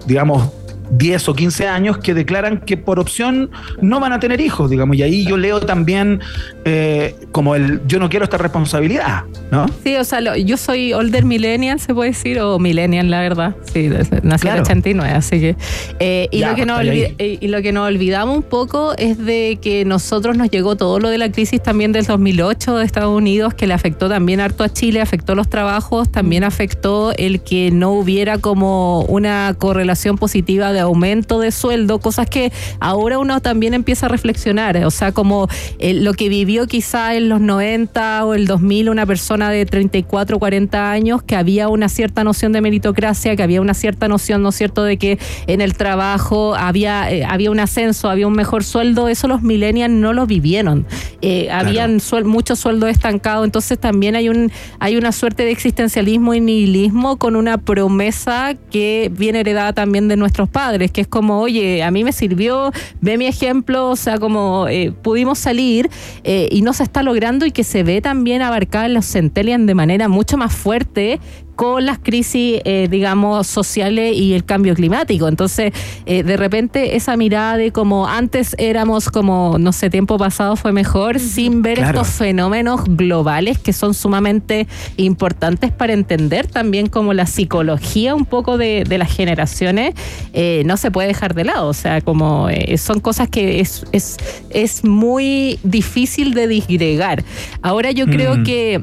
digamos, 0.05 0.49
10 0.91 1.29
o 1.29 1.33
15 1.33 1.67
años 1.67 1.97
que 1.97 2.13
declaran 2.13 2.59
que 2.61 2.77
por 2.77 2.99
opción 2.99 3.49
no 3.81 3.99
van 3.99 4.13
a 4.13 4.19
tener 4.19 4.39
hijos, 4.41 4.69
digamos, 4.69 4.95
y 4.97 5.03
ahí 5.03 5.25
yo 5.25 5.37
leo 5.37 5.59
también 5.61 6.19
eh, 6.65 7.15
como 7.31 7.55
el 7.55 7.81
yo 7.87 7.99
no 7.99 8.09
quiero 8.09 8.23
esta 8.25 8.37
responsabilidad, 8.37 9.23
¿no? 9.51 9.65
Sí, 9.83 9.95
o 9.95 10.03
sea, 10.03 10.21
lo- 10.21 10.35
yo 10.35 10.57
soy 10.57 10.93
older 10.93 11.25
millennial, 11.25 11.79
se 11.79 11.93
puede 11.93 12.11
decir, 12.11 12.39
o 12.39 12.59
millennial, 12.59 13.09
la 13.09 13.19
verdad. 13.21 13.55
Sí, 13.73 13.87
nací 13.89 14.15
en 14.15 14.37
Claro. 14.37 14.55
el 14.57 14.61
89, 14.61 15.13
así 15.15 15.39
que... 15.39 15.55
eh, 15.99 16.27
y, 16.31 16.39
Ya, 16.39 16.49
lo 16.49 16.55
que 16.55 16.61
ahí. 16.63 16.67
olvi- 16.87 17.15
eh, 17.19 17.37
y 17.39 17.47
lo 17.47 17.61
que 17.61 17.71
nos 17.71 17.87
olvidamos 17.87 18.37
un 18.37 18.43
poco 18.43 18.93
es 18.97 19.17
de 19.17 19.59
que 19.61 19.85
nosotros 19.85 20.37
nos 20.37 20.49
llegó 20.49 20.75
todo 20.75 20.99
lo 20.99 21.09
de 21.09 21.17
la 21.17 21.31
crisis 21.31 21.61
también 21.61 21.91
del 21.91 22.05
2008 22.05 22.77
de 22.77 22.85
Estados 22.85 23.15
Unidos, 23.15 23.53
que 23.53 23.67
le 23.67 23.73
afectó 23.73 24.09
también 24.09 24.39
harto 24.39 24.63
a 24.63 24.69
Chile, 24.69 25.01
afectó 25.01 25.35
los 25.35 25.49
trabajos, 25.49 26.11
también 26.11 26.43
afectó 26.43 27.11
el 27.17 27.41
que 27.41 27.71
no 27.71 27.91
hubiera 27.91 28.37
como 28.37 29.01
una 29.03 29.55
correlación 29.57 30.17
positiva 30.17 30.73
de 30.73 30.74
aumento 30.79 31.39
de 31.39 31.51
sueldo, 31.51 31.99
cosas 31.99 32.29
que 32.29 32.51
ahora 32.79 33.19
uno 33.19 33.39
también 33.41 33.73
empieza 33.73 34.05
a 34.05 34.09
reflexionar, 34.09 34.77
o 34.85 34.91
sea, 34.91 35.11
como 35.11 35.47
eh, 35.79 35.93
lo 35.93 36.13
que 36.13 36.29
vivió 36.29 36.67
quizá 36.67 37.15
en 37.15 37.29
los 37.29 37.41
90 37.41 38.25
o 38.25 38.33
el 38.33 38.47
2000 38.47 38.89
una 38.89 39.05
persona 39.05 39.49
de 39.49 39.65
34, 39.65 40.39
40 40.39 40.91
años, 40.91 41.23
que 41.23 41.35
había 41.35 41.67
una 41.69 41.89
cierta 41.89 42.23
noción 42.23 42.51
de 42.51 42.61
meritocracia, 42.61 43.35
que 43.35 43.43
había 43.43 43.61
una 43.61 43.73
cierta 43.73 44.07
noción, 44.07 44.41
¿no 44.41 44.49
es 44.49 44.55
cierto?, 44.55 44.83
de 44.83 44.97
que 44.97 45.19
en 45.47 45.61
el 45.61 45.73
trabajo 45.75 46.55
había, 46.55 47.11
eh, 47.11 47.23
había 47.23 47.51
un 47.51 47.59
ascenso, 47.59 48.09
había 48.09 48.27
un 48.27 48.33
mejor 48.33 48.63
sueldo, 48.63 49.07
eso 49.07 49.27
los 49.27 49.41
millennials 49.41 49.93
no 49.93 50.13
lo 50.13 50.25
vivieron. 50.25 50.85
Eh, 51.21 51.49
Habían 51.51 51.99
suel- 51.99 52.25
muchos 52.25 52.59
sueldos 52.59 52.89
estancados, 52.89 53.45
entonces 53.45 53.79
también 53.79 54.15
hay, 54.15 54.29
un, 54.29 54.51
hay 54.79 54.97
una 54.97 55.11
suerte 55.11 55.43
de 55.45 55.51
existencialismo 55.51 56.33
y 56.33 56.39
nihilismo 56.41 57.17
con 57.17 57.35
una 57.35 57.57
promesa 57.57 58.55
que 58.71 59.11
viene 59.15 59.39
heredada 59.39 59.73
también 59.73 60.07
de 60.07 60.17
nuestros 60.17 60.49
padres, 60.49 60.64
que 60.91 61.01
es 61.01 61.07
como, 61.07 61.39
oye, 61.39 61.83
a 61.83 61.91
mí 61.91 62.03
me 62.03 62.11
sirvió, 62.11 62.71
ve 63.01 63.17
mi 63.17 63.27
ejemplo, 63.27 63.89
o 63.89 63.95
sea, 63.95 64.17
como 64.17 64.67
eh, 64.67 64.91
pudimos 64.91 65.39
salir 65.39 65.89
eh, 66.23 66.47
y 66.51 66.61
no 66.61 66.73
se 66.73 66.83
está 66.83 67.03
logrando 67.03 67.45
y 67.45 67.51
que 67.51 67.63
se 67.63 67.83
ve 67.83 68.01
también 68.01 68.41
abarcada 68.41 68.85
en 68.85 68.93
los 68.93 69.05
centennials 69.05 69.65
de 69.65 69.75
manera 69.75 70.07
mucho 70.07 70.37
más 70.37 70.53
fuerte 70.53 71.19
con 71.55 71.85
las 71.85 71.99
crisis, 71.99 72.59
eh, 72.65 72.87
digamos, 72.89 73.47
sociales 73.47 74.15
y 74.15 74.33
el 74.33 74.43
cambio 74.45 74.73
climático. 74.75 75.27
Entonces, 75.27 75.71
eh, 76.05 76.23
de 76.23 76.37
repente, 76.37 76.95
esa 76.95 77.15
mirada 77.17 77.57
de 77.57 77.71
como 77.71 78.07
antes 78.07 78.55
éramos 78.59 79.09
como, 79.09 79.57
no 79.59 79.71
sé, 79.71 79.89
tiempo 79.89 80.17
pasado 80.17 80.55
fue 80.55 80.71
mejor, 80.71 81.19
sin 81.19 81.61
ver 81.61 81.77
Claro. 81.77 82.01
estos 82.01 82.15
fenómenos 82.15 82.81
globales 82.85 83.57
que 83.59 83.73
son 83.73 83.93
sumamente 83.93 84.67
importantes 84.97 85.71
para 85.71 85.93
entender 85.93 86.47
también 86.47 86.87
como 86.87 87.13
la 87.13 87.25
psicología 87.25 88.15
un 88.15 88.25
poco 88.25 88.57
de, 88.57 88.83
de 88.87 88.97
las 88.97 89.11
generaciones, 89.15 89.93
eh, 90.33 90.63
no 90.65 90.77
se 90.77 90.91
puede 90.91 91.07
dejar 91.07 91.33
de 91.35 91.45
lado. 91.45 91.67
O 91.69 91.73
sea, 91.73 92.01
como 92.01 92.49
eh, 92.49 92.77
son 92.77 92.99
cosas 92.99 93.29
que 93.29 93.59
es, 93.59 93.85
es, 93.91 94.17
es 94.49 94.83
muy 94.83 95.59
difícil 95.63 96.33
de 96.33 96.47
disgregar. 96.47 97.23
Ahora 97.61 97.91
yo 97.91 98.05
creo 98.07 98.37
Mm. 98.37 98.43
que 98.43 98.81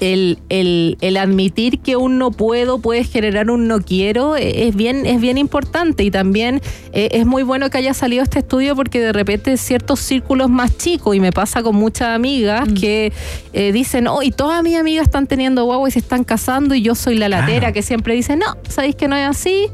el, 0.00 0.38
el- 0.48 0.96
el 1.00 1.16
admitir 1.16 1.78
que 1.80 1.96
un 1.96 2.18
no 2.18 2.30
puedo 2.30 2.78
puede 2.80 3.04
generar 3.04 3.50
un 3.50 3.68
no 3.68 3.80
quiero 3.80 4.36
eh, 4.36 4.66
es 4.68 4.74
bien, 4.74 5.06
es 5.06 5.20
bien 5.20 5.38
importante. 5.38 6.02
Y 6.04 6.10
también 6.10 6.60
eh, 6.92 7.08
es 7.12 7.26
muy 7.26 7.42
bueno 7.42 7.70
que 7.70 7.78
haya 7.78 7.94
salido 7.94 8.22
este 8.22 8.40
estudio 8.40 8.74
porque 8.74 9.00
de 9.00 9.12
repente 9.12 9.56
ciertos 9.56 10.00
círculos 10.00 10.50
más 10.50 10.76
chicos 10.76 11.14
y 11.16 11.20
me 11.20 11.32
pasa 11.32 11.62
con 11.62 11.76
muchas 11.76 12.08
amigas 12.08 12.68
que 12.78 13.12
eh, 13.52 13.72
dicen, 13.72 14.06
oh, 14.08 14.22
y 14.22 14.30
todas 14.30 14.62
mis 14.62 14.76
amigas 14.76 15.04
están 15.04 15.26
teniendo 15.26 15.64
guagua 15.64 15.88
y 15.88 15.92
se 15.92 15.98
están 16.00 16.24
casando 16.24 16.74
y 16.74 16.82
yo 16.82 16.94
soy 16.94 17.16
la 17.16 17.28
latera 17.28 17.72
que 17.72 17.82
siempre 17.82 18.14
dice, 18.14 18.36
no, 18.36 18.56
sabéis 18.68 18.96
que 18.96 19.08
no 19.08 19.16
es 19.16 19.28
así 19.28 19.66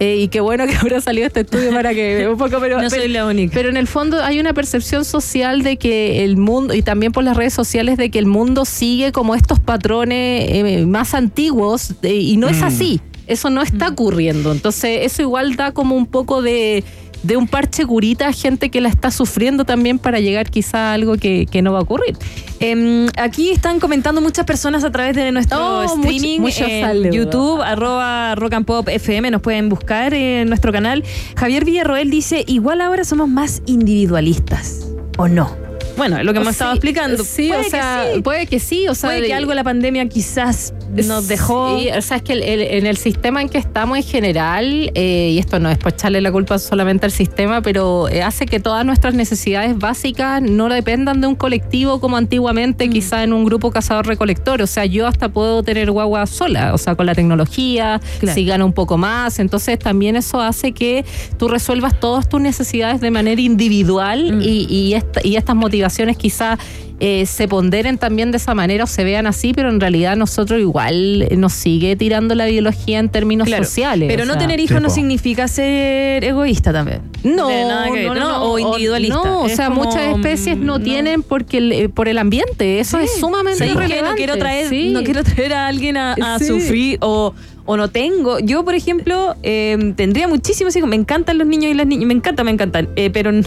Eh, 0.00 0.16
y 0.16 0.28
qué 0.28 0.40
bueno 0.40 0.66
que 0.66 0.74
habrá 0.80 1.00
salido 1.00 1.26
este 1.26 1.40
estudio 1.40 1.70
para 1.72 1.94
que 1.94 2.26
un 2.28 2.36
poco, 2.38 2.58
pero, 2.60 2.80
No 2.80 2.90
soy 2.90 3.00
pero- 3.00 3.12
la 3.12 3.26
única. 3.26 3.52
pero 3.54 3.68
en 3.68 3.76
el 3.76 3.86
fondo 3.86 4.22
hay 4.22 4.40
una 4.40 4.52
percepción 4.52 5.04
social 5.04 5.62
de 5.62 5.76
que 5.76 6.24
el 6.24 6.36
mundo, 6.36 6.74
y 6.74 6.82
también 6.82 7.12
por 7.12 7.22
las 7.24 7.36
redes 7.36 7.54
sociales, 7.54 7.96
de 7.96 8.10
que 8.10 8.18
el 8.18 8.26
mundo 8.26 8.64
sigue 8.64 9.12
como 9.12 9.34
estos 9.34 9.60
patrones 9.78 10.46
eh, 10.50 10.86
más 10.86 11.14
antiguos, 11.14 11.94
de- 12.00 12.14
y 12.16 12.36
no 12.36 12.48
es 12.48 12.60
Mm. 12.60 12.64
así. 12.64 13.00
Eso 13.26 13.48
no 13.50 13.62
está 13.62 13.88
ocurriendo. 13.88 14.52
Entonces, 14.52 15.00
eso 15.02 15.22
igual 15.22 15.56
da 15.56 15.72
como 15.72 15.96
un 15.96 16.06
poco 16.06 16.42
de, 16.42 16.84
de 17.22 17.36
un 17.38 17.46
parche 17.48 17.86
curita 17.86 18.28
a 18.28 18.32
gente 18.32 18.68
que 18.70 18.82
la 18.82 18.90
está 18.90 19.10
sufriendo 19.10 19.64
también 19.64 19.98
para 19.98 20.20
llegar 20.20 20.50
quizá 20.50 20.90
a 20.90 20.92
algo 20.92 21.16
que, 21.16 21.46
que 21.50 21.62
no 21.62 21.72
va 21.72 21.78
a 21.78 21.82
ocurrir. 21.82 22.16
Em, 22.60 23.06
aquí 23.16 23.48
están 23.50 23.80
comentando 23.80 24.20
muchas 24.20 24.44
personas 24.44 24.84
a 24.84 24.90
través 24.92 25.16
de 25.16 25.32
nuestro 25.32 25.58
Oh, 25.58 25.82
streaming 25.84 26.40
mucho- 26.40 26.66
en. 26.66 27.10
YouTube, 27.12 27.62
arroba 27.62 28.34
rock 28.34 28.52
and 28.52 28.66
pop 28.66 28.88
FM, 28.90 29.30
nos 29.30 29.40
pueden 29.40 29.70
buscar 29.70 30.12
en 30.12 30.48
nuestro 30.48 30.70
canal. 30.70 31.02
Javier 31.34 31.64
Villarroel 31.64 32.10
dice, 32.10 32.44
igual 32.46 32.82
ahora 32.82 33.04
somos 33.04 33.26
más 33.28 33.62
individualistas, 33.66 34.86
¿o 35.16 35.28
no? 35.28 35.63
Bueno, 35.96 36.18
es 36.18 36.24
lo 36.24 36.32
que 36.32 36.38
hemos 36.40 36.48
Sí, 36.48 36.52
estado 36.54 36.72
explicando. 36.72 37.22
Sí, 37.24 37.48
Puede 37.48 37.60
o 37.60 37.64
que 37.64 37.70
sea, 37.70 38.04
sí. 38.14 38.20
puede 38.22 38.46
que 38.46 38.58
sí, 38.58 38.88
o 38.88 38.94
sea, 38.96 39.10
Puede 39.10 39.20
que 39.22 39.26
de- 39.28 39.34
algo 39.34 39.54
la 39.54 39.62
pandemia 39.62 40.08
quizás 40.08 40.74
nos 40.92 41.28
dejó... 41.28 41.78
Sí, 41.78 41.88
o 41.96 42.02
sea, 42.02 42.16
es 42.16 42.22
que 42.24 42.32
el- 42.32 42.42
el- 42.42 42.60
en 42.62 42.86
el 42.86 42.96
sistema 42.96 43.40
en 43.40 43.48
que 43.48 43.58
estamos 43.58 43.96
en 43.98 44.02
general, 44.02 44.90
eh, 44.94 45.30
y 45.32 45.38
esto 45.38 45.60
no 45.60 45.70
es 45.70 45.78
por 45.78 45.92
echarle 45.92 46.20
la 46.20 46.32
culpa 46.32 46.58
solamente 46.58 47.06
al 47.06 47.12
sistema, 47.12 47.62
pero 47.62 48.08
eh, 48.08 48.22
hace 48.22 48.44
que 48.46 48.58
todas 48.58 48.84
nuestras 48.84 49.14
necesidades 49.14 49.78
básicas 49.78 50.42
no 50.42 50.68
dependan 50.68 51.20
de 51.20 51.28
un 51.28 51.36
colectivo 51.36 52.00
como 52.00 52.16
antiguamente, 52.16 52.90
quizá 52.90 53.22
en 53.22 53.32
un 53.32 53.44
grupo 53.44 53.70
cazador-recolector. 53.70 54.62
O 54.62 54.66
sea, 54.66 54.84
yo 54.86 55.06
hasta 55.06 55.28
puedo 55.28 55.62
tener 55.62 55.92
guagua 55.92 56.26
sola, 56.26 56.74
o 56.74 56.78
sea, 56.78 56.96
con 56.96 57.06
la 57.06 57.14
tecnología, 57.14 58.00
Claro. 58.18 58.34
si 58.34 58.44
gano 58.44 58.66
un 58.66 58.72
poco 58.72 58.98
más. 58.98 59.38
Entonces, 59.38 59.78
también 59.78 60.16
eso 60.16 60.40
hace 60.40 60.72
que 60.72 61.04
tú 61.38 61.46
resuelvas 61.46 62.00
todas 62.00 62.28
tus 62.28 62.40
necesidades 62.40 63.00
de 63.00 63.12
manera 63.12 63.40
individual 63.40 64.38
Mm. 64.38 64.42
y, 64.42 64.66
y 64.68 64.94
esta- 64.94 65.20
y 65.22 65.36
estas 65.36 65.54
motivaciones 65.54 65.83
quizá 66.16 66.58
eh, 67.00 67.26
se 67.26 67.48
ponderen 67.48 67.98
también 67.98 68.30
de 68.30 68.36
esa 68.36 68.54
manera 68.54 68.84
o 68.84 68.86
se 68.86 69.02
vean 69.04 69.26
así, 69.26 69.52
pero 69.52 69.68
en 69.68 69.80
realidad 69.80 70.16
nosotros 70.16 70.60
igual 70.60 71.28
nos 71.36 71.52
sigue 71.52 71.96
tirando 71.96 72.34
la 72.34 72.46
biología 72.46 72.98
en 73.00 73.08
términos 73.08 73.46
Claro, 73.48 73.64
sociales. 73.64 74.08
Pero 74.08 74.24
no 74.24 74.34
sea. 74.34 74.42
tener 74.42 74.60
hijos 74.60 74.76
Sí, 74.76 74.82
no 74.82 74.88
po. 74.88 74.94
significa 74.94 75.48
ser 75.48 76.22
egoísta 76.24 76.72
también. 76.72 77.02
No, 77.24 77.48
tiene 77.48 77.64
nada 77.64 77.86
que 77.86 77.92
ver, 77.92 78.06
no, 78.06 78.14
no, 78.14 78.42
O 78.44 78.58
individualista. 78.58 79.14
No, 79.16 79.40
o 79.42 79.48
sea, 79.48 79.68
como, 79.68 79.84
muchas 79.84 80.02
especies 80.14 80.56
no, 80.56 80.78
mm, 80.78 80.82
tienen 80.82 81.22
porque 81.22 81.58
el- 81.58 81.72
eh, 81.72 81.88
por 81.88 82.08
el 82.08 82.18
ambiente. 82.18 82.78
Eso 82.80 82.98
es 83.00 83.10
sumamente 83.18 83.58
¿Sabes 83.58 83.72
qué? 83.74 83.78
irrelevante. 83.84 84.10
No 84.10 84.16
quiero 84.16 84.38
traer, 84.38 84.68
Sí. 84.68 84.90
no 84.90 85.02
quiero 85.02 85.24
traer 85.24 85.52
a 85.54 85.66
alguien 85.66 85.96
a, 85.96 86.12
a 86.14 86.38
Sí. 86.38 86.46
sufrir 86.46 86.98
o, 87.00 87.34
o 87.66 87.76
no 87.76 87.88
tengo. 87.88 88.38
Yo, 88.40 88.64
por 88.64 88.74
ejemplo, 88.74 89.36
eh, 89.42 89.92
tendría 89.96 90.28
muchísimos 90.28 90.74
hijos. 90.76 90.88
Me 90.88 90.96
encantan 90.96 91.38
los 91.38 91.46
niños 91.46 91.70
y 91.70 91.74
las 91.74 91.86
niñas. 91.86 92.06
Me 92.06 92.14
encantan, 92.14 92.46
me 92.46 92.52
encantan. 92.52 92.88
Eh, 92.96 93.10
pero 93.10 93.32
no, 93.32 93.42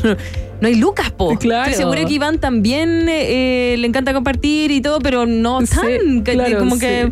no 0.61 0.68
hay 0.68 0.76
lucas, 0.76 1.11
po. 1.11 1.38
Claro. 1.38 1.70
Estoy 1.70 1.84
segura 1.84 2.05
que 2.05 2.13
Iván 2.13 2.39
también 2.39 3.07
eh, 3.09 3.74
eh, 3.74 3.78
le 3.78 3.88
encanta 3.88 4.13
compartir 4.13 4.72
y 4.72 4.82
todo, 4.82 4.99
pero 4.99 5.26
no 5.26 5.61
Sí, 5.65 5.76
tan. 5.76 6.22
claro, 6.24 6.59
como 6.59 6.76
sí. 6.76 6.82
que. 6.82 7.11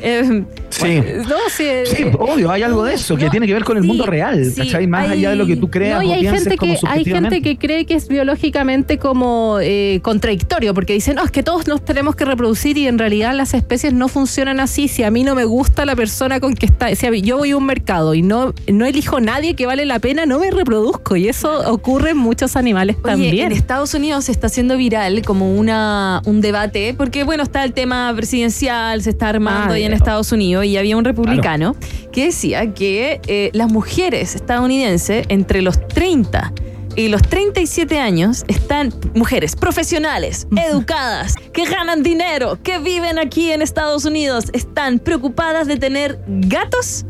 Eh, 0.00 0.44
Sí. 0.70 1.02
No, 1.28 1.36
sí, 1.50 1.64
eh, 1.66 1.82
Sí, 1.84 2.04
obvio, 2.18 2.50
hay 2.50 2.62
algo 2.62 2.84
de 2.84 2.94
eso 2.94 3.16
que 3.16 3.24
no, 3.24 3.30
tiene 3.32 3.46
que 3.46 3.52
ver 3.54 3.64
con 3.64 3.76
el 3.76 3.82
sí, 3.82 3.88
mundo 3.88 4.06
real, 4.06 4.44
sí, 4.46 4.54
¿cachai? 4.62 4.86
Más 4.86 5.08
hay- 5.08 5.18
allá 5.18 5.30
de 5.30 5.36
lo 5.36 5.44
que 5.46 5.56
tú 5.56 5.68
creas 5.68 5.96
No, 6.00 6.04
y 6.04 6.10
o 6.10 6.14
hay 6.14 6.22
gente, 6.26 6.56
como 6.56 6.74
que, 6.74 6.86
hay 6.86 7.04
gente 7.04 7.42
que 7.42 7.58
cree 7.58 7.84
que 7.86 7.94
es 7.94 8.06
biológicamente 8.08 8.96
como 8.98 9.58
eh, 9.60 9.98
contradictorio, 10.02 10.72
porque 10.72 10.92
dicen, 10.92 11.16
no, 11.16 11.24
es 11.24 11.30
que 11.32 11.42
todos 11.42 11.66
nos 11.66 11.84
tenemos 11.84 12.14
que 12.14 12.24
reproducir 12.24 12.78
y 12.78 12.86
en 12.86 12.98
realidad 12.98 13.34
las 13.34 13.52
especies 13.52 13.92
no 13.92 14.06
funcionan 14.08 14.60
así. 14.60 14.86
Si 14.88 15.02
a 15.02 15.10
mí 15.10 15.24
no 15.24 15.34
me 15.34 15.44
gusta 15.44 15.84
la 15.84 15.96
persona 15.96 16.38
con 16.40 16.54
que 16.54 16.66
está, 16.66 16.94
si 16.94 17.04
a 17.06 17.10
mí- 17.10 17.20
yo 17.20 17.38
voy 17.38 17.50
a 17.50 17.56
un 17.56 17.66
mercado 17.66 18.14
y 18.14 18.22
no, 18.22 18.54
no 18.68 18.86
elijo 18.86 19.20
nadie 19.20 19.54
que 19.54 19.66
vale 19.66 19.84
la 19.86 19.98
pena, 19.98 20.24
no 20.24 20.38
me 20.38 20.50
reproduzco. 20.52 21.16
Y 21.16 21.28
eso 21.28 21.68
ocurre 21.70 22.10
en 22.10 22.16
muchos 22.18 22.54
animales 22.56 22.96
Oye, 23.02 23.10
también. 23.10 23.46
en 23.46 23.52
Estados 23.52 23.92
Unidos 23.94 24.26
se 24.26 24.32
está 24.32 24.46
haciendo 24.46 24.76
viral 24.76 25.20
como 25.22 25.52
una 25.56 26.22
un 26.26 26.40
debate, 26.40 26.94
porque 26.96 27.24
bueno, 27.24 27.42
está 27.42 27.64
el 27.64 27.72
tema 27.72 28.12
presidencial, 28.16 29.02
se 29.02 29.10
está 29.10 29.28
armando 29.30 29.72
Ah, 29.72 29.76
ahí 29.76 29.82
en 29.84 29.89
ya. 29.92 29.96
Estados 29.98 30.32
Unidos 30.32 30.64
y 30.64 30.76
había 30.76 30.96
un 30.96 31.04
republicano 31.04 31.76
que 32.12 32.26
decía 32.26 32.72
que 32.74 33.20
eh, 33.26 33.50
las 33.52 33.70
mujeres 33.70 34.34
estadounidenses 34.34 35.26
entre 35.28 35.62
los 35.62 35.86
30 35.88 36.52
y 36.96 37.08
los 37.08 37.22
37 37.22 37.98
años 38.00 38.44
están 38.48 38.92
mujeres 39.14 39.54
profesionales, 39.54 40.48
educadas, 40.56 41.36
que 41.52 41.64
ganan 41.64 42.02
dinero, 42.02 42.58
que 42.62 42.78
viven 42.78 43.18
aquí 43.18 43.52
en 43.52 43.62
Estados 43.62 44.04
Unidos, 44.04 44.46
están 44.52 44.98
preocupadas 44.98 45.68
de 45.68 45.76
tener 45.76 46.18
gatos 46.26 47.04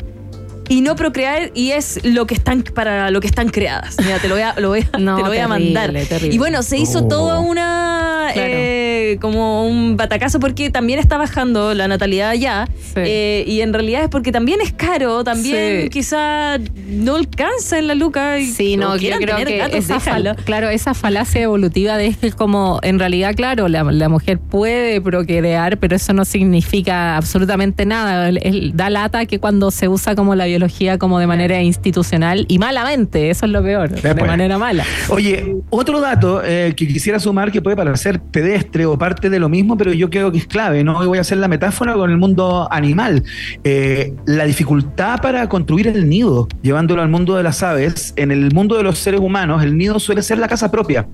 y 0.68 0.82
no 0.82 0.94
procrear 0.96 1.50
y 1.54 1.70
es 1.72 1.98
lo 2.04 2.26
que 2.26 2.34
están 2.34 2.62
para 2.62 3.10
lo 3.10 3.20
que 3.20 3.26
están 3.26 3.48
creadas. 3.48 3.96
Mira, 4.04 4.18
te 4.20 4.28
lo 4.28 4.34
voy 4.34 4.42
a, 4.42 4.54
lo 4.60 4.68
voy 4.68 4.86
a- 4.92 4.98
No, 4.98 5.16
te 5.16 5.22
lo 5.22 5.28
voy 5.28 5.38
a 5.38 5.48
mandar. 5.48 5.92
terrible. 5.92 6.34
Y 6.34 6.38
bueno, 6.38 6.62
se 6.62 6.76
hizo 6.78 7.00
Oh. 7.00 7.08
toda 7.08 7.40
una 7.40 8.09
Claro. 8.32 8.50
eh, 8.52 9.18
como 9.20 9.66
un 9.66 9.96
batacazo 9.96 10.38
porque 10.40 10.70
también 10.70 10.98
está 10.98 11.16
bajando 11.18 11.74
la 11.74 11.88
natalidad 11.88 12.30
allá 12.30 12.68
Sí. 12.80 12.94
eh, 13.04 13.44
y 13.46 13.60
en 13.60 13.72
realidad 13.72 14.02
es 14.04 14.08
porque 14.08 14.30
también 14.32 14.60
es 14.60 14.72
caro, 14.72 15.24
también 15.24 15.82
Sí. 15.82 15.88
quizá 15.90 16.58
no 16.88 17.16
alcanza 17.16 17.78
en 17.78 17.86
la 17.86 17.94
luca 17.94 18.38
y 18.38 18.46
Sí, 18.46 18.76
no, 18.76 18.96
yo 18.96 19.16
creo 19.16 19.36
tener 19.36 19.46
que 19.48 19.56
gatos, 19.58 19.76
esa, 19.78 20.00
fal- 20.00 20.36
claro, 20.44 20.68
esa 20.68 20.94
falacia 20.94 21.40
evolutiva 21.42 21.96
de 21.96 22.14
que 22.14 22.30
como 22.32 22.78
en 22.82 22.98
realidad, 22.98 23.34
claro, 23.34 23.68
la, 23.68 23.82
la 23.84 24.08
mujer 24.08 24.38
puede 24.38 25.00
procrear, 25.00 25.78
pero 25.78 25.96
eso 25.96 26.12
no 26.12 26.24
significa 26.24 27.16
absolutamente 27.16 27.86
nada. 27.86 28.28
El- 28.28 28.38
el- 28.42 28.76
da 28.76 28.90
lata 28.90 29.26
que 29.26 29.38
cuando 29.38 29.70
se 29.70 29.88
usa 29.88 30.14
como 30.14 30.34
la 30.34 30.46
biología 30.46 30.98
como 30.98 31.18
de 31.18 31.26
manera 31.26 31.60
institucional 31.62 32.44
y 32.48 32.58
malamente, 32.58 33.30
eso 33.30 33.46
es 33.46 33.52
lo 33.52 33.62
peor, 33.62 33.88
de 33.90 34.14
pues. 34.14 34.26
manera 34.26 34.58
mala. 34.58 34.84
Oye, 35.08 35.56
otro 35.70 36.00
dato 36.00 36.42
eh, 36.44 36.74
que 36.76 36.86
quisiera 36.86 37.18
sumar 37.20 37.50
que 37.52 37.62
puede 37.62 37.76
parecer 37.76 38.19
pedestre 38.32 38.86
o 38.86 38.96
parte 38.98 39.28
de 39.30 39.38
lo 39.38 39.48
mismo, 39.48 39.76
pero 39.76 39.92
yo 39.92 40.08
creo 40.10 40.30
que 40.30 40.38
es 40.38 40.46
clave, 40.46 40.84
¿no? 40.84 40.98
Hoy 40.98 41.06
voy 41.06 41.18
a 41.18 41.22
hacer 41.22 41.38
la 41.38 41.48
metáfora 41.48 41.94
con 41.94 42.10
el 42.10 42.16
mundo 42.16 42.68
animal. 42.70 43.22
Eh, 43.64 44.14
la 44.26 44.44
dificultad 44.44 45.20
para 45.20 45.48
construir 45.48 45.88
el 45.88 46.08
nido, 46.08 46.48
llevándolo 46.62 47.02
al 47.02 47.08
mundo 47.08 47.36
de 47.36 47.42
las 47.42 47.62
aves, 47.62 48.12
en 48.16 48.30
el 48.30 48.52
mundo 48.54 48.76
de 48.76 48.82
los 48.82 48.98
seres 48.98 49.20
humanos, 49.20 49.62
el 49.62 49.76
nido 49.76 49.98
suele 49.98 50.22
ser 50.22 50.38
la 50.38 50.48
casa 50.48 50.70
propia. 50.70 51.08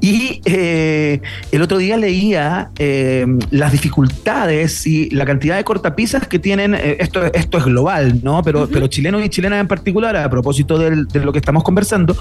Y 0.00 0.40
eh, 0.44 1.20
el 1.52 1.62
otro 1.62 1.78
día 1.78 1.96
leía 1.96 2.70
eh, 2.78 3.26
las 3.50 3.72
dificultades 3.72 4.86
y 4.86 5.10
la 5.10 5.24
cantidad 5.26 5.56
de 5.56 5.64
cortapisas 5.64 6.26
que 6.26 6.38
tienen, 6.38 6.74
esto, 6.74 7.24
esto 7.34 7.58
es 7.58 7.64
global, 7.64 8.20
¿no? 8.22 8.42
Pero, 8.42 8.68
pero 8.68 8.86
chilenos 8.86 9.24
y 9.24 9.28
chilenas 9.28 9.60
en 9.60 9.68
particular, 9.68 10.16
a 10.16 10.28
propósito 10.30 10.78
del- 10.78 11.06
de 11.06 11.20
lo 11.20 11.32
que 11.32 11.38
estamos 11.38 11.62
conversando, 11.62 12.16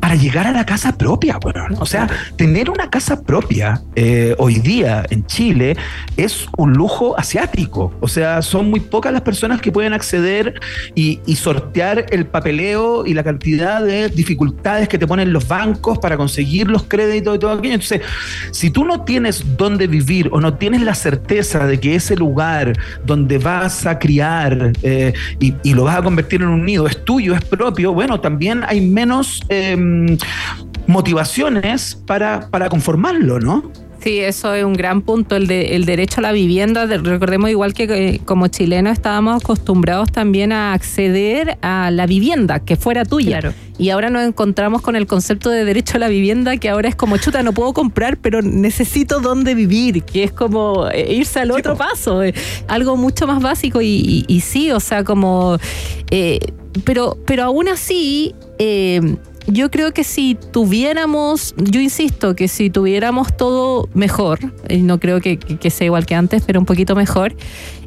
para 0.00 0.14
llegar 0.14 0.46
a 0.46 0.52
la 0.52 0.64
casa 0.66 0.96
propia, 0.96 1.38
bueno, 1.40 1.64
o 1.78 1.86
sea, 1.86 2.08
tener 2.36 2.70
una 2.70 2.90
casa 2.90 3.22
propia 3.22 3.57
eh, 3.94 4.34
hoy 4.38 4.56
día 4.56 5.04
en 5.10 5.24
Chile 5.26 5.76
es 6.16 6.46
un 6.56 6.72
lujo 6.72 7.18
asiático, 7.18 7.92
o 8.00 8.08
sea, 8.08 8.42
son 8.42 8.70
muy 8.70 8.80
pocas 8.80 9.12
las 9.12 9.22
personas 9.22 9.60
que 9.60 9.72
pueden 9.72 9.92
acceder 9.92 10.60
y, 10.94 11.18
sortear 11.38 12.06
el 12.10 12.26
papeleo 12.26 13.06
y 13.06 13.14
la 13.14 13.22
cantidad 13.22 13.80
de 13.80 14.08
dificultades 14.08 14.88
que 14.88 14.98
te 14.98 15.06
ponen 15.06 15.32
los 15.32 15.46
bancos 15.46 15.98
para 15.98 16.16
conseguir 16.16 16.68
los 16.68 16.82
créditos 16.82 17.36
y 17.36 17.38
todo 17.38 17.52
aquello. 17.52 17.74
Entonces, 17.74 18.02
si 18.50 18.70
tú 18.70 18.84
no 18.84 19.04
tienes 19.04 19.56
dónde 19.56 19.86
vivir 19.86 20.28
o 20.32 20.40
no 20.40 20.54
tienes 20.54 20.82
la 20.82 20.94
certeza 20.94 21.64
de 21.66 21.78
que 21.78 21.94
ese 21.94 22.16
lugar 22.16 22.72
donde 23.06 23.38
vas 23.38 23.86
a 23.86 24.00
criar 24.00 24.72
eh, 24.82 25.12
y, 25.38 25.54
y 25.62 25.74
lo 25.74 25.84
vas 25.84 25.98
a 25.98 26.02
convertir 26.02 26.42
en 26.42 26.48
un 26.48 26.64
nido 26.64 26.88
es 26.88 27.04
tuyo, 27.04 27.34
es 27.34 27.44
propio, 27.44 27.92
bueno, 27.92 28.20
también 28.20 28.62
hay 28.66 28.80
menos 28.80 29.40
em, 29.48 30.16
motivaciones 30.88 31.96
para, 32.06 32.50
para 32.50 32.68
conformarlo, 32.68 33.38
¿no? 33.38 33.70
Sí, 34.00 34.20
eso 34.20 34.54
es 34.54 34.64
un 34.64 34.74
gran 34.74 35.02
punto, 35.02 35.34
el, 35.34 35.48
de, 35.48 35.74
el 35.74 35.84
derecho 35.84 36.20
a 36.20 36.22
la 36.22 36.30
vivienda. 36.32 36.86
De- 36.86 36.98
recordemos 36.98 37.50
igual 37.50 37.74
que 37.74 37.82
eh, 37.84 38.20
como 38.24 38.46
chilenos 38.46 38.92
estábamos 38.92 39.42
acostumbrados 39.42 40.12
también 40.12 40.52
a 40.52 40.72
acceder 40.72 41.58
a 41.62 41.90
la 41.90 42.06
vivienda, 42.06 42.60
que 42.60 42.76
fuera 42.76 43.04
tuya. 43.04 43.40
Claro. 43.40 43.54
Y 43.76 43.90
ahora 43.90 44.08
nos 44.08 44.22
encontramos 44.26 44.82
con 44.82 44.94
el 44.94 45.08
concepto 45.08 45.50
de 45.50 45.64
derecho 45.64 45.96
a 45.96 45.98
la 46.00 46.08
vivienda, 46.08 46.56
que 46.58 46.68
ahora 46.68 46.88
es 46.88 46.94
como, 46.94 47.16
chuta, 47.16 47.42
no 47.42 47.52
puedo 47.52 47.72
comprar, 47.74 48.18
pero 48.18 48.40
necesito 48.40 49.18
dónde 49.20 49.54
vivir, 49.56 50.04
que 50.04 50.22
es 50.24 50.32
como 50.32 50.88
eh, 50.90 51.14
irse 51.14 51.40
al 51.40 51.50
otro 51.50 51.76
paso, 51.76 52.22
eh, 52.22 52.34
algo 52.68 52.96
mucho 52.96 53.26
más 53.26 53.42
básico. 53.42 53.82
Y, 53.82 53.86
y- 53.88 54.24
y 54.28 54.40
sí, 54.42 54.70
o 54.70 54.78
sea, 54.80 55.02
como... 55.02 55.58
eh, 56.12 56.38
pero, 56.84 57.18
pero 57.26 57.42
aún 57.42 57.68
así... 57.68 58.32
eh, 58.60 59.16
yo 59.50 59.70
creo 59.70 59.92
que 59.92 60.04
si 60.04 60.36
tuviéramos, 60.52 61.54
yo 61.56 61.80
insisto, 61.80 62.36
que 62.36 62.48
si 62.48 62.70
tuviéramos 62.70 63.36
todo 63.36 63.88
mejor, 63.94 64.38
no 64.70 65.00
creo 65.00 65.20
que, 65.20 65.38
que- 65.38 65.56
que 65.58 65.70
sea 65.70 65.86
igual 65.86 66.06
que 66.06 66.14
antes, 66.14 66.42
pero 66.46 66.60
un 66.60 66.66
poquito 66.66 66.94
mejor, 66.94 67.34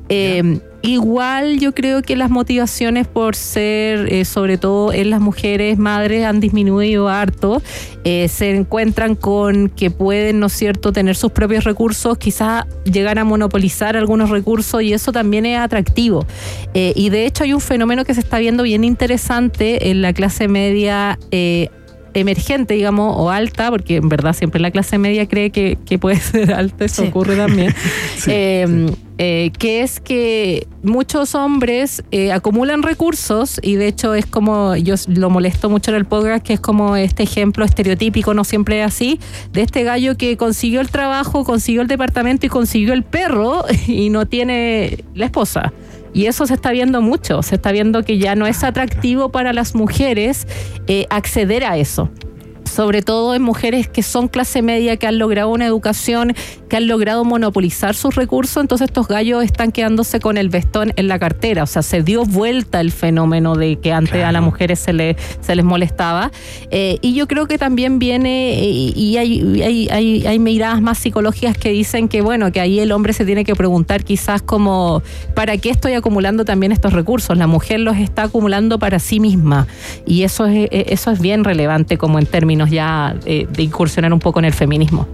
eh, 0.10 0.60
igual 0.84 1.60
yo 1.60 1.74
creo 1.74 2.02
que 2.02 2.16
las 2.16 2.30
motivaciones 2.30 3.08
por 3.08 3.36
ser, 3.36 4.12
eh, 4.12 4.26
sobre 4.26 4.58
todo 4.58 4.92
en 4.94 5.10
las 5.10 5.22
mujeres 5.22 5.78
madres, 5.78 6.26
han 6.26 6.40
disminuido 6.40 7.08
harto. 7.10 7.62
Eh, 8.04 8.28
se 8.30 8.50
encuentran 8.56 9.16
con 9.16 9.70
que 9.70 9.92
pueden, 9.92 10.40
¿no 10.40 10.48
es 10.48 10.54
cierto?, 10.54 10.92
tener 10.92 11.16
sus 11.16 11.32
propios 11.32 11.64
recursos, 11.66 12.18
quizás 12.18 12.66
llegar 12.84 13.20
a 13.20 13.24
monopolizar 13.24 13.96
algunos 13.96 14.30
recursos 14.32 14.82
y 14.82 14.94
eso 14.94 15.12
también 15.12 15.46
es 15.46 15.60
atractivo. 15.60 16.26
Eh, 16.74 16.94
y 16.96 17.10
de 17.10 17.26
hecho 17.26 17.44
hay 17.44 17.54
un 17.54 17.62
fenómeno 17.62 18.04
que 18.06 18.14
se 18.14 18.20
está 18.22 18.40
viendo 18.40 18.64
bien 18.64 18.84
interesante 18.84 19.90
en 19.92 20.02
la 20.02 20.14
clase 20.14 20.48
media. 20.48 21.18
emergente, 22.14 22.74
digamos, 22.74 23.16
o 23.18 23.30
alta, 23.30 23.70
porque 23.72 23.96
en 23.96 24.10
verdad 24.10 24.34
siempre 24.34 24.60
la 24.60 24.70
clase 24.72 24.98
media 24.98 25.28
cree 25.30 25.50
que, 25.52 25.78
que 25.86 25.98
puede 25.98 26.18
ser 26.20 26.52
alta, 26.54 26.84
eso 26.84 27.04
Sí. 27.04 27.08
ocurre 27.08 27.38
también, 27.38 27.74
eh, 28.28 28.92
eh, 29.24 29.52
que 29.60 29.84
es 29.84 30.00
que 30.00 30.66
muchos 30.82 31.36
hombres 31.36 32.04
eh, 32.10 32.32
acumulan 32.32 32.82
recursos 32.82 33.60
y 33.62 33.76
de 33.76 33.86
hecho 33.88 34.16
es 34.16 34.26
como, 34.26 34.76
yo 34.76 34.96
lo 35.06 35.30
molesto 35.30 35.70
mucho 35.70 35.92
en 35.92 35.98
el 35.98 36.06
podcast, 36.06 36.44
que 36.44 36.54
es 36.54 36.60
como 36.60 36.96
este 36.96 37.22
ejemplo 37.22 37.64
estereotípico, 37.64 38.34
no 38.34 38.44
siempre 38.44 38.82
es 38.82 38.88
así, 38.88 39.20
de 39.52 39.62
este 39.62 39.84
gallo 39.84 40.18
que 40.18 40.38
consiguió 40.38 40.82
el 40.82 40.90
trabajo, 40.90 41.44
consiguió 41.44 41.84
el 41.84 41.88
departamento 41.88 42.48
y 42.48 42.50
consiguió 42.50 42.94
el 42.94 43.04
perro 43.04 43.64
y 43.88 44.10
no 44.10 44.26
tiene 44.26 45.06
la 45.14 45.26
esposa. 45.26 45.72
Y 46.16 46.26
eso 46.26 46.48
se 46.48 46.56
está 46.56 46.72
viendo 46.72 47.04
mucho, 47.04 47.44
se 47.44 47.54
está 47.54 47.72
viendo 47.72 48.02
que 48.02 48.18
ya 48.18 48.34
no 48.34 48.48
es 48.48 48.64
atractivo 48.64 49.30
para 49.30 49.54
las 49.54 49.76
mujeres 49.76 50.48
eh, 50.88 51.06
acceder 51.12 51.64
a 51.64 51.78
eso. 51.78 52.10
Sobre 52.72 53.02
todo 53.02 53.36
en 53.36 53.42
mujeres 53.42 53.90
que 53.90 54.02
son 54.02 54.30
clase 54.30 54.62
media, 54.62 54.96
que 54.96 55.06
han 55.06 55.20
logrado 55.20 55.50
una 55.50 55.66
educación, 55.66 56.34
que 56.70 56.78
han 56.78 56.88
logrado 56.88 57.26
monopolizar 57.26 57.96
sus 57.96 58.16
recursos, 58.16 58.62
entonces 58.62 58.86
estos 58.86 59.10
gallos 59.10 59.44
están 59.44 59.74
quedándose 59.74 60.22
con 60.22 60.38
el 60.38 60.48
vestón 60.48 60.94
en 60.96 61.10
la 61.10 61.20
cartera. 61.20 61.64
O 61.64 61.68
sea, 61.68 61.82
se 61.82 62.02
dio 62.02 62.24
vuelta 62.24 62.80
el 62.80 62.94
fenómeno 62.94 63.56
de 63.56 63.76
que 63.76 63.92
antes 63.92 64.24
a 64.24 64.32
las 64.32 64.42
mujeres 64.42 64.80
se, 64.80 64.94
le, 64.94 65.18
se 65.42 65.54
les 65.54 65.66
molestaba. 65.66 66.32
Eh, 66.70 66.98
y 67.02 67.14
yo 67.14 67.28
creo 67.28 67.46
que 67.46 67.58
también 67.58 68.00
viene, 68.00 68.54
eh, 68.54 68.94
y 68.96 69.18
hay, 69.18 69.62
hay, 69.62 69.90
hay, 69.90 70.26
hay 70.26 70.40
miradas 70.40 70.82
más 70.82 70.98
psicológicas 70.98 71.58
que 71.58 71.72
dicen 71.72 72.08
que, 72.08 72.22
bueno, 72.22 72.54
que 72.54 72.62
ahí 72.62 72.80
el 72.80 72.94
hombre 72.94 73.12
se 73.12 73.26
tiene 73.26 73.44
que 73.44 73.54
preguntar 73.54 74.06
quizás 74.06 74.42
como, 74.42 75.04
¿para 75.36 75.58
qué 75.58 75.72
estoy 75.72 75.92
acumulando 75.94 76.46
también 76.46 76.72
estos 76.72 76.94
recursos? 76.94 77.38
La 77.38 77.48
mujer 77.48 77.82
los 77.82 77.98
está 77.98 78.24
acumulando 78.24 78.80
para 78.80 79.00
sí 79.00 79.20
misma. 79.20 79.68
Y 80.06 80.24
eso 80.24 80.46
es, 80.46 80.70
eh, 80.72 80.86
eso 80.88 81.12
es 81.12 81.20
bien 81.20 81.44
relevante 81.44 81.98
como 81.98 82.18
en 82.18 82.26
términos 82.26 82.61
ya 82.70 83.16
eh, 83.26 83.48
de 83.50 83.64
incursionar 83.64 84.14
un 84.14 84.20
poco 84.20 84.40
en 84.40 84.46
el 84.46 84.54
feminismo. 84.54 85.08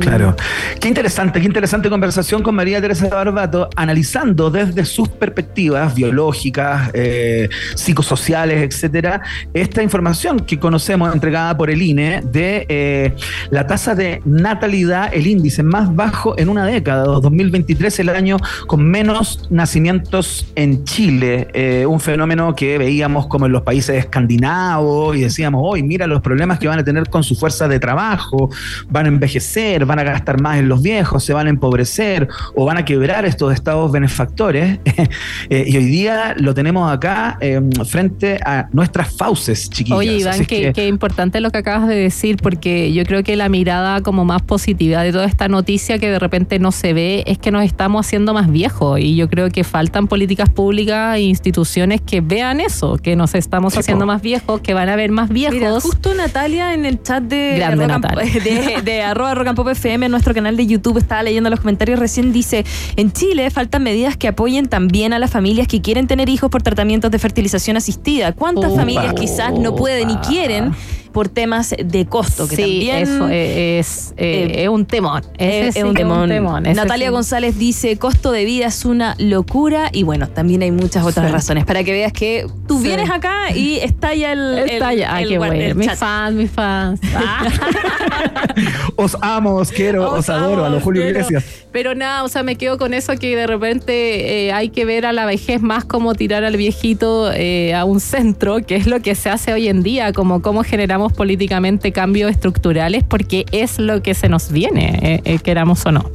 Claro. 0.00 0.34
Qué 0.80 0.88
interesante, 0.88 1.40
qué 1.40 1.46
interesante 1.46 1.88
conversación 1.88 2.42
con 2.42 2.54
María 2.54 2.80
Teresa 2.80 3.08
Barbato, 3.08 3.68
analizando 3.76 4.50
desde 4.50 4.84
sus 4.84 5.08
perspectivas 5.08 5.94
biológicas, 5.94 6.90
eh, 6.94 7.48
psicosociales, 7.74 8.62
etcétera, 8.62 9.22
esta 9.54 9.82
información 9.82 10.40
que 10.40 10.58
conocemos 10.58 11.12
entregada 11.14 11.56
por 11.56 11.70
el 11.70 11.80
INE 11.80 12.22
de 12.24 12.66
eh, 12.68 13.14
la 13.50 13.66
tasa 13.66 13.94
de 13.94 14.20
natalidad, 14.24 15.10
el 15.12 15.26
índice 15.26 15.62
más 15.62 15.94
bajo 15.94 16.36
en 16.38 16.48
una 16.48 16.66
década, 16.66 17.04
2023, 17.04 18.00
el 18.00 18.08
año 18.08 18.36
con 18.66 18.84
menos 18.84 19.46
nacimientos 19.50 20.46
en 20.56 20.84
Chile, 20.84 21.48
eh, 21.54 21.86
un 21.86 22.00
fenómeno 22.00 22.54
que 22.54 22.78
veíamos 22.78 23.26
como 23.28 23.46
en 23.46 23.52
los 23.52 23.62
países 23.62 23.96
escandinavos 23.96 25.16
y 25.16 25.20
decíamos, 25.20 25.62
hoy 25.64 25.82
mira 25.82 26.06
los 26.06 26.20
problemas 26.20 26.58
que 26.58 26.66
van 26.66 26.80
a 26.80 26.84
tener 26.84 27.08
con 27.08 27.22
su 27.22 27.36
fuerza 27.36 27.68
de 27.68 27.78
trabajo, 27.78 28.50
van 28.88 29.06
a 29.06 29.08
envejecer, 29.08 29.67
van 29.86 29.98
a 29.98 30.02
gastar 30.04 30.40
más 30.40 30.58
en 30.58 30.68
los 30.68 30.82
viejos, 30.82 31.24
se 31.24 31.32
van 31.32 31.46
a 31.46 31.50
empobrecer 31.50 32.28
o 32.54 32.64
van 32.64 32.76
a 32.78 32.84
quebrar 32.84 33.24
estos 33.24 33.52
estados 33.52 33.90
benefactores. 33.92 34.78
Eh, 35.50 35.64
y 35.66 35.76
hoy 35.78 35.84
día 35.86 36.34
lo 36.36 36.52
tenemos 36.52 36.92
acá 36.92 37.38
eh, 37.40 37.60
frente 37.88 38.38
a 38.44 38.68
nuestras 38.72 39.16
fauces, 39.16 39.70
chiquillas. 39.70 39.98
Oye, 39.98 40.18
Iván, 40.18 40.40
qué, 40.44 40.60
que- 40.62 40.72
qué 40.74 40.88
importante 40.88 41.40
lo 41.40 41.50
que 41.50 41.58
acabas 41.58 41.88
de 41.88 41.94
decir, 41.94 42.36
porque 42.42 42.92
yo 42.92 43.04
creo 43.04 43.22
que 43.22 43.34
la 43.36 43.48
mirada 43.48 44.02
como 44.02 44.24
más 44.26 44.42
positiva 44.42 45.02
de 45.02 45.12
toda 45.12 45.24
esta 45.24 45.48
noticia 45.48 45.98
que 45.98 46.10
de 46.10 46.18
repente 46.18 46.58
no 46.58 46.70
se 46.72 46.92
ve 46.92 47.22
es 47.26 47.38
que 47.38 47.50
nos 47.50 47.64
estamos 47.64 48.04
haciendo 48.06 48.34
más 48.34 48.50
viejos 48.50 49.00
y 49.00 49.16
yo 49.16 49.28
creo 49.30 49.48
que 49.50 49.64
faltan 49.64 50.06
políticas 50.06 50.50
públicas 50.50 51.16
e 51.16 51.20
instituciones 51.22 52.00
que 52.02 52.20
vean 52.20 52.60
eso, 52.60 52.96
que 52.98 53.16
nos 53.16 53.34
estamos 53.34 53.72
Sí, 53.72 53.78
haciendo 53.80 54.04
po. 54.04 54.12
más 54.12 54.20
viejos, 54.22 54.60
que 54.60 54.74
van 54.74 54.88
a 54.90 54.96
ver 54.96 55.10
más 55.10 55.30
viejos. 55.30 55.56
Mira, 55.58 55.70
justo 55.80 56.12
Natalia 56.14 56.74
en 56.74 56.84
el 56.84 57.02
chat 57.02 57.22
de, 57.22 57.54
Grande 57.56 57.86
de, 58.44 58.82
de 58.82 59.02
arroba 59.02 59.34
Rock 59.34 59.46
and 59.48 59.56
Pop 59.58 59.66
FM, 59.70 60.06
en 60.06 60.12
nuestro 60.12 60.32
canal 60.34 60.56
de 60.56 60.68
YouTube, 60.68 60.98
estaba 60.98 61.24
leyendo 61.24 61.50
los 61.50 61.58
comentarios 61.58 61.98
recién, 61.98 62.32
dice, 62.32 62.64
en 62.94 63.10
Chile 63.10 63.50
faltan 63.50 63.82
medidas 63.82 64.16
que 64.16 64.28
apoyen 64.28 64.68
también 64.68 65.12
a 65.12 65.18
las 65.18 65.32
familias 65.32 65.66
que 65.66 65.82
quieren 65.82 66.06
tener 66.06 66.28
hijos 66.28 66.48
por 66.48 66.62
tratamientos 66.62 67.10
de 67.10 67.18
fertilización 67.18 67.76
asistida. 67.76 68.32
¿Cuántas 68.32 68.72
familias 68.76 69.14
quizás 69.14 69.52
no 69.58 69.74
pueden 69.74 70.10
y 70.10 70.16
quieren 70.18 70.70
por 71.12 71.28
temas 71.28 71.74
de 71.82 72.06
costo? 72.06 72.48
Que 72.48 72.56
sí, 72.56 72.62
también, 72.62 72.96
eso 72.98 73.28
es, 73.28 74.14
eh, 74.16 74.62
es 74.64 74.68
un 74.68 74.86
temón. 74.86 75.22
Ese 75.38 75.68
es, 75.68 75.74
sí 75.74 75.82
un 75.82 75.94
temón. 75.94 76.28
Natalia 76.62 77.08
sí. 77.08 77.12
González 77.12 77.58
dice, 77.58 77.96
costo 77.98 78.32
de 78.32 78.44
vida 78.44 78.66
es 78.66 78.84
una 78.84 79.14
locura 79.18 79.88
y 79.92 80.02
bueno, 80.02 80.28
también 80.28 80.62
hay 80.62 80.70
muchas 80.70 81.04
otras 81.04 81.26
Sí. 81.26 81.32
razones 81.32 81.64
para 81.64 81.84
que 81.84 81.92
veas 81.92 82.12
que 82.12 82.46
tú 82.66 82.78
Sí. 82.78 82.84
vienes 82.88 83.10
acá 83.10 83.50
y 83.54 83.76
está 83.78 84.14
ya 84.14 84.32
el... 84.32 84.58
Está 84.68 84.92
el- 84.92 84.98
ya, 84.98 85.14
ah, 85.14 85.22
el 85.22 85.38
bueno. 85.38 85.54
el 85.54 85.74
Mis 85.74 85.92
fans, 85.94 86.34
mis 86.36 86.50
fans. 86.50 87.00
Ah. 87.14 87.46
Os 88.96 89.16
amo, 89.20 89.54
os 89.54 89.70
quiero, 89.70 90.12
os, 90.12 90.28
adoro, 90.28 90.64
a 90.64 90.68
los 90.70 90.82
Julio 90.82 91.02
pero, 91.02 91.10
Iglesias. 91.20 91.44
Pero 91.72 91.94
nada, 91.94 92.24
o 92.24 92.28
sea, 92.28 92.42
me 92.42 92.56
quedo 92.56 92.78
con 92.78 92.92
eso 92.94 93.14
que 93.16 93.36
de 93.36 93.46
repente 93.46 94.46
eh, 94.46 94.52
hay 94.52 94.70
que 94.70 94.84
ver 94.84 95.06
a 95.06 95.12
la 95.12 95.26
vejez 95.26 95.60
más 95.62 95.84
como 95.84 96.14
tirar 96.14 96.42
al 96.44 96.56
viejito 96.56 97.30
eh, 97.32 97.74
a 97.74 97.84
un 97.84 98.00
centro, 98.00 98.64
que 98.66 98.74
es 98.76 98.86
lo 98.86 99.00
que 99.00 99.14
se 99.14 99.30
hace 99.30 99.52
hoy 99.52 99.68
en 99.68 99.82
día, 99.82 100.12
como 100.12 100.42
cómo 100.42 100.64
generamos 100.64 100.97
políticamente 101.06 101.92
cambios 101.92 102.30
estructurales, 102.30 103.04
porque 103.04 103.44
es 103.52 103.78
lo 103.78 104.02
que 104.02 104.14
se 104.14 104.28
nos 104.28 104.50
viene, 104.50 104.98
eh, 105.02 105.20
eh, 105.24 105.38
queramos 105.38 105.86
o 105.86 105.92
no. 105.92 106.10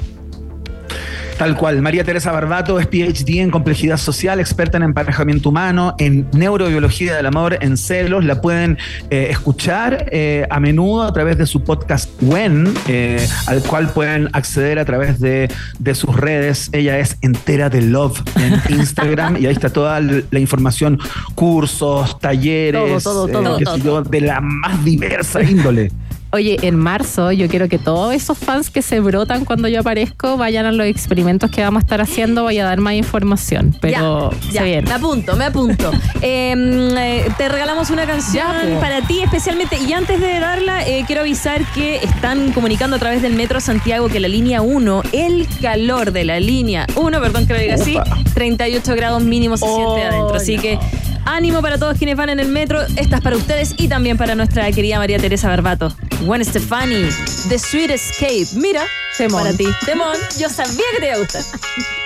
Tal 1.43 1.57
cual. 1.57 1.81
María 1.81 2.05
Teresa 2.05 2.31
Barbato 2.31 2.79
es 2.79 2.87
PhD 2.87 3.41
en 3.41 3.51
complejidad 3.51 3.97
social, 3.97 4.39
experta 4.39 4.77
en 4.77 4.83
emparejamiento 4.83 5.49
humano, 5.49 5.93
en 5.97 6.25
neurobiología 6.31 7.17
del 7.17 7.25
amor, 7.25 7.57
en 7.59 7.75
celos. 7.75 8.23
La 8.23 8.39
pueden 8.39 8.77
eh, 9.09 9.27
escuchar 9.29 10.05
eh, 10.13 10.47
a 10.49 10.61
menudo 10.61 11.03
a 11.03 11.11
través 11.11 11.37
de 11.37 11.45
su 11.45 11.61
podcast 11.61 12.09
When, 12.21 12.73
eh, 12.87 13.27
al 13.47 13.61
cual 13.61 13.89
pueden 13.89 14.29
acceder 14.31 14.79
a 14.79 14.85
través 14.85 15.19
de, 15.19 15.51
de 15.79 15.95
sus 15.95 16.15
redes. 16.15 16.69
Ella 16.71 16.97
es 16.97 17.17
entera 17.19 17.69
de 17.69 17.81
Love 17.81 18.21
en 18.37 18.61
Instagram 18.79 19.35
y 19.35 19.45
ahí 19.45 19.53
está 19.53 19.69
toda 19.69 19.99
la 19.99 20.39
información, 20.39 20.97
cursos, 21.35 22.21
talleres, 22.21 23.03
Todo, 23.03 23.27
todo, 23.27 23.43
todo, 23.43 23.57
qué 23.57 23.65
todo. 23.65 23.75
sé 23.75 23.83
yo, 23.83 24.01
de 24.01 24.21
la 24.21 24.39
más 24.39 24.85
diversa 24.85 25.43
índole. 25.43 25.91
Oye, 26.33 26.57
en 26.63 26.75
marzo 26.75 27.31
yo 27.31 27.47
quiero 27.47 27.69
que 27.69 27.77
todos 27.77 28.11
esos 28.11 28.35
fans 28.39 28.71
que 28.71 28.81
se 28.81 28.99
brotan 28.99 29.45
cuando 29.45 29.67
yo 29.67 29.81
aparezco 29.81 30.35
vayan 30.35 30.65
a 30.65 30.71
los 30.71 30.87
experimentos 30.87 31.51
que 31.51 31.61
vamos 31.61 31.81
a 31.81 31.83
estar 31.83 32.01
haciendo, 32.01 32.41
voy 32.41 32.57
a 32.57 32.65
dar 32.65 32.79
más 32.79 32.95
información, 32.95 33.77
pero 33.79 34.31
ya, 34.51 34.65
ya, 34.65 34.81
me 34.81 34.91
apunto, 34.93 35.35
me 35.35 35.45
apunto. 35.45 35.91
Eh, 36.25 36.53
eh, 36.55 37.29
te 37.37 37.49
regalamos 37.49 37.89
una 37.89 38.05
canción 38.05 38.47
Ya, 38.65 38.79
para 38.79 39.01
ti 39.05 39.19
especialmente. 39.21 39.77
Y 39.77 39.91
antes 39.91 40.21
de 40.21 40.39
darla, 40.39 40.87
eh, 40.87 41.03
quiero 41.05 41.21
avisar 41.21 41.61
que 41.73 41.97
están 41.97 42.53
comunicando 42.53 42.95
a 42.95 42.99
través 42.99 43.21
del 43.21 43.33
Metro 43.33 43.59
Santiago 43.59 44.07
que 44.07 44.21
la 44.21 44.29
línea 44.29 44.61
1, 44.61 45.03
el 45.11 45.47
calor 45.61 46.13
de 46.13 46.23
la 46.23 46.39
línea 46.39 46.87
1, 46.95 47.19
perdón 47.21 47.45
que 47.45 47.53
lo 47.53 47.59
diga 47.59 47.75
así, 47.75 47.97
Opa. 47.97 48.17
38 48.33 48.95
grados 48.95 49.21
mínimo 49.23 49.57
se 49.57 49.65
siente 49.65 49.83
Oh, 49.83 49.95
adentro. 49.97 50.35
Así 50.35 50.55
no. 50.55 50.61
que 50.61 50.79
ánimo 51.25 51.61
para 51.61 51.77
todos 51.77 51.97
quienes 51.97 52.15
van 52.15 52.29
en 52.29 52.39
el 52.39 52.47
metro. 52.47 52.81
Esta 52.95 53.17
es 53.17 53.21
para 53.21 53.35
ustedes 53.35 53.73
y 53.77 53.87
también 53.87 54.17
para 54.17 54.35
nuestra 54.35 54.71
querida 54.71 54.97
María 54.97 55.19
Teresa 55.19 55.47
Barbato. 55.49 55.93
Gwen 56.21 56.43
Stefani, 56.43 57.07
The 57.49 57.59
Sweet 57.59 57.91
Escape. 57.91 58.47
Mira, 58.55 58.83
Temón. 59.17 59.43
para 59.43 59.55
ti. 59.55 59.65
Temón, 59.85 60.17
yo 60.39 60.49
sabía 60.49 60.83
que 60.93 60.99
te 60.99 61.05
iba 61.07 61.15
a 61.15 61.19
gustar. 61.19 61.43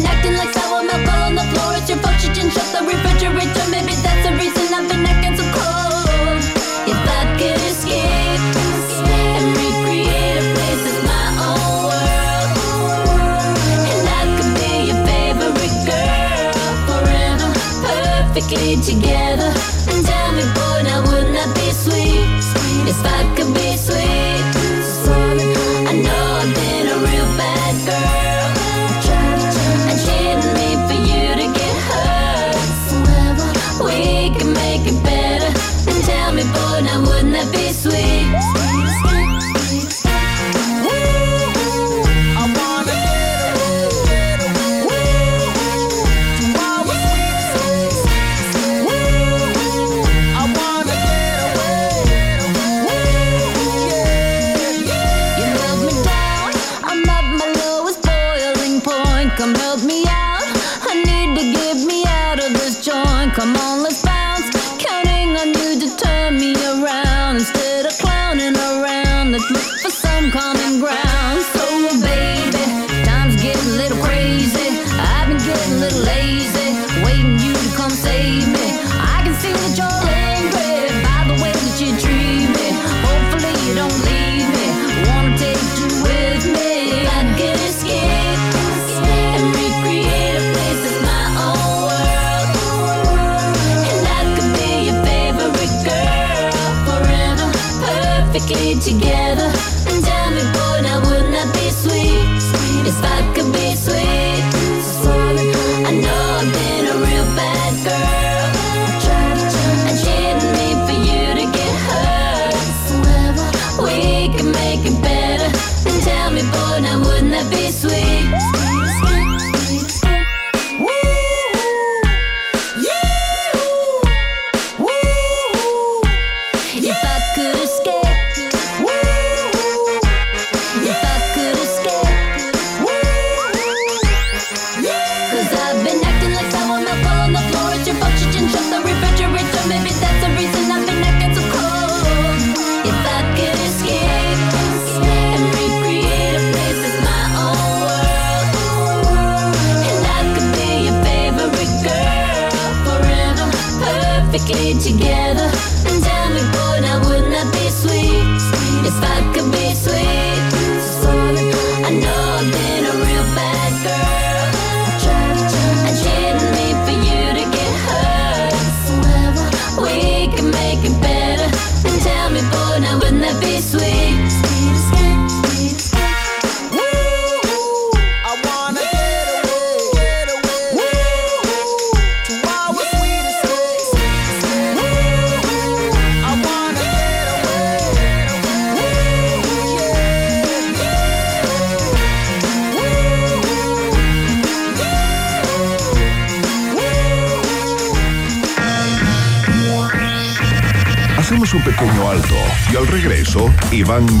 been 0.00 0.10
acting 0.10 0.36
like 0.36 0.52
sour 0.54 0.82
milk 0.82 1.08
all 1.12 1.24
on 1.24 1.34
the 1.34 1.42
floor. 1.52 1.74
It's 1.76 1.88
your 1.88 1.98
fault 1.98 2.22
you 2.22 2.32
didn't 2.32 2.52
shut 2.52 2.68
the 2.72 2.84
refrigerator. 2.84 3.64
Maybe 3.70 3.92
that's 4.04 4.22
the 4.26 4.32
reason 4.36 4.72
I've 4.74 4.88
been 4.88 5.04
acting 5.04 5.36
so 5.36 5.44
cold. 5.56 6.42
If 6.88 7.00
I 7.08 7.36
could 7.38 7.60
escape. 7.70 8.20
together 18.82 19.29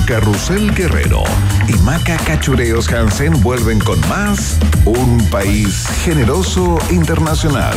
Carrusel 0.06 0.74
Guerrero 0.74 1.22
y 1.68 1.72
Maca 1.84 2.16
Cachureos 2.18 2.92
Hansen 2.92 3.40
vuelven 3.42 3.78
con 3.78 4.00
más 4.08 4.58
Un 4.84 5.24
País 5.30 5.86
Generoso 6.04 6.78
Internacional 6.90 7.76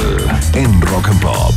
en 0.54 0.82
Rock 0.82 1.10
and 1.10 1.22
Pop. 1.22 1.56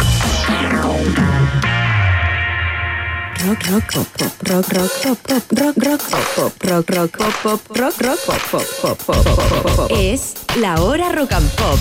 Rock, 3.46 3.62
rock, 3.70 3.84
pop, 3.92 4.32
rock, 4.42 4.72
rock, 4.72 4.90
pop, 5.02 5.18
pop, 5.26 5.42
rock, 5.52 5.76
rock, 5.76 6.02
pop, 6.10 6.26
pop, 6.36 6.52
rock, 6.64 6.90
rock, 6.90 7.10
pop, 7.16 7.32
pop, 7.42 7.76
rock, 7.76 8.00
rock, 8.00 9.76
pop, 9.76 9.90
Es 9.98 10.34
la 10.60 10.80
hora 10.82 11.12
rock 11.12 11.32
and 11.32 11.50
pop. 11.52 11.78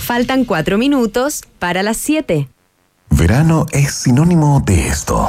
Faltan 0.00 0.44
cuatro 0.44 0.78
minutos 0.78 1.42
para 1.58 1.82
las 1.82 1.96
siete. 1.96 2.48
Verano 3.10 3.66
es 3.72 3.94
sinónimo 3.94 4.60
de 4.66 4.88
esto 4.88 5.28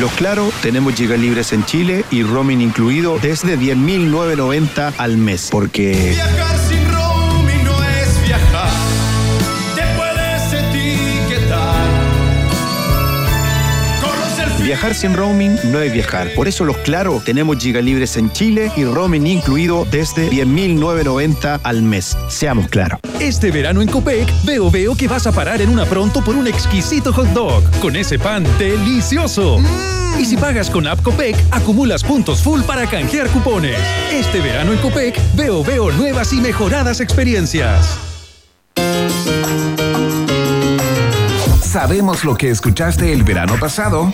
Lo 0.00 0.06
claro, 0.10 0.52
tenemos 0.62 0.94
gigas 0.94 1.18
libres 1.18 1.52
en 1.52 1.64
Chile 1.64 2.04
y 2.12 2.22
roaming 2.22 2.60
incluido 2.60 3.18
desde 3.20 3.58
10.990 3.58 4.92
al 4.96 5.16
mes. 5.16 5.48
Porque... 5.50 6.16
Viajar 14.78 14.94
sin 14.94 15.14
roaming 15.16 15.56
no 15.72 15.80
es 15.80 15.92
viajar. 15.92 16.32
Por 16.36 16.46
eso 16.46 16.64
los 16.64 16.76
Claro 16.76 17.20
tenemos 17.24 17.58
gigalibres 17.58 18.16
en 18.16 18.30
Chile 18.30 18.70
y 18.76 18.84
roaming 18.84 19.26
incluido 19.26 19.84
desde 19.90 20.30
10.990 20.30 21.58
al 21.64 21.82
mes. 21.82 22.16
Seamos 22.28 22.68
claros. 22.68 23.00
Este 23.18 23.50
verano 23.50 23.82
en 23.82 23.88
Copec, 23.88 24.32
veo 24.44 24.70
veo 24.70 24.94
que 24.94 25.08
vas 25.08 25.26
a 25.26 25.32
parar 25.32 25.60
en 25.60 25.70
una 25.70 25.84
pronto 25.84 26.22
por 26.22 26.36
un 26.36 26.46
exquisito 26.46 27.12
hot 27.12 27.26
dog 27.30 27.64
con 27.80 27.96
ese 27.96 28.20
pan 28.20 28.44
delicioso. 28.56 29.58
Y 30.16 30.24
si 30.24 30.36
pagas 30.36 30.70
con 30.70 30.86
App 30.86 31.02
Copec, 31.02 31.34
acumulas 31.50 32.04
puntos 32.04 32.40
full 32.40 32.62
para 32.62 32.86
canjear 32.88 33.28
cupones. 33.30 33.76
Este 34.12 34.40
verano 34.40 34.70
en 34.70 34.78
Copec, 34.78 35.18
veo 35.34 35.64
veo 35.64 35.90
nuevas 35.90 36.32
y 36.32 36.40
mejoradas 36.40 37.00
experiencias. 37.00 37.98
Sabemos 41.60 42.24
lo 42.24 42.36
que 42.36 42.50
escuchaste 42.50 43.12
el 43.12 43.24
verano 43.24 43.56
pasado 43.58 44.12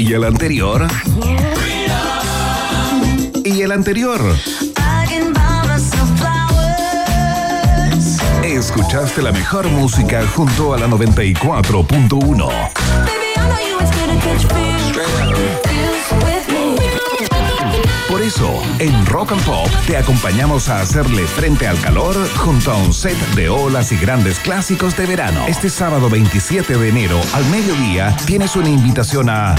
y 0.00 0.14
el 0.14 0.24
anterior 0.24 0.88
y 3.44 3.60
el 3.60 3.70
anterior. 3.70 4.18
Escuchaste 8.42 9.20
la 9.20 9.30
mejor 9.30 9.68
música 9.68 10.26
junto 10.34 10.72
a 10.72 10.78
la 10.78 10.86
94.1. 10.86 12.48
Por 18.10 18.22
eso, 18.22 18.60
en 18.80 19.06
Rock 19.06 19.32
and 19.32 19.44
Pop 19.44 19.68
te 19.86 19.96
acompañamos 19.96 20.68
a 20.68 20.80
hacerle 20.80 21.28
frente 21.28 21.68
al 21.68 21.80
calor 21.80 22.16
junto 22.38 22.72
a 22.72 22.76
un 22.76 22.92
set 22.92 23.16
de 23.36 23.48
olas 23.48 23.92
y 23.92 23.96
grandes 23.96 24.40
clásicos 24.40 24.96
de 24.96 25.06
verano. 25.06 25.46
Este 25.46 25.70
sábado 25.70 26.10
27 26.10 26.76
de 26.76 26.88
enero 26.88 27.20
al 27.32 27.44
mediodía 27.46 28.16
tienes 28.26 28.56
una 28.56 28.68
invitación 28.68 29.30
a 29.30 29.54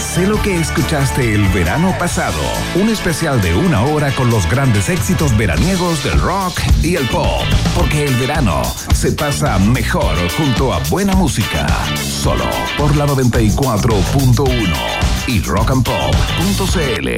Sé 0.00 0.26
lo 0.26 0.42
que 0.42 0.58
escuchaste 0.58 1.32
el 1.32 1.46
verano 1.50 1.94
pasado. 1.96 2.42
Un 2.74 2.88
especial 2.88 3.40
de 3.40 3.54
una 3.54 3.82
hora 3.82 4.12
con 4.16 4.30
los 4.30 4.50
grandes 4.50 4.88
éxitos 4.88 5.36
veraniegos 5.36 6.02
del 6.02 6.20
rock 6.20 6.58
y 6.82 6.96
el 6.96 7.08
pop. 7.08 7.44
Porque 7.76 8.04
el 8.04 8.16
verano 8.16 8.62
se 8.92 9.12
pasa 9.12 9.60
mejor 9.60 10.16
junto 10.36 10.74
a 10.74 10.80
buena 10.90 11.14
música. 11.14 11.68
Solo 11.94 12.50
por 12.76 12.96
la 12.96 13.06
94.1 13.06 15.09
y 15.30 15.40
rockandpop.cl. 15.42 17.08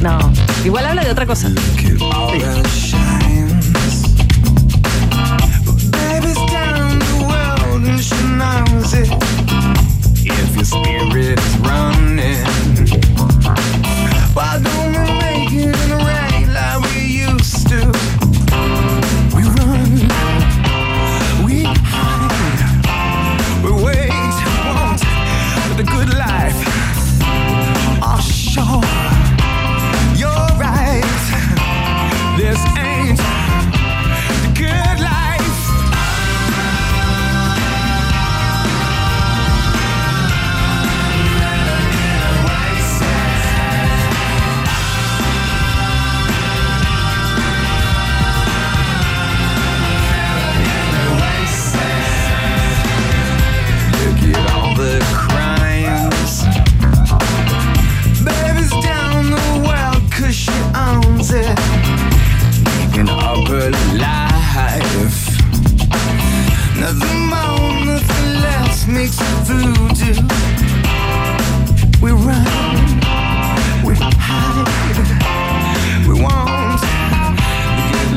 no. 0.00 0.18
Igual 0.64 0.86
habla 0.86 1.04
de 1.04 1.10
otra 1.10 1.26
cosa. 1.26 1.50
If 10.26 10.56
your 10.56 10.64
spirit 10.64 11.38
is 11.38 11.56
running, 11.58 12.44
why 14.34 14.58
don't 14.62 14.83